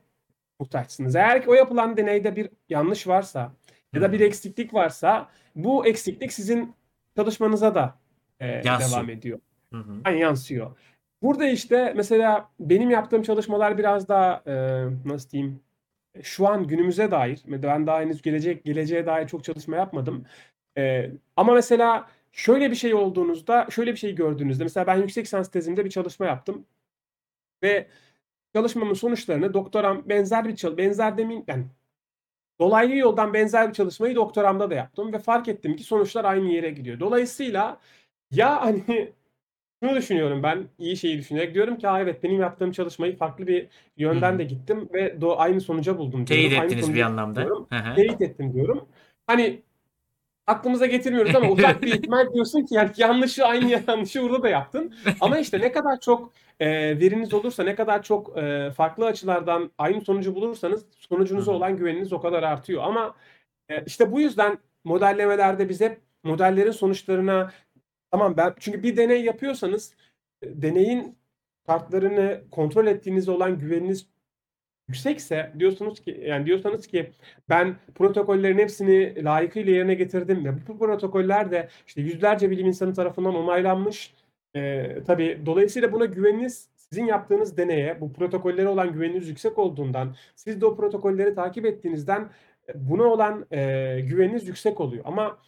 muhtaçsınız. 0.61 1.17
Eğer 1.17 1.43
ki 1.43 1.51
o 1.51 1.55
yapılan 1.55 1.97
deneyde 1.97 2.37
bir 2.37 2.49
yanlış 2.69 3.07
varsa 3.07 3.53
ya 3.93 4.01
da 4.01 4.13
bir 4.13 4.21
eksiklik 4.21 4.75
varsa 4.75 5.29
bu 5.57 5.87
eksiklik 5.87 6.33
sizin 6.33 6.75
çalışmanıza 7.17 7.75
da 7.75 7.95
e, 8.41 8.47
Yansıyor. 8.47 8.91
devam 8.91 9.11
ediyor. 9.11 9.39
Hı 9.73 9.79
hı. 9.79 9.93
Yani 10.07 10.21
yansıyor. 10.21 10.77
Burada 11.23 11.49
işte 11.49 11.93
mesela 11.97 12.51
benim 12.61 12.91
yaptığım 12.91 13.23
çalışmalar 13.23 13.79
biraz 13.79 14.09
daha 14.09 14.43
e, 14.47 14.85
nasıl 15.05 15.31
diyeyim 15.31 15.61
şu 16.23 16.49
an 16.49 16.67
günümüze 16.67 17.11
dair 17.11 17.43
ben 17.47 17.87
daha 17.87 18.01
henüz 18.01 18.23
gelecek 18.23 18.65
geleceğe 18.65 19.07
dair 19.07 19.29
çok 19.29 19.45
çalışma 19.45 19.77
yapmadım. 19.77 20.25
E, 20.79 21.11
ama 21.37 21.53
mesela 21.55 22.09
şöyle 22.33 22.71
bir 22.71 22.77
şey 22.77 22.95
olduğunuzda 22.95 23.67
şöyle 23.71 23.93
bir 23.93 23.97
şey 23.97 24.15
gördüğünüzde 24.15 24.63
mesela 24.65 24.87
ben 24.87 24.97
yüksek 24.97 25.25
lisans 25.25 25.51
tezimde 25.51 25.85
bir 25.85 25.91
çalışma 25.91 26.27
yaptım 26.27 26.67
ve 27.63 27.89
çalışmamın 28.55 28.95
sonuçlarını 28.95 29.55
doktoram 29.55 30.09
benzer 30.09 30.49
bir 30.49 30.57
çal- 30.57 30.77
benzer 30.77 31.19
demin 31.19 31.45
yani 31.49 31.65
dolaylı 32.61 32.95
yoldan 32.97 33.35
benzer 33.35 33.69
bir 33.69 33.75
çalışmayı 33.75 34.15
doktoramda 34.15 34.71
da 34.71 34.75
yaptım 34.75 35.13
ve 35.13 35.19
fark 35.19 35.49
ettim 35.49 35.77
ki 35.77 35.85
sonuçlar 35.85 36.25
aynı 36.25 36.49
yere 36.53 36.71
gidiyor. 36.71 37.01
Dolayısıyla 37.01 37.81
ya 38.35 38.63
hani 38.63 38.83
şunu 39.83 39.97
düşünüyorum 39.97 40.43
ben 40.43 40.65
iyi 40.79 40.97
şeyi 40.97 41.19
düşünerek 41.19 41.55
diyorum 41.55 41.79
ki 41.79 41.87
ha 41.87 42.01
evet 42.01 42.23
benim 42.23 42.41
yaptığım 42.41 42.73
çalışmayı 42.73 43.17
farklı 43.17 43.47
bir 43.47 43.67
yönden 43.97 44.35
hı. 44.35 44.39
de 44.39 44.45
gittim 44.45 44.89
ve 44.93 45.07
do- 45.21 45.37
aynı 45.37 45.61
sonuca 45.61 45.99
buldum 45.99 46.25
Teyit 46.25 46.51
diyorum. 46.51 46.61
Aynı 46.61 46.73
ettiniz 46.73 46.83
bir 46.83 46.87
sonuca 46.87 47.07
anlamda. 47.07 47.41
diyorum. 47.41 47.67
Hı 47.71 47.77
hı. 47.77 47.95
Teyit 47.95 48.21
ettim 48.21 48.55
diyorum. 48.55 48.89
Hani 49.27 49.63
aklımıza 50.47 50.87
getirmiyoruz 50.87 51.35
ama 51.35 51.49
uzak 51.51 51.83
bir 51.83 51.95
ihtimal 51.95 52.35
diyorsun 52.35 52.63
ki 52.63 52.75
yani 52.75 52.91
yanlışı 52.97 53.47
aynı 53.47 53.83
yanlışı 53.89 54.23
burada 54.23 54.43
da 54.43 54.49
yaptın. 54.49 54.95
Ama 55.21 55.39
işte 55.39 55.61
ne 55.61 55.73
kadar 55.73 56.01
çok 56.01 56.33
e, 56.61 56.69
veriniz 57.01 57.35
olursa, 57.35 57.63
ne 57.63 57.75
kadar 57.75 58.03
çok 58.03 58.39
e, 58.39 58.71
farklı 58.71 59.07
açılardan 59.07 59.71
aynı 59.79 60.01
sonucu 60.01 60.35
bulursanız 60.35 60.85
sonucunuza 61.09 61.53
hı. 61.53 61.57
olan 61.57 61.77
güveniniz 61.77 62.13
o 62.13 62.21
kadar 62.21 62.43
artıyor. 62.43 62.83
Ama 62.83 63.15
e, 63.69 63.85
işte 63.87 64.13
bu 64.13 64.21
yüzden 64.21 64.59
modellemelerde 64.85 65.69
biz 65.69 65.81
hep 65.81 66.01
modellerin 66.23 66.71
sonuçlarına 66.71 67.51
tamam 68.15 68.37
ben 68.37 68.55
çünkü 68.61 68.83
bir 68.83 68.97
deney 68.97 69.25
yapıyorsanız 69.25 69.95
e, 70.43 70.63
deneyin 70.63 71.19
şartlarını 71.67 72.41
kontrol 72.51 72.87
ettiğiniz 72.87 73.29
olan 73.29 73.59
güveniniz 73.59 74.07
yüksekse 74.89 75.53
diyorsunuz 75.59 76.01
ki 76.01 76.21
yani 76.27 76.47
diyorsanız 76.47 76.87
ki 76.87 77.13
ben 77.49 77.77
protokollerin 77.95 78.59
hepsini 78.59 79.25
layıkıyla 79.25 79.73
yerine 79.73 79.95
getirdim 79.95 80.45
ve 80.45 80.69
bu 80.69 80.79
protokoller 80.79 81.51
de 81.51 81.69
işte 81.87 82.01
yüzlerce 82.03 82.51
bilim 82.51 82.67
insanı 82.67 82.95
tarafından 82.95 83.35
onaylanmış. 83.35 84.15
Ee, 84.57 84.97
tabii 85.07 85.43
dolayısıyla 85.47 85.93
buna 85.93 86.05
güveniniz 86.05 86.69
sizin 86.77 87.07
yaptığınız 87.07 87.57
deneye 87.57 88.01
bu 88.01 88.13
protokollere 88.13 88.69
olan 88.69 88.93
güveniniz 88.93 89.29
yüksek 89.29 89.59
olduğundan 89.59 90.17
siz 90.37 90.61
de 90.61 90.67
o 90.67 90.77
protokolleri 90.77 91.35
takip 91.35 91.67
ettiğinizden 91.67 92.31
e, 92.69 92.73
buna 92.75 93.05
olan 93.05 93.47
e, 93.53 94.01
güveniniz 94.01 94.49
yüksek 94.49 94.81
oluyor. 94.81 95.05
Ama 95.07 95.39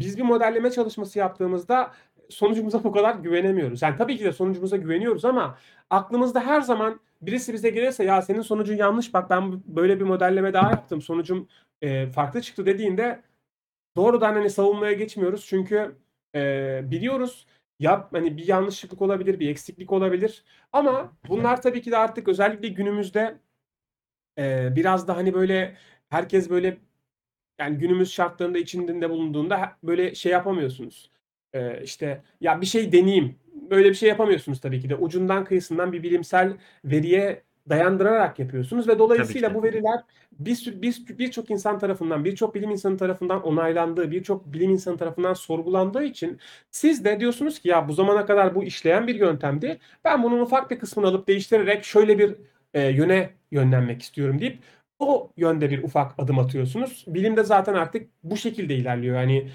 biz 0.00 0.18
bir 0.18 0.22
modelleme 0.22 0.70
çalışması 0.70 1.18
yaptığımızda 1.18 1.92
sonucumuza 2.28 2.84
bu 2.84 2.92
kadar 2.92 3.14
güvenemiyoruz. 3.14 3.82
Yani 3.82 3.96
tabii 3.96 4.16
ki 4.16 4.24
de 4.24 4.32
sonucumuza 4.32 4.76
güveniyoruz 4.76 5.24
ama 5.24 5.58
aklımızda 5.90 6.40
her 6.40 6.60
zaman 6.60 7.00
birisi 7.22 7.52
bize 7.52 7.70
gelirse 7.70 8.04
ya 8.04 8.22
senin 8.22 8.42
sonucun 8.42 8.76
yanlış 8.76 9.14
bak 9.14 9.30
ben 9.30 9.62
böyle 9.66 10.00
bir 10.00 10.04
modelleme 10.04 10.52
daha 10.52 10.70
yaptım 10.70 11.02
sonucum 11.02 11.48
e, 11.82 12.06
farklı 12.06 12.42
çıktı 12.42 12.66
dediğinde 12.66 13.22
doğrudan 13.96 14.34
hani 14.34 14.50
savunmaya 14.50 14.92
geçmiyoruz 14.92 15.46
çünkü 15.46 15.96
e, 16.34 16.80
biliyoruz 16.90 17.46
yap 17.80 18.08
hani 18.12 18.36
bir 18.36 18.48
yanlışlık 18.48 19.02
olabilir 19.02 19.40
bir 19.40 19.48
eksiklik 19.48 19.92
olabilir 19.92 20.44
ama 20.72 21.12
bunlar 21.28 21.62
tabii 21.62 21.82
ki 21.82 21.90
de 21.90 21.96
artık 21.96 22.28
özellikle 22.28 22.68
günümüzde 22.68 23.38
e, 24.38 24.76
biraz 24.76 25.08
da 25.08 25.16
hani 25.16 25.34
böyle 25.34 25.76
herkes 26.08 26.50
böyle 26.50 26.78
yani 27.60 27.78
günümüz 27.78 28.12
şartlarında 28.12 28.58
içinde 28.58 29.10
bulunduğunda 29.10 29.72
böyle 29.82 30.14
şey 30.14 30.32
yapamıyorsunuz. 30.32 31.10
Ee, 31.52 31.82
işte 31.84 32.22
ya 32.40 32.60
bir 32.60 32.66
şey 32.66 32.92
deneyeyim. 32.92 33.34
Böyle 33.70 33.88
bir 33.88 33.94
şey 33.94 34.08
yapamıyorsunuz 34.08 34.60
tabii 34.60 34.80
ki 34.80 34.90
de. 34.90 34.96
Ucundan 34.96 35.44
kıyısından 35.44 35.92
bir 35.92 36.02
bilimsel 36.02 36.52
veriye 36.84 37.42
dayandırarak 37.68 38.38
yapıyorsunuz 38.38 38.88
ve 38.88 38.98
dolayısıyla 38.98 39.54
bu 39.54 39.62
veriler 39.62 40.00
bir 40.32 40.82
bir- 40.82 41.18
birçok 41.18 41.50
insan 41.50 41.78
tarafından, 41.78 42.24
birçok 42.24 42.54
bilim 42.54 42.70
insanı 42.70 42.96
tarafından 42.96 43.42
onaylandığı, 43.42 44.10
birçok 44.10 44.52
bilim 44.52 44.70
insanı 44.70 44.96
tarafından 44.98 45.34
sorgulandığı 45.34 46.04
için 46.04 46.38
siz 46.70 47.04
de 47.04 47.20
diyorsunuz 47.20 47.58
ki 47.58 47.68
ya 47.68 47.88
bu 47.88 47.92
zamana 47.92 48.26
kadar 48.26 48.54
bu 48.54 48.64
işleyen 48.64 49.06
bir 49.06 49.14
yöntemdi. 49.14 49.78
Ben 50.04 50.22
bunun 50.22 50.40
ufak 50.40 50.70
bir 50.70 50.78
kısmını 50.78 51.06
alıp 51.06 51.28
değiştirerek 51.28 51.84
şöyle 51.84 52.18
bir 52.18 52.34
e, 52.74 52.88
yöne 52.88 53.30
yönlenmek 53.50 54.02
istiyorum 54.02 54.40
deyip 54.40 54.58
o 55.00 55.32
yönde 55.36 55.70
bir 55.70 55.82
ufak 55.82 56.14
adım 56.18 56.38
atıyorsunuz. 56.38 57.04
Bilimde 57.08 57.44
zaten 57.44 57.74
artık 57.74 58.10
bu 58.22 58.36
şekilde 58.36 58.74
ilerliyor. 58.74 59.16
Yani 59.16 59.50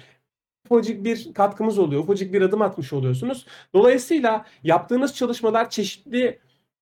ufacık 0.66 1.04
bir 1.04 1.34
katkımız 1.34 1.78
oluyor, 1.78 2.02
ufacık 2.02 2.32
bir 2.32 2.42
adım 2.42 2.62
atmış 2.62 2.92
oluyorsunuz. 2.92 3.46
Dolayısıyla 3.74 4.44
yaptığınız 4.64 5.14
çalışmalar 5.14 5.70
çeşitli 5.70 6.38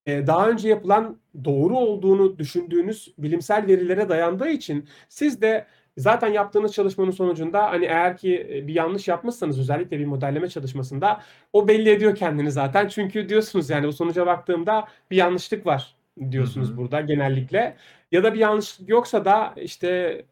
e, 0.07 0.27
daha 0.27 0.49
önce 0.49 0.69
yapılan 0.69 1.21
doğru 1.45 1.77
olduğunu 1.77 2.39
düşündüğünüz 2.39 3.15
bilimsel 3.19 3.67
verilere 3.67 4.09
dayandığı 4.09 4.49
için 4.49 4.89
siz 5.09 5.43
de 5.43 5.67
zaten 5.97 6.29
yaptığınız 6.33 6.73
çalışmanın 6.73 7.11
sonucunda 7.11 7.71
hani 7.71 7.85
eğer 7.85 8.17
ki 8.17 8.49
e, 8.55 8.67
bir 8.67 8.75
yanlış 8.75 9.09
yapmışsanız 9.09 9.59
özellikle 9.61 9.99
bir 9.99 10.07
modelleme 10.07 10.49
çalışmasında 10.49 11.21
o 11.53 11.69
belli 11.69 11.91
ediyor 11.91 12.15
kendini 12.17 12.51
zaten. 12.51 12.89
Çünkü 12.89 13.29
diyorsunuz 13.29 13.71
yani 13.71 13.87
bu 13.87 13.93
sonuca 13.93 14.27
baktığımda 14.27 14.89
bir 15.11 15.17
yanlışlık 15.17 15.67
var 15.67 15.97
diyorsunuz 16.31 16.69
Hı 16.69 16.73
hı. 16.73 16.77
burada 16.77 17.01
genellikle. 17.01 17.77
Ya 18.13 18.25
da 18.25 18.35
bir 18.35 18.39
yanlışlık 18.39 18.89
yoksa 18.89 19.25
da 19.25 19.55
işte 19.57 20.25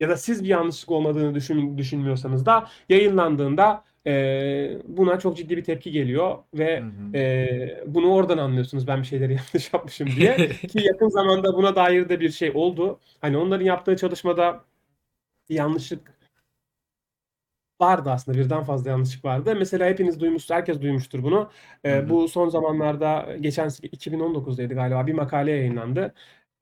ya 0.00 0.08
da 0.08 0.16
siz 0.16 0.44
bir 0.44 0.48
yanlışlık 0.48 0.90
olmadığını 0.90 1.34
düşün, 1.34 1.78
düşünmüyorsanız 1.78 2.46
da 2.46 2.68
yayınlandığında 2.88 3.84
e, 4.06 4.78
buna 4.84 5.18
çok 5.18 5.36
ciddi 5.36 5.56
bir 5.56 5.64
tepki 5.64 5.90
geliyor 5.92 6.38
ve 6.54 6.80
Hı 6.80 6.84
hı. 6.84 7.16
e, 7.16 7.84
bunu 7.86 8.12
oradan 8.12 8.38
anlıyorsunuz 8.38 8.86
ben 8.86 9.00
bir 9.00 9.06
şeyleri 9.06 9.32
yanlış 9.54 9.72
yapmışım 9.72 10.08
diye 10.16 10.48
ki 10.48 10.80
yakın 10.82 11.08
zamanda 11.08 11.54
buna 11.54 11.76
dair 11.76 12.08
de 12.08 12.20
bir 12.20 12.30
şey 12.30 12.52
oldu. 12.54 13.00
Hani 13.20 13.36
onların 13.36 13.64
yaptığı 13.64 13.96
çalışmada 13.96 14.64
yanlışlık 15.48 16.14
vardı 17.84 18.10
aslında 18.10 18.38
birden 18.38 18.64
fazla 18.64 18.90
yanlışlık 18.90 19.24
vardı. 19.24 19.56
Mesela 19.58 19.86
hepiniz 19.88 20.20
duymuşsunuz, 20.20 20.58
herkes 20.58 20.80
duymuştur 20.80 21.22
bunu. 21.22 21.50
E, 21.84 22.08
bu 22.08 22.28
son 22.28 22.48
zamanlarda 22.48 23.36
geçen 23.40 23.68
sene 23.68 23.90
2019'daydı 23.90 24.74
galiba 24.74 25.06
bir 25.06 25.14
makale 25.14 25.50
yayınlandı. 25.50 26.14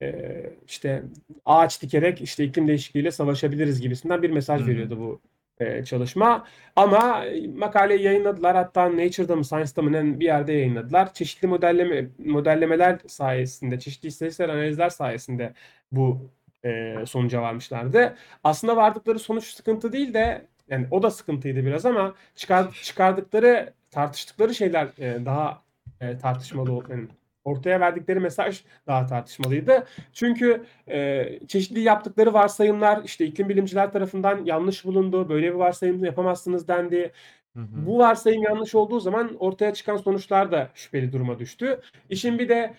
E, 0.02 0.42
işte 0.68 1.02
ağaç 1.44 1.82
dikerek 1.82 2.20
işte 2.20 2.44
iklim 2.44 2.68
değişikliğiyle 2.68 3.10
savaşabiliriz 3.10 3.80
gibisinden 3.80 4.22
bir 4.22 4.30
mesaj 4.30 4.62
hı. 4.62 4.66
veriyordu 4.66 4.98
bu 5.00 5.20
e, 5.60 5.84
çalışma. 5.84 6.46
Ama 6.76 7.24
e, 7.24 7.46
makaleyi 7.48 8.02
yayınladılar. 8.02 8.56
Hatta 8.56 8.96
Nature'da 8.96 9.36
mı 9.36 9.44
Science'da 9.44 9.82
mı 9.82 9.92
ne 9.92 10.20
bir 10.20 10.24
yerde 10.24 10.52
yayınladılar. 10.52 11.14
Çeşitli 11.14 11.48
modelleme 11.48 12.08
modellemeler 12.18 12.98
sayesinde, 13.06 13.78
çeşitli 13.78 14.06
istatistiksel 14.06 14.54
analizler 14.54 14.90
sayesinde 14.90 15.52
bu 15.92 16.30
e, 16.64 16.94
sonuca 17.06 17.42
varmışlardı. 17.42 18.16
Aslında 18.44 18.76
vardıkları 18.76 19.18
sonuç 19.18 19.44
sıkıntı 19.44 19.92
değil 19.92 20.14
de 20.14 20.46
yani 20.72 20.86
o 20.90 21.02
da 21.02 21.10
sıkıntıydı 21.10 21.64
biraz 21.64 21.86
ama 21.86 22.14
çıkar, 22.34 22.72
çıkardıkları 22.82 23.72
tartıştıkları 23.90 24.54
şeyler 24.54 24.88
e, 24.98 25.24
daha 25.26 25.62
e, 26.00 26.18
tartışmalı 26.18 26.72
ol- 26.72 26.84
yani 26.90 27.08
ortaya 27.44 27.80
verdikleri 27.80 28.20
mesaj 28.20 28.64
daha 28.86 29.06
tartışmalıydı. 29.06 29.86
Çünkü 30.12 30.64
e, 30.88 31.28
çeşitli 31.48 31.80
yaptıkları 31.80 32.32
varsayımlar 32.34 33.04
işte 33.04 33.24
iklim 33.26 33.48
bilimciler 33.48 33.92
tarafından 33.92 34.44
yanlış 34.44 34.84
bulundu. 34.84 35.28
Böyle 35.28 35.46
bir 35.46 35.54
varsayım 35.58 36.04
yapamazsınız 36.04 36.68
dendi. 36.68 37.12
Hı 37.56 37.60
hı. 37.62 37.86
Bu 37.86 37.98
varsayım 37.98 38.42
yanlış 38.42 38.74
olduğu 38.74 39.00
zaman 39.00 39.36
ortaya 39.38 39.74
çıkan 39.74 39.96
sonuçlar 39.96 40.52
da 40.52 40.70
şüpheli 40.74 41.12
duruma 41.12 41.38
düştü. 41.38 41.80
İşin 42.08 42.38
bir 42.38 42.48
de 42.48 42.74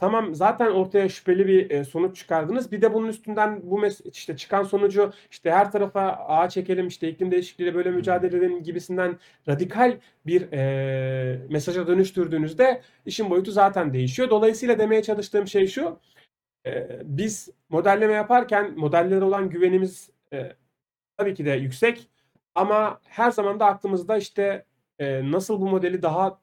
tamam 0.00 0.34
zaten 0.34 0.70
ortaya 0.70 1.08
şüpheli 1.08 1.46
bir 1.46 1.70
e, 1.70 1.84
sonuç 1.84 2.16
çıkardınız. 2.16 2.72
Bir 2.72 2.82
de 2.82 2.94
bunun 2.94 3.08
üstünden 3.08 3.60
bu 3.70 3.86
işte 4.12 4.36
çıkan 4.36 4.62
sonucu 4.62 5.12
işte 5.30 5.50
her 5.50 5.72
tarafa 5.72 6.00
ağa 6.12 6.48
çekelim 6.48 6.86
işte 6.86 7.08
iklim 7.08 7.30
değişikliğiyle 7.30 7.74
böyle 7.76 7.90
mücadele 7.90 8.36
edelim 8.36 8.62
gibisinden 8.62 9.18
radikal 9.48 9.98
bir 10.26 10.52
e, 10.52 11.46
mesaja 11.50 11.86
dönüştürdüğünüzde 11.86 12.82
işin 13.06 13.30
boyutu 13.30 13.50
zaten 13.52 13.92
değişiyor. 13.92 14.30
Dolayısıyla 14.30 14.78
demeye 14.78 15.02
çalıştığım 15.02 15.46
şey 15.46 15.66
şu. 15.66 16.00
e, 16.66 16.88
biz 17.04 17.48
modelleme 17.68 18.12
yaparken 18.14 18.74
modellere 18.78 19.24
olan 19.24 19.50
güvenimiz 19.50 20.10
e, 20.32 20.52
tabii 21.16 21.34
ki 21.34 21.44
de 21.44 21.50
yüksek. 21.50 22.08
Ama 22.54 23.00
her 23.04 23.30
zaman 23.30 23.60
da 23.60 23.66
aklımızda 23.66 24.16
işte 24.16 24.64
e, 24.98 25.30
nasıl 25.32 25.60
bu 25.60 25.68
modeli 25.68 26.02
daha 26.02 26.40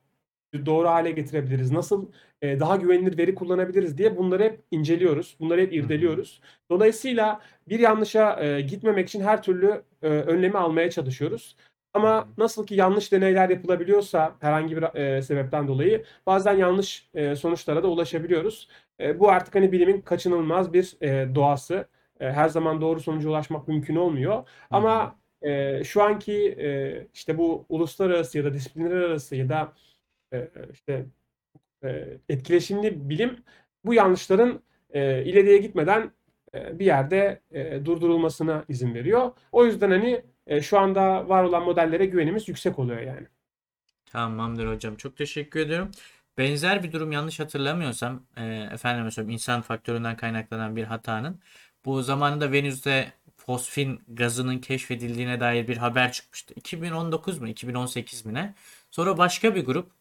doğru 0.65 0.87
hale 0.87 1.11
getirebiliriz, 1.11 1.71
nasıl 1.71 2.11
e, 2.41 2.59
daha 2.59 2.75
güvenilir 2.75 3.17
veri 3.17 3.35
kullanabiliriz 3.35 3.97
diye 3.97 4.17
bunları 4.17 4.43
hep 4.43 4.63
inceliyoruz, 4.71 5.37
bunları 5.39 5.61
hep 5.61 5.73
irdeliyoruz. 5.73 6.41
Dolayısıyla 6.71 7.41
bir 7.69 7.79
yanlışa 7.79 8.43
e, 8.43 8.61
gitmemek 8.61 9.07
için 9.07 9.21
her 9.21 9.43
türlü 9.43 9.83
e, 10.01 10.07
önlemi 10.07 10.57
almaya 10.57 10.91
çalışıyoruz. 10.91 11.55
Ama 11.93 12.27
nasıl 12.37 12.65
ki 12.67 12.75
yanlış 12.75 13.11
deneyler 13.11 13.49
yapılabiliyorsa 13.49 14.35
herhangi 14.39 14.77
bir 14.77 14.83
e, 14.95 15.21
sebepten 15.21 15.67
dolayı 15.67 16.05
bazen 16.25 16.53
yanlış 16.57 17.09
e, 17.13 17.35
sonuçlara 17.35 17.83
da 17.83 17.87
ulaşabiliyoruz. 17.87 18.67
E, 18.99 19.19
bu 19.19 19.29
artık 19.29 19.55
hani 19.55 19.71
bilimin 19.71 20.01
kaçınılmaz 20.01 20.73
bir 20.73 20.97
e, 21.01 21.35
doğası. 21.35 21.87
E, 22.19 22.31
her 22.31 22.49
zaman 22.49 22.81
doğru 22.81 22.99
sonuca 22.99 23.29
ulaşmak 23.29 23.67
mümkün 23.67 23.95
olmuyor. 23.95 24.47
Ama 24.69 25.15
e, 25.41 25.83
şu 25.83 26.03
anki 26.03 26.33
e, 26.51 27.07
işte 27.13 27.37
bu 27.37 27.65
uluslararası 27.69 28.37
ya 28.37 28.43
da 28.43 28.53
disiplinler 28.53 28.95
arası 28.95 29.35
ya 29.35 29.49
da 29.49 29.73
e, 30.33 30.51
işte 30.73 31.05
e, 31.83 32.17
etkileşimli 32.29 33.09
bilim 33.09 33.43
bu 33.85 33.93
yanlışların 33.93 34.61
e, 34.89 35.23
ileriye 35.25 35.57
gitmeden 35.57 36.11
e, 36.53 36.79
bir 36.79 36.85
yerde 36.85 37.41
e, 37.51 37.85
durdurulmasına 37.85 38.65
izin 38.69 38.93
veriyor. 38.93 39.31
O 39.51 39.65
yüzden 39.65 39.91
hani 39.91 40.21
e, 40.47 40.61
şu 40.61 40.79
anda 40.79 41.29
var 41.29 41.43
olan 41.43 41.63
modellere 41.63 42.05
güvenimiz 42.05 42.47
yüksek 42.49 42.79
oluyor 42.79 43.01
yani. 43.01 43.27
Tamamdır 44.05 44.67
hocam. 44.67 44.95
Çok 44.95 45.17
teşekkür 45.17 45.59
ediyorum. 45.59 45.91
Benzer 46.37 46.83
bir 46.83 46.91
durum 46.91 47.11
yanlış 47.11 47.39
hatırlamıyorsam 47.39 48.23
e, 48.37 48.43
efendim 48.73 49.11
söyleyeyim 49.11 49.33
insan 49.33 49.61
faktöründen 49.61 50.17
kaynaklanan 50.17 50.75
bir 50.75 50.83
hatanın 50.83 51.39
bu 51.85 52.01
zamanında 52.01 52.51
Venüs'te 52.51 53.13
fosfin 53.45 54.01
gazının 54.07 54.57
keşfedildiğine 54.59 55.39
dair 55.39 55.67
bir 55.67 55.77
haber 55.77 56.11
çıkmıştı. 56.11 56.53
2019 56.57 57.39
mu 57.39 57.47
2018 57.47 58.25
mi 58.25 58.33
ne? 58.33 58.53
Sonra 58.91 59.17
başka 59.17 59.55
bir 59.55 59.65
grup 59.65 59.91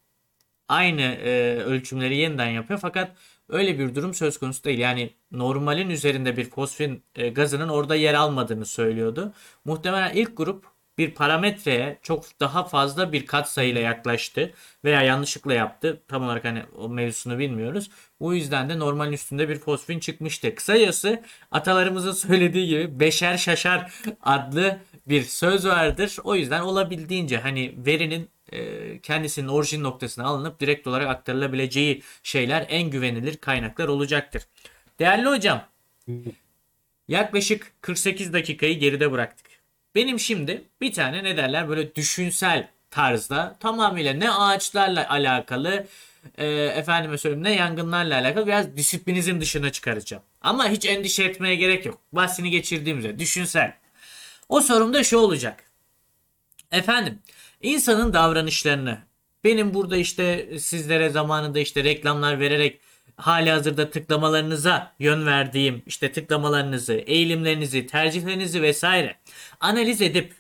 aynı 0.69 1.03
e, 1.03 1.57
ölçümleri 1.57 2.17
yeniden 2.17 2.49
yapıyor 2.49 2.79
fakat 2.83 3.17
öyle 3.49 3.79
bir 3.79 3.95
durum 3.95 4.15
söz 4.15 4.39
konusu 4.39 4.65
değil. 4.65 4.79
Yani 4.79 5.11
normalin 5.33 5.91
üzerinde 5.91 6.37
bir 6.37 6.51
fosfin 6.51 7.03
e, 7.15 7.29
gazının 7.29 7.69
orada 7.69 7.95
yer 7.95 8.15
almadığını 8.15 8.67
söylüyordu. 8.67 9.33
Muhtemelen 9.65 10.15
ilk 10.15 10.37
grup 10.37 10.65
bir 11.01 11.11
parametreye 11.11 11.99
çok 12.03 12.41
daha 12.41 12.65
fazla 12.65 13.13
bir 13.13 13.27
katsayıyla 13.27 13.81
yaklaştı 13.81 14.53
veya 14.85 15.03
yanlışlıkla 15.03 15.55
yaptı. 15.55 16.03
Tam 16.09 16.25
olarak 16.25 16.45
hani 16.45 16.63
o 16.79 16.89
mevzusunu 16.89 17.39
bilmiyoruz. 17.39 17.91
Bu 18.21 18.35
yüzden 18.35 18.69
de 18.69 18.79
normalin 18.79 19.13
üstünde 19.13 19.49
bir 19.49 19.59
fosfin 19.59 19.99
çıkmıştı. 19.99 20.55
Kısacası 20.55 21.23
atalarımızın 21.51 22.13
söylediği 22.29 22.69
gibi 22.69 23.01
beşer 23.01 23.37
şaşar 23.37 23.93
adlı 24.23 24.79
bir 25.07 25.23
söz 25.23 25.67
vardır. 25.67 26.17
O 26.25 26.35
yüzden 26.35 26.61
olabildiğince 26.61 27.39
hani 27.39 27.75
verinin 27.77 28.29
e, 28.53 28.99
kendisinin 29.01 29.49
orijin 29.49 29.83
noktasına 29.83 30.25
alınıp 30.27 30.61
direkt 30.61 30.87
olarak 30.87 31.09
aktarılabileceği 31.09 32.03
şeyler 32.23 32.67
en 32.69 32.91
güvenilir 32.91 33.37
kaynaklar 33.37 33.89
olacaktır. 33.89 34.43
Değerli 34.99 35.29
hocam, 35.29 35.65
yaklaşık 37.09 37.73
48 37.81 38.33
dakikayı 38.33 38.79
geride 38.79 39.13
bıraktık. 39.13 39.50
Benim 39.95 40.21
şimdi 40.21 40.65
bir 40.81 40.93
tane 40.93 41.25
ne 41.25 41.37
derler 41.37 41.69
böyle 41.69 41.95
düşünsel 41.95 42.69
tarzda 42.91 43.57
tamamıyla 43.61 44.13
ne 44.13 44.31
ağaçlarla 44.31 45.11
alakalı 45.11 45.87
e, 46.39 46.47
efendime 46.47 47.19
söyleyeyim 47.19 47.45
ne 47.45 47.55
yangınlarla 47.55 48.15
alakalı 48.21 48.47
biraz 48.47 48.77
disiplinizm 48.77 49.41
dışına 49.41 49.73
çıkaracağım. 49.73 50.23
Ama 50.41 50.69
hiç 50.69 50.87
endişe 50.87 51.25
etmeye 51.25 51.55
gerek 51.55 51.87
yok. 51.87 51.99
Bahsini 52.13 52.51
geçirdiğimizde 52.51 53.19
düşünsel. 53.19 53.73
O 54.49 54.61
sorum 54.61 54.95
da 54.95 55.05
şu 55.05 55.19
olacak. 55.19 55.65
Efendim, 56.73 57.19
insanın 57.63 58.13
davranışlarını 58.13 58.99
benim 59.45 59.75
burada 59.75 59.97
işte 59.97 60.49
sizlere 60.59 61.11
zamanında 61.11 61.59
işte 61.59 61.85
reklamlar 61.85 62.41
vererek 62.41 62.81
hali 63.21 63.51
hazırda 63.51 63.91
tıklamalarınıza 63.91 64.93
yön 64.99 65.27
verdiğim 65.27 65.83
işte 65.87 66.13
tıklamalarınızı, 66.13 66.93
eğilimlerinizi, 66.93 67.87
tercihlerinizi 67.87 68.63
vesaire 68.63 69.17
analiz 69.61 70.03
edip 70.03 70.35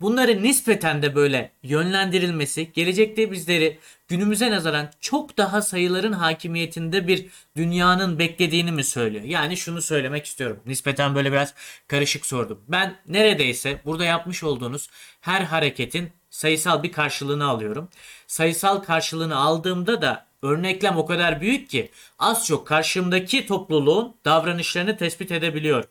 bunları 0.00 0.42
nispeten 0.42 1.02
de 1.02 1.14
böyle 1.14 1.52
yönlendirilmesi 1.62 2.72
gelecekte 2.72 3.30
bizleri 3.30 3.78
günümüze 4.08 4.50
nazaran 4.50 4.90
çok 5.00 5.38
daha 5.38 5.62
sayıların 5.62 6.12
hakimiyetinde 6.12 7.06
bir 7.06 7.26
dünyanın 7.56 8.18
beklediğini 8.18 8.72
mi 8.72 8.84
söylüyor? 8.84 9.24
Yani 9.24 9.56
şunu 9.56 9.82
söylemek 9.82 10.26
istiyorum. 10.26 10.60
Nispeten 10.66 11.14
böyle 11.14 11.32
biraz 11.32 11.54
karışık 11.88 12.26
sordum. 12.26 12.60
Ben 12.68 12.96
neredeyse 13.08 13.80
burada 13.84 14.04
yapmış 14.04 14.44
olduğunuz 14.44 14.88
her 15.20 15.40
hareketin 15.40 16.12
sayısal 16.30 16.82
bir 16.82 16.92
karşılığını 16.92 17.44
alıyorum. 17.44 17.88
Sayısal 18.26 18.78
karşılığını 18.78 19.36
aldığımda 19.36 20.02
da 20.02 20.29
örneklem 20.42 20.96
o 20.96 21.06
kadar 21.06 21.40
büyük 21.40 21.70
ki 21.70 21.90
az 22.18 22.46
çok 22.46 22.66
karşımdaki 22.66 23.46
topluluğun 23.46 24.14
davranışlarını 24.24 24.96
tespit 24.96 25.32
edebiliyor. 25.32 25.84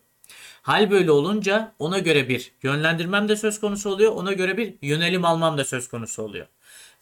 Hal 0.61 0.91
böyle 0.91 1.11
olunca 1.11 1.75
ona 1.79 1.99
göre 1.99 2.29
bir 2.29 2.51
yönlendirmem 2.63 3.29
de 3.29 3.35
söz 3.35 3.59
konusu 3.59 3.89
oluyor. 3.89 4.11
Ona 4.11 4.33
göre 4.33 4.57
bir 4.57 4.73
yönelim 4.81 5.25
almam 5.25 5.57
da 5.57 5.65
söz 5.65 5.87
konusu 5.87 6.23
oluyor. 6.23 6.45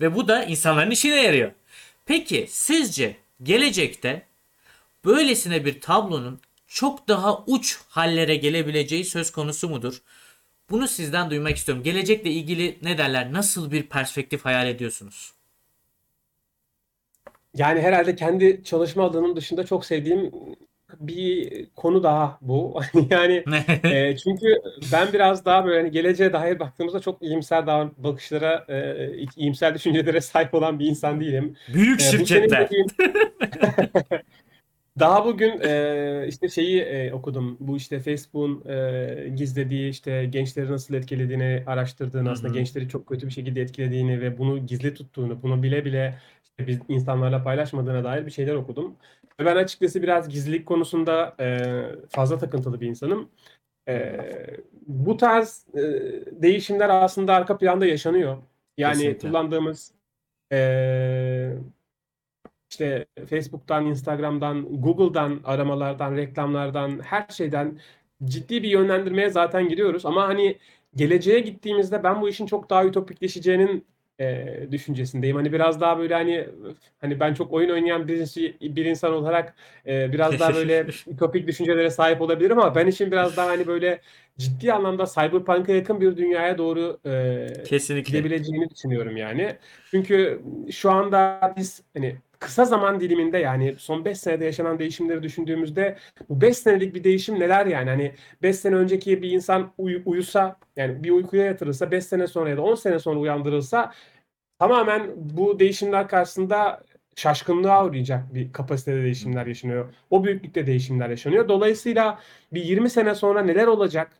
Ve 0.01 0.15
bu 0.15 0.27
da 0.27 0.43
insanların 0.43 0.91
işine 0.91 1.23
yarıyor. 1.23 1.51
Peki 2.05 2.47
sizce 2.49 3.17
gelecekte 3.43 4.27
böylesine 5.05 5.65
bir 5.65 5.81
tablonun 5.81 6.39
çok 6.67 7.07
daha 7.07 7.43
uç 7.45 7.79
hallere 7.89 8.35
gelebileceği 8.35 9.05
söz 9.05 9.31
konusu 9.31 9.69
mudur? 9.69 10.01
Bunu 10.69 10.87
sizden 10.87 11.29
duymak 11.29 11.57
istiyorum. 11.57 11.83
Gelecekle 11.83 12.31
ilgili 12.31 12.79
ne 12.81 12.97
derler? 12.97 13.33
Nasıl 13.33 13.71
bir 13.71 13.83
perspektif 13.83 14.45
hayal 14.45 14.67
ediyorsunuz? 14.67 15.36
Yani 17.57 17.81
herhalde 17.81 18.15
kendi 18.15 18.63
çalışma 18.63 19.03
alanım 19.03 19.35
dışında 19.35 19.65
çok 19.65 19.85
sevdiğim 19.85 20.31
bir 20.99 21.65
konu 21.75 22.03
daha 22.03 22.37
bu. 22.41 22.81
Yani 23.09 23.43
e, 23.83 24.17
çünkü 24.17 24.47
ben 24.93 25.13
biraz 25.13 25.45
daha 25.45 25.65
böyle 25.65 25.77
hani 25.79 25.91
geleceğe 25.91 26.33
dair 26.33 26.59
baktığımızda 26.59 26.99
çok 26.99 27.23
iyimser 27.23 27.67
davran 27.67 27.91
bakışlara, 27.97 28.65
e, 28.69 29.09
iyimser 29.35 29.75
düşüncelere 29.75 30.21
sahip 30.21 30.53
olan 30.53 30.79
bir 30.79 30.85
insan 30.85 31.21
değilim. 31.21 31.55
Büyük 31.73 32.01
E, 32.01 32.03
şirketler. 32.03 32.69
daha 34.99 35.25
bugün 35.25 35.61
e, 35.61 36.25
işte 36.27 36.49
şeyi 36.49 36.81
e, 36.81 37.13
okudum. 37.13 37.57
Bu 37.59 37.77
işte 37.77 37.99
Facebook'un 37.99 38.69
e, 38.69 39.29
gizlediği 39.35 39.89
işte 39.89 40.25
gençleri 40.25 40.71
nasıl 40.71 40.93
etkilediğini 40.93 41.63
araştırdığını, 41.67 42.29
Hı 42.29 42.31
aslında 42.31 42.53
gençleri 42.53 42.89
çok 42.89 43.07
kötü 43.07 43.27
bir 43.27 43.31
şekilde 43.31 43.61
etkilediğini 43.61 44.21
ve 44.21 44.37
bunu 44.37 44.65
gizli 44.65 44.93
tuttuğunu, 44.93 45.41
bunu 45.43 45.63
bile 45.63 45.85
bile 45.85 46.17
biz 46.59 46.79
insanlarla 46.87 47.43
paylaşmadığına 47.43 48.03
dair 48.03 48.25
bir 48.25 48.31
şeyler 48.31 48.55
okudum. 48.55 48.95
Ve 49.39 49.45
ben 49.45 49.55
açıkçası 49.55 50.03
biraz 50.03 50.29
gizlilik 50.29 50.65
konusunda 50.65 51.35
e, 51.39 51.69
fazla 52.09 52.37
takıntılı 52.37 52.81
bir 52.81 52.87
insanım. 52.87 53.29
E, 53.89 54.19
bu 54.87 55.17
tarz 55.17 55.65
e, 55.73 55.81
değişimler 56.31 56.89
aslında 56.89 57.33
arka 57.33 57.57
planda 57.57 57.85
yaşanıyor. 57.85 58.37
Yani 58.77 58.93
Kesinlikle. 58.93 59.27
kullandığımız 59.27 59.91
e, 60.51 61.53
işte 62.71 63.05
Facebook'tan, 63.29 63.85
Instagram'dan, 63.85 64.81
Google'dan, 64.81 65.41
aramalardan, 65.43 66.15
reklamlardan, 66.15 66.99
her 66.99 67.27
şeyden 67.29 67.79
ciddi 68.23 68.63
bir 68.63 68.69
yönlendirmeye 68.69 69.29
zaten 69.29 69.69
gidiyoruz. 69.69 70.05
Ama 70.05 70.27
hani 70.27 70.57
geleceğe 70.95 71.39
gittiğimizde 71.39 72.03
ben 72.03 72.21
bu 72.21 72.29
işin 72.29 72.45
çok 72.45 72.69
daha 72.69 72.85
ütopikleşeceğinin 72.85 73.85
e, 74.19 74.67
düşüncesindeyim. 74.71 75.35
Hani 75.35 75.53
biraz 75.53 75.81
daha 75.81 75.99
böyle 75.99 76.13
hani 76.13 76.49
hani 77.01 77.19
ben 77.19 77.33
çok 77.33 77.53
oyun 77.53 77.69
oynayan 77.69 78.07
birisi, 78.07 78.57
bir 78.61 78.85
insan 78.85 79.13
olarak 79.13 79.55
e, 79.87 80.11
biraz 80.13 80.39
daha 80.39 80.53
böyle 80.53 80.85
ütopik 81.07 81.47
düşüncelere 81.47 81.89
sahip 81.89 82.21
olabilirim 82.21 82.59
ama 82.59 82.75
ben 82.75 82.87
işin 82.87 83.11
biraz 83.11 83.37
daha 83.37 83.47
hani 83.47 83.67
böyle 83.67 84.01
ciddi 84.37 84.73
anlamda 84.73 85.05
cyberpunk'a 85.05 85.71
yakın 85.71 86.01
bir 86.01 86.17
dünyaya 86.17 86.57
doğru 86.57 86.99
e, 87.05 87.47
Kesinlikle. 87.65 88.17
gidebileceğini 88.17 88.69
düşünüyorum 88.69 89.17
yani. 89.17 89.55
Çünkü 89.91 90.41
şu 90.71 90.91
anda 90.91 91.53
biz 91.57 91.83
hani 91.93 92.15
kısa 92.39 92.65
zaman 92.65 92.99
diliminde 92.99 93.37
yani 93.37 93.75
son 93.77 94.05
5 94.05 94.17
senede 94.19 94.45
yaşanan 94.45 94.79
değişimleri 94.79 95.23
düşündüğümüzde 95.23 95.97
bu 96.29 96.41
5 96.41 96.57
senelik 96.57 96.95
bir 96.95 97.03
değişim 97.03 97.39
neler 97.39 97.65
yani? 97.65 97.89
Hani 97.89 98.11
5 98.43 98.55
sene 98.55 98.75
önceki 98.75 99.21
bir 99.21 99.31
insan 99.31 99.71
uyu- 99.77 100.01
uyusa 100.05 100.59
yani 100.77 101.03
bir 101.03 101.11
uykuya 101.11 101.45
yatırılsa 101.45 101.91
5 101.91 102.03
sene 102.03 102.27
sonra 102.27 102.49
ya 102.49 102.57
da 102.57 102.61
10 102.61 102.75
sene 102.75 102.99
sonra 102.99 103.19
uyandırılsa 103.19 103.93
tamamen 104.59 105.11
bu 105.15 105.59
değişimler 105.59 106.07
karşısında 106.07 106.83
şaşkınlığa 107.15 107.85
uğrayacak 107.85 108.33
bir 108.33 108.53
kapasitede 108.53 109.03
değişimler 109.03 109.45
yaşanıyor. 109.47 109.93
O 110.09 110.23
büyüklükte 110.23 110.67
değişimler 110.67 111.09
yaşanıyor. 111.09 111.47
Dolayısıyla 111.47 112.19
bir 112.53 112.63
20 112.63 112.89
sene 112.89 113.15
sonra 113.15 113.41
neler 113.41 113.67
olacak? 113.67 114.11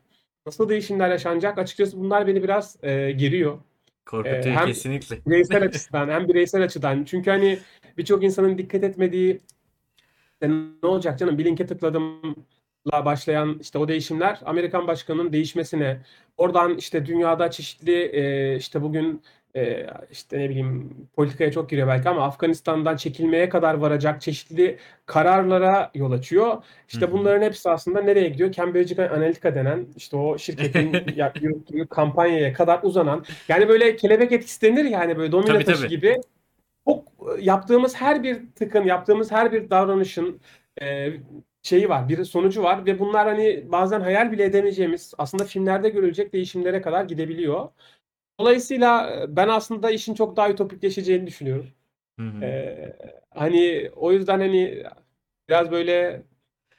Nasıl 0.47 0.70
değişimler 0.70 1.09
yaşanacak? 1.09 1.57
Açıkçası 1.57 1.99
bunlar 1.99 2.28
beni 2.28 2.43
biraz 2.43 2.84
e, 2.84 3.11
geriyor. 3.11 3.57
Korkutuyor 4.05 4.45
Ee, 4.45 4.51
hem 4.51 4.65
kesinlikle. 4.65 5.18
bireysel 5.28 5.63
açıdan 5.68 6.09
hem 6.09 6.28
bireysel 6.28 6.63
açıdan. 6.63 7.03
Çünkü 7.03 7.32
hani 7.32 7.59
birçok 7.98 8.24
insanın 8.24 8.58
dikkat 8.58 8.84
etmediği 8.84 9.41
işte 10.41 10.50
ne 10.84 10.89
olacak 10.89 11.20
canım 11.20 11.38
bir 11.38 11.45
linke 11.45 11.66
tıkladımla 11.66 13.06
başlayan 13.06 13.58
işte 13.62 13.80
o 13.80 13.88
değişimler 13.88 14.39
Amerikan 14.45 14.88
başkanının 14.88 15.34
değişmesine 15.34 16.02
oradan 16.38 16.78
işte 16.78 17.06
dünyada 17.06 17.52
çeşitli 17.52 18.02
e, 18.02 18.56
işte 18.56 18.82
bugün 18.82 19.22
e, 19.56 19.88
işte 20.12 20.39
ne 20.39 20.50
bileyim 20.50 20.89
politikaya 21.16 21.52
çok 21.52 21.70
giriyor 21.70 21.88
belki 21.88 22.10
ama 22.10 22.24
Afganistan'dan 22.24 22.95
çekilmeye 22.95 23.50
kadar 23.50 23.74
varacak 23.74 24.22
çeşitli 24.22 24.78
kararlara 25.06 25.91
yol 25.95 26.12
açıyor. 26.12 26.64
İşte 26.88 27.12
bunların 27.12 27.41
hepsi 27.41 27.70
aslında 27.70 28.02
nereye 28.02 28.30
gidiyor? 28.30 28.52
Cambridge 28.52 29.10
Analytica 29.10 29.56
denen 29.56 29.86
işte 29.95 30.18
o 30.18 30.38
şirketin 30.38 30.93
yürüttüğü 31.41 31.88
kampanyaya 31.88 32.54
kadar 32.54 32.80
uzanan 32.84 33.26
yani 33.48 33.70
böyle 33.70 33.95
kelebek 33.95 34.32
etkisi 34.32 34.62
denir 34.62 34.86
yani 34.86 35.18
böyle 35.18 35.32
domino 35.32 35.54
Tabii, 35.54 35.66
taşı 35.66 35.82
tabii. 35.82 35.89
gibi 35.89 36.16
çok 36.88 37.04
yaptığımız 37.42 37.96
her 37.96 38.24
bir 38.24 38.42
tıkın, 38.56 38.84
yaptığımız 38.84 39.32
her 39.32 39.52
bir 39.52 39.70
davranışın 39.70 40.42
e, 40.82 41.14
şeyi 41.64 41.90
var, 41.90 42.10
bir 42.10 42.26
sonucu 42.26 42.64
var 42.64 42.86
ve 42.86 43.00
bunlar 43.00 43.28
hani 43.28 43.72
bazen 43.72 44.02
hayal 44.02 44.32
bile 44.32 44.44
edemeyeceğimiz 44.44 45.14
aslında 45.18 45.44
filmlerde 45.44 45.90
görülecek 45.90 46.34
değişimlere 46.34 46.82
kadar 46.82 47.04
gidebiliyor. 47.04 47.70
Dolayısıyla 48.40 49.10
e, 49.12 49.36
ben 49.36 49.48
aslında 49.48 49.92
işin 49.92 50.14
çok 50.14 50.38
daha 50.38 50.50
ütopikleşeceğini 50.50 51.28
düşünüyorum. 51.28 51.68
Hı 52.20 52.26
hı. 52.26 52.46
E, 52.46 52.94
hani 53.30 53.92
o 53.96 54.12
yüzden 54.12 54.40
hani 54.40 54.84
biraz 55.50 55.72
böyle 55.72 56.22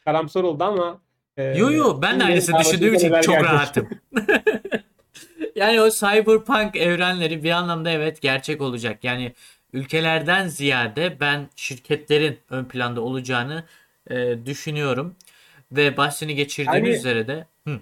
karamsar 0.05 0.43
oldu 0.43 0.65
ama 0.65 1.01
e, 1.37 1.45
Yo 1.45 1.71
yo 1.71 2.03
ben 2.03 2.21
de 2.21 2.25
aynısını 2.25 2.59
düşündüğüm 2.59 2.95
için 2.95 3.09
çok 3.09 3.35
gelecek. 3.35 3.53
rahatım. 3.53 3.89
Yani 5.55 5.81
o 5.81 5.91
cyberpunk 5.91 6.77
evrenleri 6.77 7.45
bir 7.45 7.51
anlamda 7.51 7.91
evet 7.91 8.23
gerçek 8.23 8.61
olacak. 8.61 9.05
Yani 9.05 9.33
ülkelerden 9.73 10.49
ziyade 10.49 11.21
ben 11.21 11.49
şirketlerin 11.57 12.39
ön 12.51 12.65
planda 12.65 13.01
olacağını 13.01 13.65
e, 14.11 14.47
düşünüyorum. 14.47 15.17
Ve 15.73 15.97
bahsini 15.97 16.35
geçirdiğimiz 16.35 16.89
Yani 16.89 16.99
üzere 16.99 17.29
de 17.29 17.47
hı, 17.65 17.81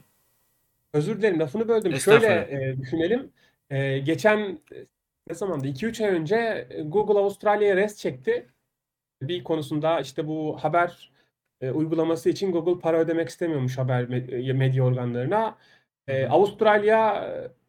Özür 0.93 1.19
dilerim 1.19 1.41
lafını 1.41 1.69
böldüm. 1.69 2.01
Şöyle 2.01 2.27
e, 2.27 2.77
düşünelim. 2.79 3.33
E, 3.71 3.99
geçen 3.99 4.59
ne 5.29 5.35
zamandı? 5.35 5.69
2-3 5.69 6.05
ay 6.05 6.11
önce 6.11 6.69
Google 6.85 7.19
Avustralya'ya 7.19 7.77
rest 7.77 7.99
çekti. 7.99 8.47
Bir 9.23 9.45
konusunda 9.45 10.01
işte 10.01 10.27
bu 10.27 10.59
haber 10.61 11.11
e, 11.61 11.71
uygulaması 11.71 12.31
için 12.31 12.53
Google 12.53 12.81
para 12.81 12.99
ödemek 12.99 13.29
istemiyormuş 13.29 13.79
haber 13.79 14.03
me- 14.05 14.53
medya 14.53 14.85
organlarına. 14.85 15.59
E. 16.09 16.27
Avustralya 16.27 17.29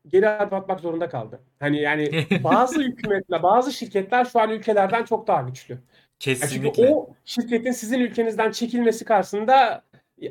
geri 0.09 0.29
adım 0.29 0.57
atmak 0.57 0.79
zorunda 0.79 1.09
kaldı. 1.09 1.39
Hani 1.59 1.81
yani 1.81 2.09
bazı 2.43 2.81
hükümetler, 2.81 3.43
bazı 3.43 3.73
şirketler 3.73 4.25
şu 4.25 4.39
an 4.39 4.49
ülkelerden 4.49 5.03
çok 5.05 5.27
daha 5.27 5.41
güçlü. 5.41 5.73
Ya 6.39 6.47
çünkü 6.49 6.73
Kesinlikle. 6.73 6.89
o 6.93 7.09
şirketin 7.25 7.71
sizin 7.71 7.99
ülkenizden 7.99 8.51
çekilmesi 8.51 9.05
karşısında 9.05 9.83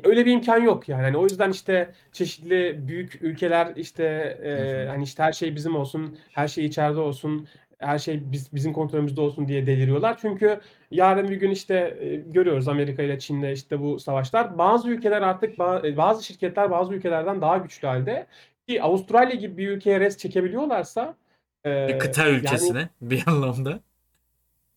öyle 0.03 0.25
bir 0.25 0.31
imkan 0.31 0.61
yok 0.61 0.89
yani. 0.89 1.01
Hani 1.01 1.17
o 1.17 1.23
yüzden 1.23 1.51
işte 1.51 1.91
çeşitli 2.11 2.87
büyük 2.87 3.17
ülkeler 3.21 3.73
işte 3.75 4.03
e, 4.43 4.87
hani 4.89 5.03
işte 5.03 5.23
her 5.23 5.33
şey 5.33 5.55
bizim 5.55 5.75
olsun, 5.75 6.19
her 6.31 6.47
şey 6.47 6.65
içeride 6.65 6.99
olsun, 6.99 7.47
her 7.79 7.99
şey 7.99 8.31
biz, 8.31 8.53
bizim 8.53 8.73
kontrolümüzde 8.73 9.21
olsun 9.21 9.47
diye 9.47 9.67
deliriyorlar. 9.67 10.17
Çünkü 10.21 10.61
yarın 10.91 11.29
bir 11.29 11.35
gün 11.35 11.51
işte 11.51 11.97
e, 12.01 12.15
görüyoruz 12.15 12.67
Amerika 12.67 13.03
ile 13.03 13.19
Çin'le 13.19 13.51
işte 13.53 13.79
bu 13.81 13.99
savaşlar. 13.99 14.57
Bazı 14.57 14.89
ülkeler 14.89 15.21
artık 15.21 15.57
ba- 15.57 15.97
bazı 15.97 16.23
şirketler 16.25 16.71
bazı 16.71 16.93
ülkelerden 16.93 17.41
daha 17.41 17.57
güçlü 17.57 17.87
halde. 17.87 18.27
Ki 18.67 18.81
Avustralya 18.81 19.35
gibi 19.35 19.57
bir 19.57 19.67
ülkeye 19.69 19.99
res 19.99 20.17
çekebiliyorlarsa 20.17 21.17
e, 21.65 21.87
Bir 21.87 21.99
kıta 21.99 22.27
yani 22.27 22.37
ülkesine 22.37 22.89
bir 23.01 23.23
anlamda. 23.27 23.79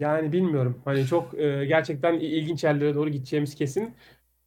yani 0.01 0.33
bilmiyorum. 0.33 0.83
Hani 0.85 1.07
çok 1.07 1.35
e, 1.39 1.65
gerçekten 1.67 2.15
ilginç 2.21 2.65
yerlere 2.65 2.95
doğru 2.95 3.11
gideceğimiz 3.11 3.55
kesin. 3.55 3.95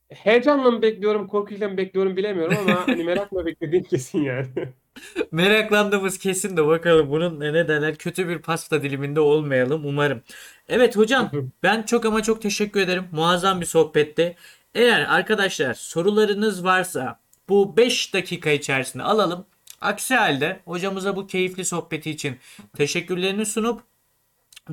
Heyecanla 0.10 0.72
mı 0.72 0.82
bekliyorum, 0.82 1.28
korkuyla 1.28 1.70
mı 1.70 1.78
bekliyorum 1.78 2.18
bilemiyorum 2.18 2.58
ama 2.60 2.88
hani 2.90 3.04
merakla 3.04 3.46
beklediğim 3.46 3.84
kesin 3.86 4.24
yani. 4.24 4.48
Meraklandığımız 5.32 6.18
kesin 6.18 6.58
de 6.58 6.68
bakalım 6.68 7.10
bunun 7.12 7.40
ne 7.40 7.68
derler 7.68 7.96
kötü 7.96 8.28
bir 8.28 8.40
pasta 8.40 8.84
diliminde 8.84 9.20
olmayalım 9.20 9.86
umarım. 9.86 10.22
Evet 10.70 10.98
hocam 10.98 11.32
ben 11.64 11.84
çok 11.84 12.06
ama 12.06 12.24
çok 12.24 12.42
teşekkür 12.42 12.80
ederim. 12.82 13.04
Muazzam 13.12 13.62
bir 13.62 13.66
sohbetti. 13.66 14.36
Eğer 14.76 15.02
arkadaşlar 15.02 15.74
sorularınız 15.74 16.64
varsa 16.64 17.20
bu 17.50 17.78
5 17.78 18.14
dakika 18.14 18.50
içerisinde 18.52 19.04
alalım. 19.04 19.46
Aksi 19.82 20.16
halde 20.16 20.60
hocamıza 20.66 21.16
bu 21.16 21.28
keyifli 21.28 21.66
sohbeti 21.66 22.12
için 22.12 22.40
teşekkürlerini 22.78 23.46
sunup 23.46 23.82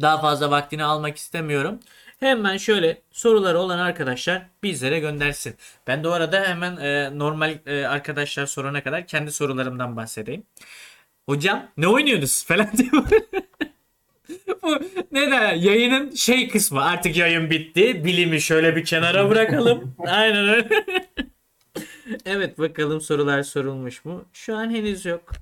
daha 0.01 0.21
fazla 0.21 0.51
vaktini 0.51 0.85
almak 0.85 1.16
istemiyorum. 1.16 1.81
Hemen 2.21 2.57
şöyle 2.57 3.03
soruları 3.11 3.59
olan 3.59 3.79
arkadaşlar 3.79 4.43
bizlere 4.62 5.01
göndersin. 5.01 5.57
Ben 5.87 6.05
de 6.05 6.09
o 6.09 6.11
arada 6.11 6.45
hemen 6.45 6.77
e, 6.77 7.18
normal 7.18 7.59
e, 7.66 7.87
arkadaşlar 7.87 8.47
sorana 8.47 8.83
kadar 8.83 9.07
kendi 9.07 9.33
sorularımdan 9.33 9.97
bahsedeyim. 9.97 10.43
Hocam 11.27 11.68
ne 11.77 11.89
oynuyorsunuz 11.89 12.45
falan 12.49 12.68
diye. 12.77 12.91
Bu 14.62 14.81
ne 15.12 15.31
der? 15.31 15.55
Yayının 15.55 16.14
şey 16.14 16.49
kısmı. 16.49 16.83
Artık 16.85 17.16
yayın 17.16 17.51
bitti. 17.51 18.05
Bilimi 18.05 18.41
şöyle 18.41 18.77
bir 18.77 18.85
kenara 18.85 19.31
bırakalım. 19.31 19.95
Aynen 20.07 20.49
öyle. 20.49 20.68
evet 22.26 22.58
bakalım 22.58 23.00
sorular 23.00 23.42
sorulmuş 23.42 24.04
mu? 24.04 24.24
Şu 24.32 24.56
an 24.56 24.70
henüz 24.70 25.04
yok. 25.06 25.32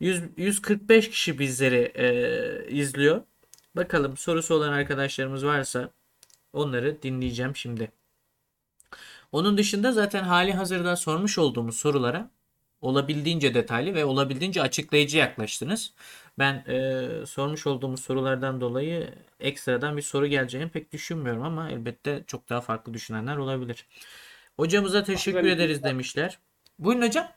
100, 0.00 0.22
145 0.36 1.10
kişi 1.10 1.38
bizleri 1.38 1.92
e, 1.94 2.68
izliyor. 2.70 3.22
Bakalım 3.76 4.16
sorusu 4.16 4.54
olan 4.54 4.72
arkadaşlarımız 4.72 5.46
varsa 5.46 5.90
onları 6.52 7.02
dinleyeceğim 7.02 7.56
şimdi. 7.56 7.92
Onun 9.32 9.58
dışında 9.58 9.92
zaten 9.92 10.24
hali 10.24 10.52
hazırda 10.52 10.96
sormuş 10.96 11.38
olduğumuz 11.38 11.76
sorulara 11.76 12.30
olabildiğince 12.80 13.54
detaylı 13.54 13.94
ve 13.94 14.04
olabildiğince 14.04 14.62
açıklayıcı 14.62 15.18
yaklaştınız. 15.18 15.92
Ben 16.38 16.54
e, 16.54 17.26
sormuş 17.26 17.66
olduğumuz 17.66 18.00
sorulardan 18.00 18.60
dolayı 18.60 19.14
ekstradan 19.40 19.96
bir 19.96 20.02
soru 20.02 20.26
geleceğini 20.26 20.68
pek 20.70 20.92
düşünmüyorum 20.92 21.42
ama 21.42 21.70
elbette 21.70 22.24
çok 22.26 22.48
daha 22.48 22.60
farklı 22.60 22.94
düşünenler 22.94 23.36
olabilir. 23.36 23.86
Hocamıza 24.56 25.04
teşekkür 25.04 25.38
Bazen- 25.38 25.50
ederiz 25.50 25.82
demişler. 25.82 26.38
Buyurun 26.78 27.02
hocam. 27.02 27.28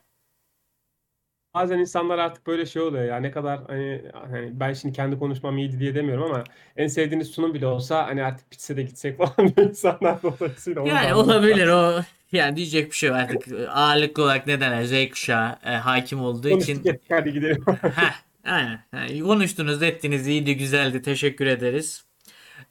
Bazen 1.54 1.78
insanlar 1.78 2.18
artık 2.18 2.46
böyle 2.46 2.66
şey 2.66 2.82
oluyor 2.82 3.04
ya 3.04 3.16
ne 3.16 3.30
kadar 3.30 3.60
hani, 3.66 4.02
hani 4.12 4.60
ben 4.60 4.72
şimdi 4.72 4.94
kendi 4.94 5.18
konuşmam 5.18 5.58
iyiydi 5.58 5.78
diye 5.80 5.94
demiyorum 5.94 6.24
ama 6.24 6.44
en 6.76 6.86
sevdiğiniz 6.86 7.28
sunum 7.28 7.54
bile 7.54 7.66
olsa 7.66 8.06
hani 8.06 8.24
artık 8.24 8.52
bitse 8.52 8.76
de 8.76 8.82
gitsek 8.82 9.18
falan 9.18 9.52
insanlar 9.56 10.22
dolayısıyla 10.22 10.82
Yani 10.88 11.14
olabilir 11.14 11.68
o. 11.68 12.02
Yani 12.32 12.56
diyecek 12.56 12.90
bir 12.90 12.96
şey 12.96 13.08
yok 13.08 13.18
artık. 13.18 13.48
Ağırlıklı 13.68 14.22
olarak 14.22 14.46
ne 14.46 14.60
derler? 14.60 14.84
Z 14.84 15.10
kuşağı 15.10 15.58
e, 15.64 15.70
hakim 15.70 16.20
olduğu 16.20 16.48
için. 16.48 16.74
Konuştuk 16.74 16.86
ettik 16.86 17.10
hadi 17.10 17.32
gidelim. 17.32 17.64
Heh, 17.82 18.12
aynen. 18.44 18.80
Yani 18.92 19.20
konuştunuz, 19.20 19.82
ettiniz, 19.82 20.26
iyiydi, 20.26 20.56
güzeldi. 20.56 21.02
Teşekkür 21.02 21.46
ederiz. 21.46 22.04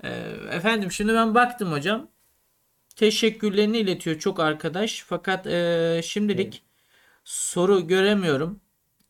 Ee, 0.04 0.10
efendim 0.52 0.92
şimdi 0.92 1.14
ben 1.14 1.36
baktım 1.36 1.72
hocam. 1.72 2.08
Teşekkürlerini 2.96 3.78
iletiyor 3.78 4.20
çok 4.20 4.40
arkadaş. 4.40 5.04
Fakat 5.08 5.48
e, 5.48 6.02
şimdilik 6.04 6.64
soru 7.24 7.88
göremiyorum. 7.88 8.60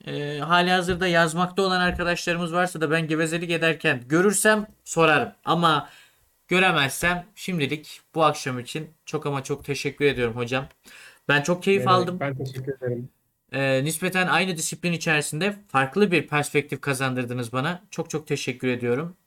E, 0.07 0.39
hali 0.39 0.71
hazırda 0.71 1.07
yazmakta 1.07 1.61
olan 1.61 1.81
arkadaşlarımız 1.81 2.53
varsa 2.53 2.81
da 2.81 2.91
ben 2.91 3.07
gevezelik 3.07 3.51
ederken 3.51 4.03
görürsem 4.07 4.67
sorarım. 4.83 5.31
Ama 5.45 5.89
göremezsem 6.47 7.25
şimdilik 7.35 8.01
bu 8.15 8.23
akşam 8.23 8.59
için 8.59 8.89
çok 9.05 9.25
ama 9.25 9.43
çok 9.43 9.65
teşekkür 9.65 10.05
ediyorum 10.05 10.35
hocam. 10.35 10.67
Ben 11.27 11.41
çok 11.41 11.63
keyif 11.63 11.81
demek, 11.81 11.93
aldım. 11.93 12.19
Ben 12.19 12.37
teşekkür 12.37 12.77
ederim. 12.77 13.09
Ee, 13.51 13.83
nispeten 13.83 14.27
aynı 14.27 14.57
disiplin 14.57 14.93
içerisinde 14.93 15.55
farklı 15.67 16.11
bir 16.11 16.27
perspektif 16.27 16.81
kazandırdınız 16.81 17.53
bana. 17.53 17.81
Çok 17.91 18.09
çok 18.09 18.27
teşekkür 18.27 18.67
ediyorum. 18.67 19.17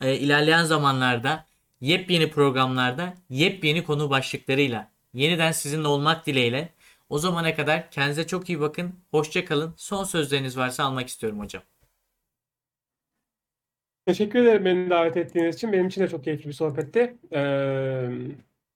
Ee, 0.00 0.14
ilerleyen 0.14 0.64
zamanlarda 0.64 1.45
yepyeni 1.80 2.30
programlarda 2.30 3.14
yepyeni 3.30 3.84
konu 3.84 4.10
başlıklarıyla 4.10 4.90
yeniden 5.14 5.52
sizinle 5.52 5.88
olmak 5.88 6.26
dileğiyle. 6.26 6.68
O 7.08 7.18
zamana 7.18 7.54
kadar 7.56 7.90
kendinize 7.90 8.26
çok 8.26 8.48
iyi 8.48 8.60
bakın. 8.60 8.94
Hoşça 9.10 9.44
kalın. 9.44 9.74
Son 9.76 10.04
sözleriniz 10.04 10.56
varsa 10.56 10.84
almak 10.84 11.08
istiyorum 11.08 11.40
hocam. 11.40 11.62
Teşekkür 14.06 14.38
ederim 14.38 14.64
beni 14.64 14.90
davet 14.90 15.16
ettiğiniz 15.16 15.56
için. 15.56 15.72
Benim 15.72 15.88
için 15.88 16.00
de 16.02 16.08
çok 16.08 16.24
keyifli 16.24 16.48
bir 16.48 16.52
sohbetti. 16.52 17.16
Ee, 17.32 18.08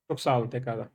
çok 0.08 0.20
sağ 0.20 0.38
olun 0.38 0.50
tekrardan. 0.50 0.88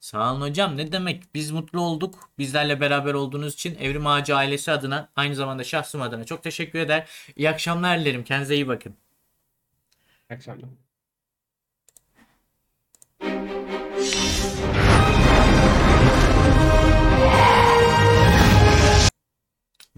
Sağ 0.00 0.32
olun 0.32 0.40
hocam. 0.40 0.76
Ne 0.76 0.92
demek? 0.92 1.34
Biz 1.34 1.50
mutlu 1.50 1.80
olduk. 1.80 2.30
Bizlerle 2.38 2.80
beraber 2.80 3.14
olduğunuz 3.14 3.54
için 3.54 3.74
Evrim 3.74 4.06
Ağacı 4.06 4.36
ailesi 4.36 4.72
adına 4.72 5.08
aynı 5.16 5.34
zamanda 5.34 5.64
şahsım 5.64 6.02
adına 6.02 6.24
çok 6.24 6.42
teşekkür 6.42 6.78
eder. 6.78 7.08
İyi 7.36 7.50
akşamlar 7.50 8.00
dilerim. 8.00 8.24
Kendinize 8.24 8.54
iyi 8.54 8.68
bakın. 8.68 8.94
İyi 10.30 10.34
akşamlar. 10.34 10.85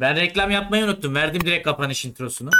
Ben 0.00 0.16
reklam 0.16 0.50
yapmayı 0.50 0.84
unuttum. 0.84 1.14
Verdim 1.14 1.44
direkt 1.44 1.64
kapanış 1.64 2.04
introsunu. 2.04 2.50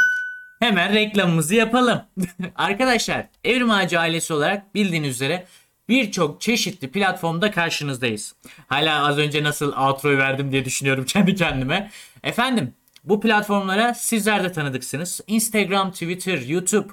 Hemen 0.60 0.94
reklamımızı 0.94 1.54
yapalım. 1.54 2.02
Arkadaşlar 2.56 3.26
Evrim 3.44 3.70
Ağacı 3.70 4.00
ailesi 4.00 4.32
olarak 4.32 4.74
bildiğiniz 4.74 5.14
üzere 5.14 5.46
birçok 5.88 6.40
çeşitli 6.40 6.90
platformda 6.90 7.50
karşınızdayız. 7.50 8.34
Hala 8.66 9.06
az 9.06 9.18
önce 9.18 9.42
nasıl 9.42 9.72
outro'yu 9.72 10.18
verdim 10.18 10.52
diye 10.52 10.64
düşünüyorum 10.64 11.04
kendi 11.08 11.34
kendime. 11.34 11.90
Efendim 12.22 12.74
bu 13.04 13.20
platformlara 13.20 13.94
sizler 13.94 14.44
de 14.44 14.52
tanıdıksınız. 14.52 15.20
Instagram, 15.26 15.92
Twitter, 15.92 16.38
YouTube, 16.38 16.92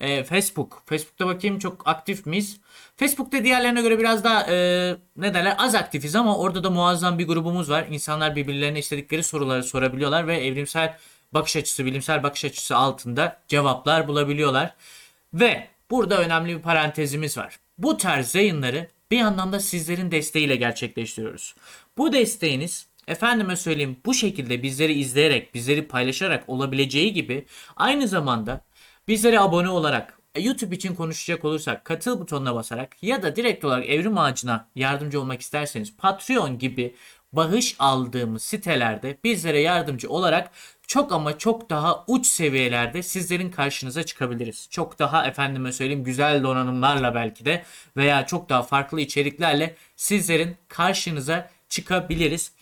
e, 0.00 0.24
Facebook. 0.24 0.82
Facebook'ta 0.86 1.26
bakayım 1.26 1.58
çok 1.58 1.88
aktif 1.88 2.26
miyiz? 2.26 2.60
Facebook'ta 2.96 3.44
diğerlerine 3.44 3.82
göre 3.82 3.98
biraz 3.98 4.24
daha 4.24 4.42
e, 4.42 4.96
ne 5.16 5.34
derler 5.34 5.54
az 5.58 5.74
aktifiz 5.74 6.16
ama 6.16 6.38
orada 6.38 6.64
da 6.64 6.70
muazzam 6.70 7.18
bir 7.18 7.26
grubumuz 7.26 7.70
var. 7.70 7.86
İnsanlar 7.90 8.36
birbirlerine 8.36 8.78
istedikleri 8.78 9.22
soruları 9.22 9.62
sorabiliyorlar 9.62 10.26
ve 10.26 10.36
evrimsel 10.36 10.96
bakış 11.32 11.56
açısı, 11.56 11.84
bilimsel 11.84 12.22
bakış 12.22 12.44
açısı 12.44 12.76
altında 12.76 13.40
cevaplar 13.48 14.08
bulabiliyorlar. 14.08 14.74
Ve 15.34 15.68
burada 15.90 16.18
önemli 16.18 16.56
bir 16.56 16.62
parantezimiz 16.62 17.38
var. 17.38 17.58
Bu 17.78 17.96
tarz 17.96 18.34
yayınları 18.34 18.88
bir 19.10 19.20
anlamda 19.20 19.60
sizlerin 19.60 20.10
desteğiyle 20.10 20.56
gerçekleştiriyoruz. 20.56 21.54
Bu 21.98 22.12
desteğiniz 22.12 22.86
efendime 23.08 23.56
söyleyeyim 23.56 23.96
bu 24.06 24.14
şekilde 24.14 24.62
bizleri 24.62 24.92
izleyerek, 24.92 25.54
bizleri 25.54 25.88
paylaşarak 25.88 26.48
olabileceği 26.48 27.12
gibi 27.12 27.46
aynı 27.76 28.08
zamanda 28.08 28.60
bizlere 29.08 29.40
abone 29.40 29.68
olarak 29.68 30.15
YouTube 30.38 30.76
için 30.76 30.94
konuşacak 30.94 31.44
olursak 31.44 31.84
katıl 31.84 32.20
butonuna 32.20 32.54
basarak 32.54 33.02
ya 33.02 33.22
da 33.22 33.36
direkt 33.36 33.64
olarak 33.64 33.88
Evrim 33.88 34.18
Ağacı'na 34.18 34.68
yardımcı 34.74 35.20
olmak 35.20 35.40
isterseniz 35.40 35.96
Patreon 35.96 36.58
gibi 36.58 36.94
bağış 37.32 37.76
aldığımız 37.78 38.42
sitelerde 38.42 39.18
bizlere 39.24 39.60
yardımcı 39.60 40.10
olarak 40.10 40.50
çok 40.86 41.12
ama 41.12 41.38
çok 41.38 41.70
daha 41.70 42.04
uç 42.06 42.26
seviyelerde 42.26 43.02
sizlerin 43.02 43.50
karşınıza 43.50 44.02
çıkabiliriz. 44.02 44.68
Çok 44.70 44.98
daha 44.98 45.26
efendime 45.26 45.72
söyleyeyim 45.72 46.04
güzel 46.04 46.42
donanımlarla 46.42 47.14
belki 47.14 47.44
de 47.44 47.64
veya 47.96 48.26
çok 48.26 48.48
daha 48.48 48.62
farklı 48.62 49.00
içeriklerle 49.00 49.74
sizlerin 49.96 50.56
karşınıza 50.68 51.50
çıkabiliriz. 51.68 52.52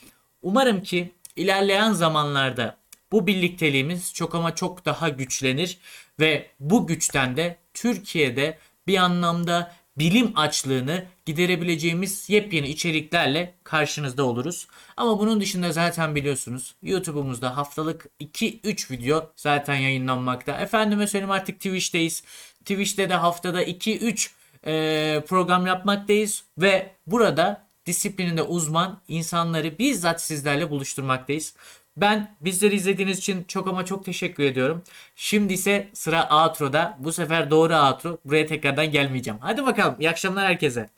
Umarım 0.42 0.82
ki 0.82 1.12
ilerleyen 1.36 1.92
zamanlarda 1.92 2.76
bu 3.12 3.26
birlikteliğimiz 3.26 4.14
çok 4.14 4.34
ama 4.34 4.54
çok 4.54 4.84
daha 4.84 5.08
güçlenir 5.08 5.78
ve 6.20 6.50
bu 6.60 6.86
güçten 6.86 7.36
de 7.36 7.56
Türkiye'de 7.74 8.58
bir 8.86 8.96
anlamda 8.96 9.74
bilim 9.98 10.32
açlığını 10.36 11.04
giderebileceğimiz 11.26 12.30
yepyeni 12.30 12.68
içeriklerle 12.68 13.54
karşınızda 13.64 14.24
oluruz. 14.24 14.66
Ama 14.96 15.18
bunun 15.18 15.40
dışında 15.40 15.72
zaten 15.72 16.14
biliyorsunuz 16.14 16.74
YouTube'umuzda 16.82 17.56
haftalık 17.56 18.06
2-3 18.20 18.90
video 18.90 19.32
zaten 19.36 19.74
yayınlanmakta. 19.74 20.60
Efendime 20.60 21.06
söyleyeyim 21.06 21.30
artık 21.30 21.56
Twitch'teyiz. 21.56 22.22
Twitch'te 22.60 23.10
de 23.10 23.14
haftada 23.14 23.62
2-3 23.62 24.30
e, 24.66 25.24
program 25.28 25.66
yapmaktayız 25.66 26.44
ve 26.58 26.94
burada 27.06 27.66
disiplininde 27.86 28.42
uzman 28.42 29.00
insanları 29.08 29.78
bizzat 29.78 30.22
sizlerle 30.22 30.70
buluşturmaktayız. 30.70 31.54
Ben 31.96 32.36
bizleri 32.40 32.74
izlediğiniz 32.74 33.18
için 33.18 33.44
çok 33.44 33.68
ama 33.68 33.84
çok 33.84 34.04
teşekkür 34.04 34.42
ediyorum. 34.44 34.82
Şimdi 35.16 35.52
ise 35.52 35.88
sıra 35.92 36.28
outro'da. 36.30 36.96
Bu 37.00 37.12
sefer 37.12 37.50
doğru 37.50 37.74
outro. 37.74 38.18
Buraya 38.24 38.46
tekrardan 38.46 38.90
gelmeyeceğim. 38.90 39.40
Hadi 39.42 39.66
bakalım. 39.66 39.96
İyi 40.00 40.10
akşamlar 40.10 40.46
herkese. 40.46 40.88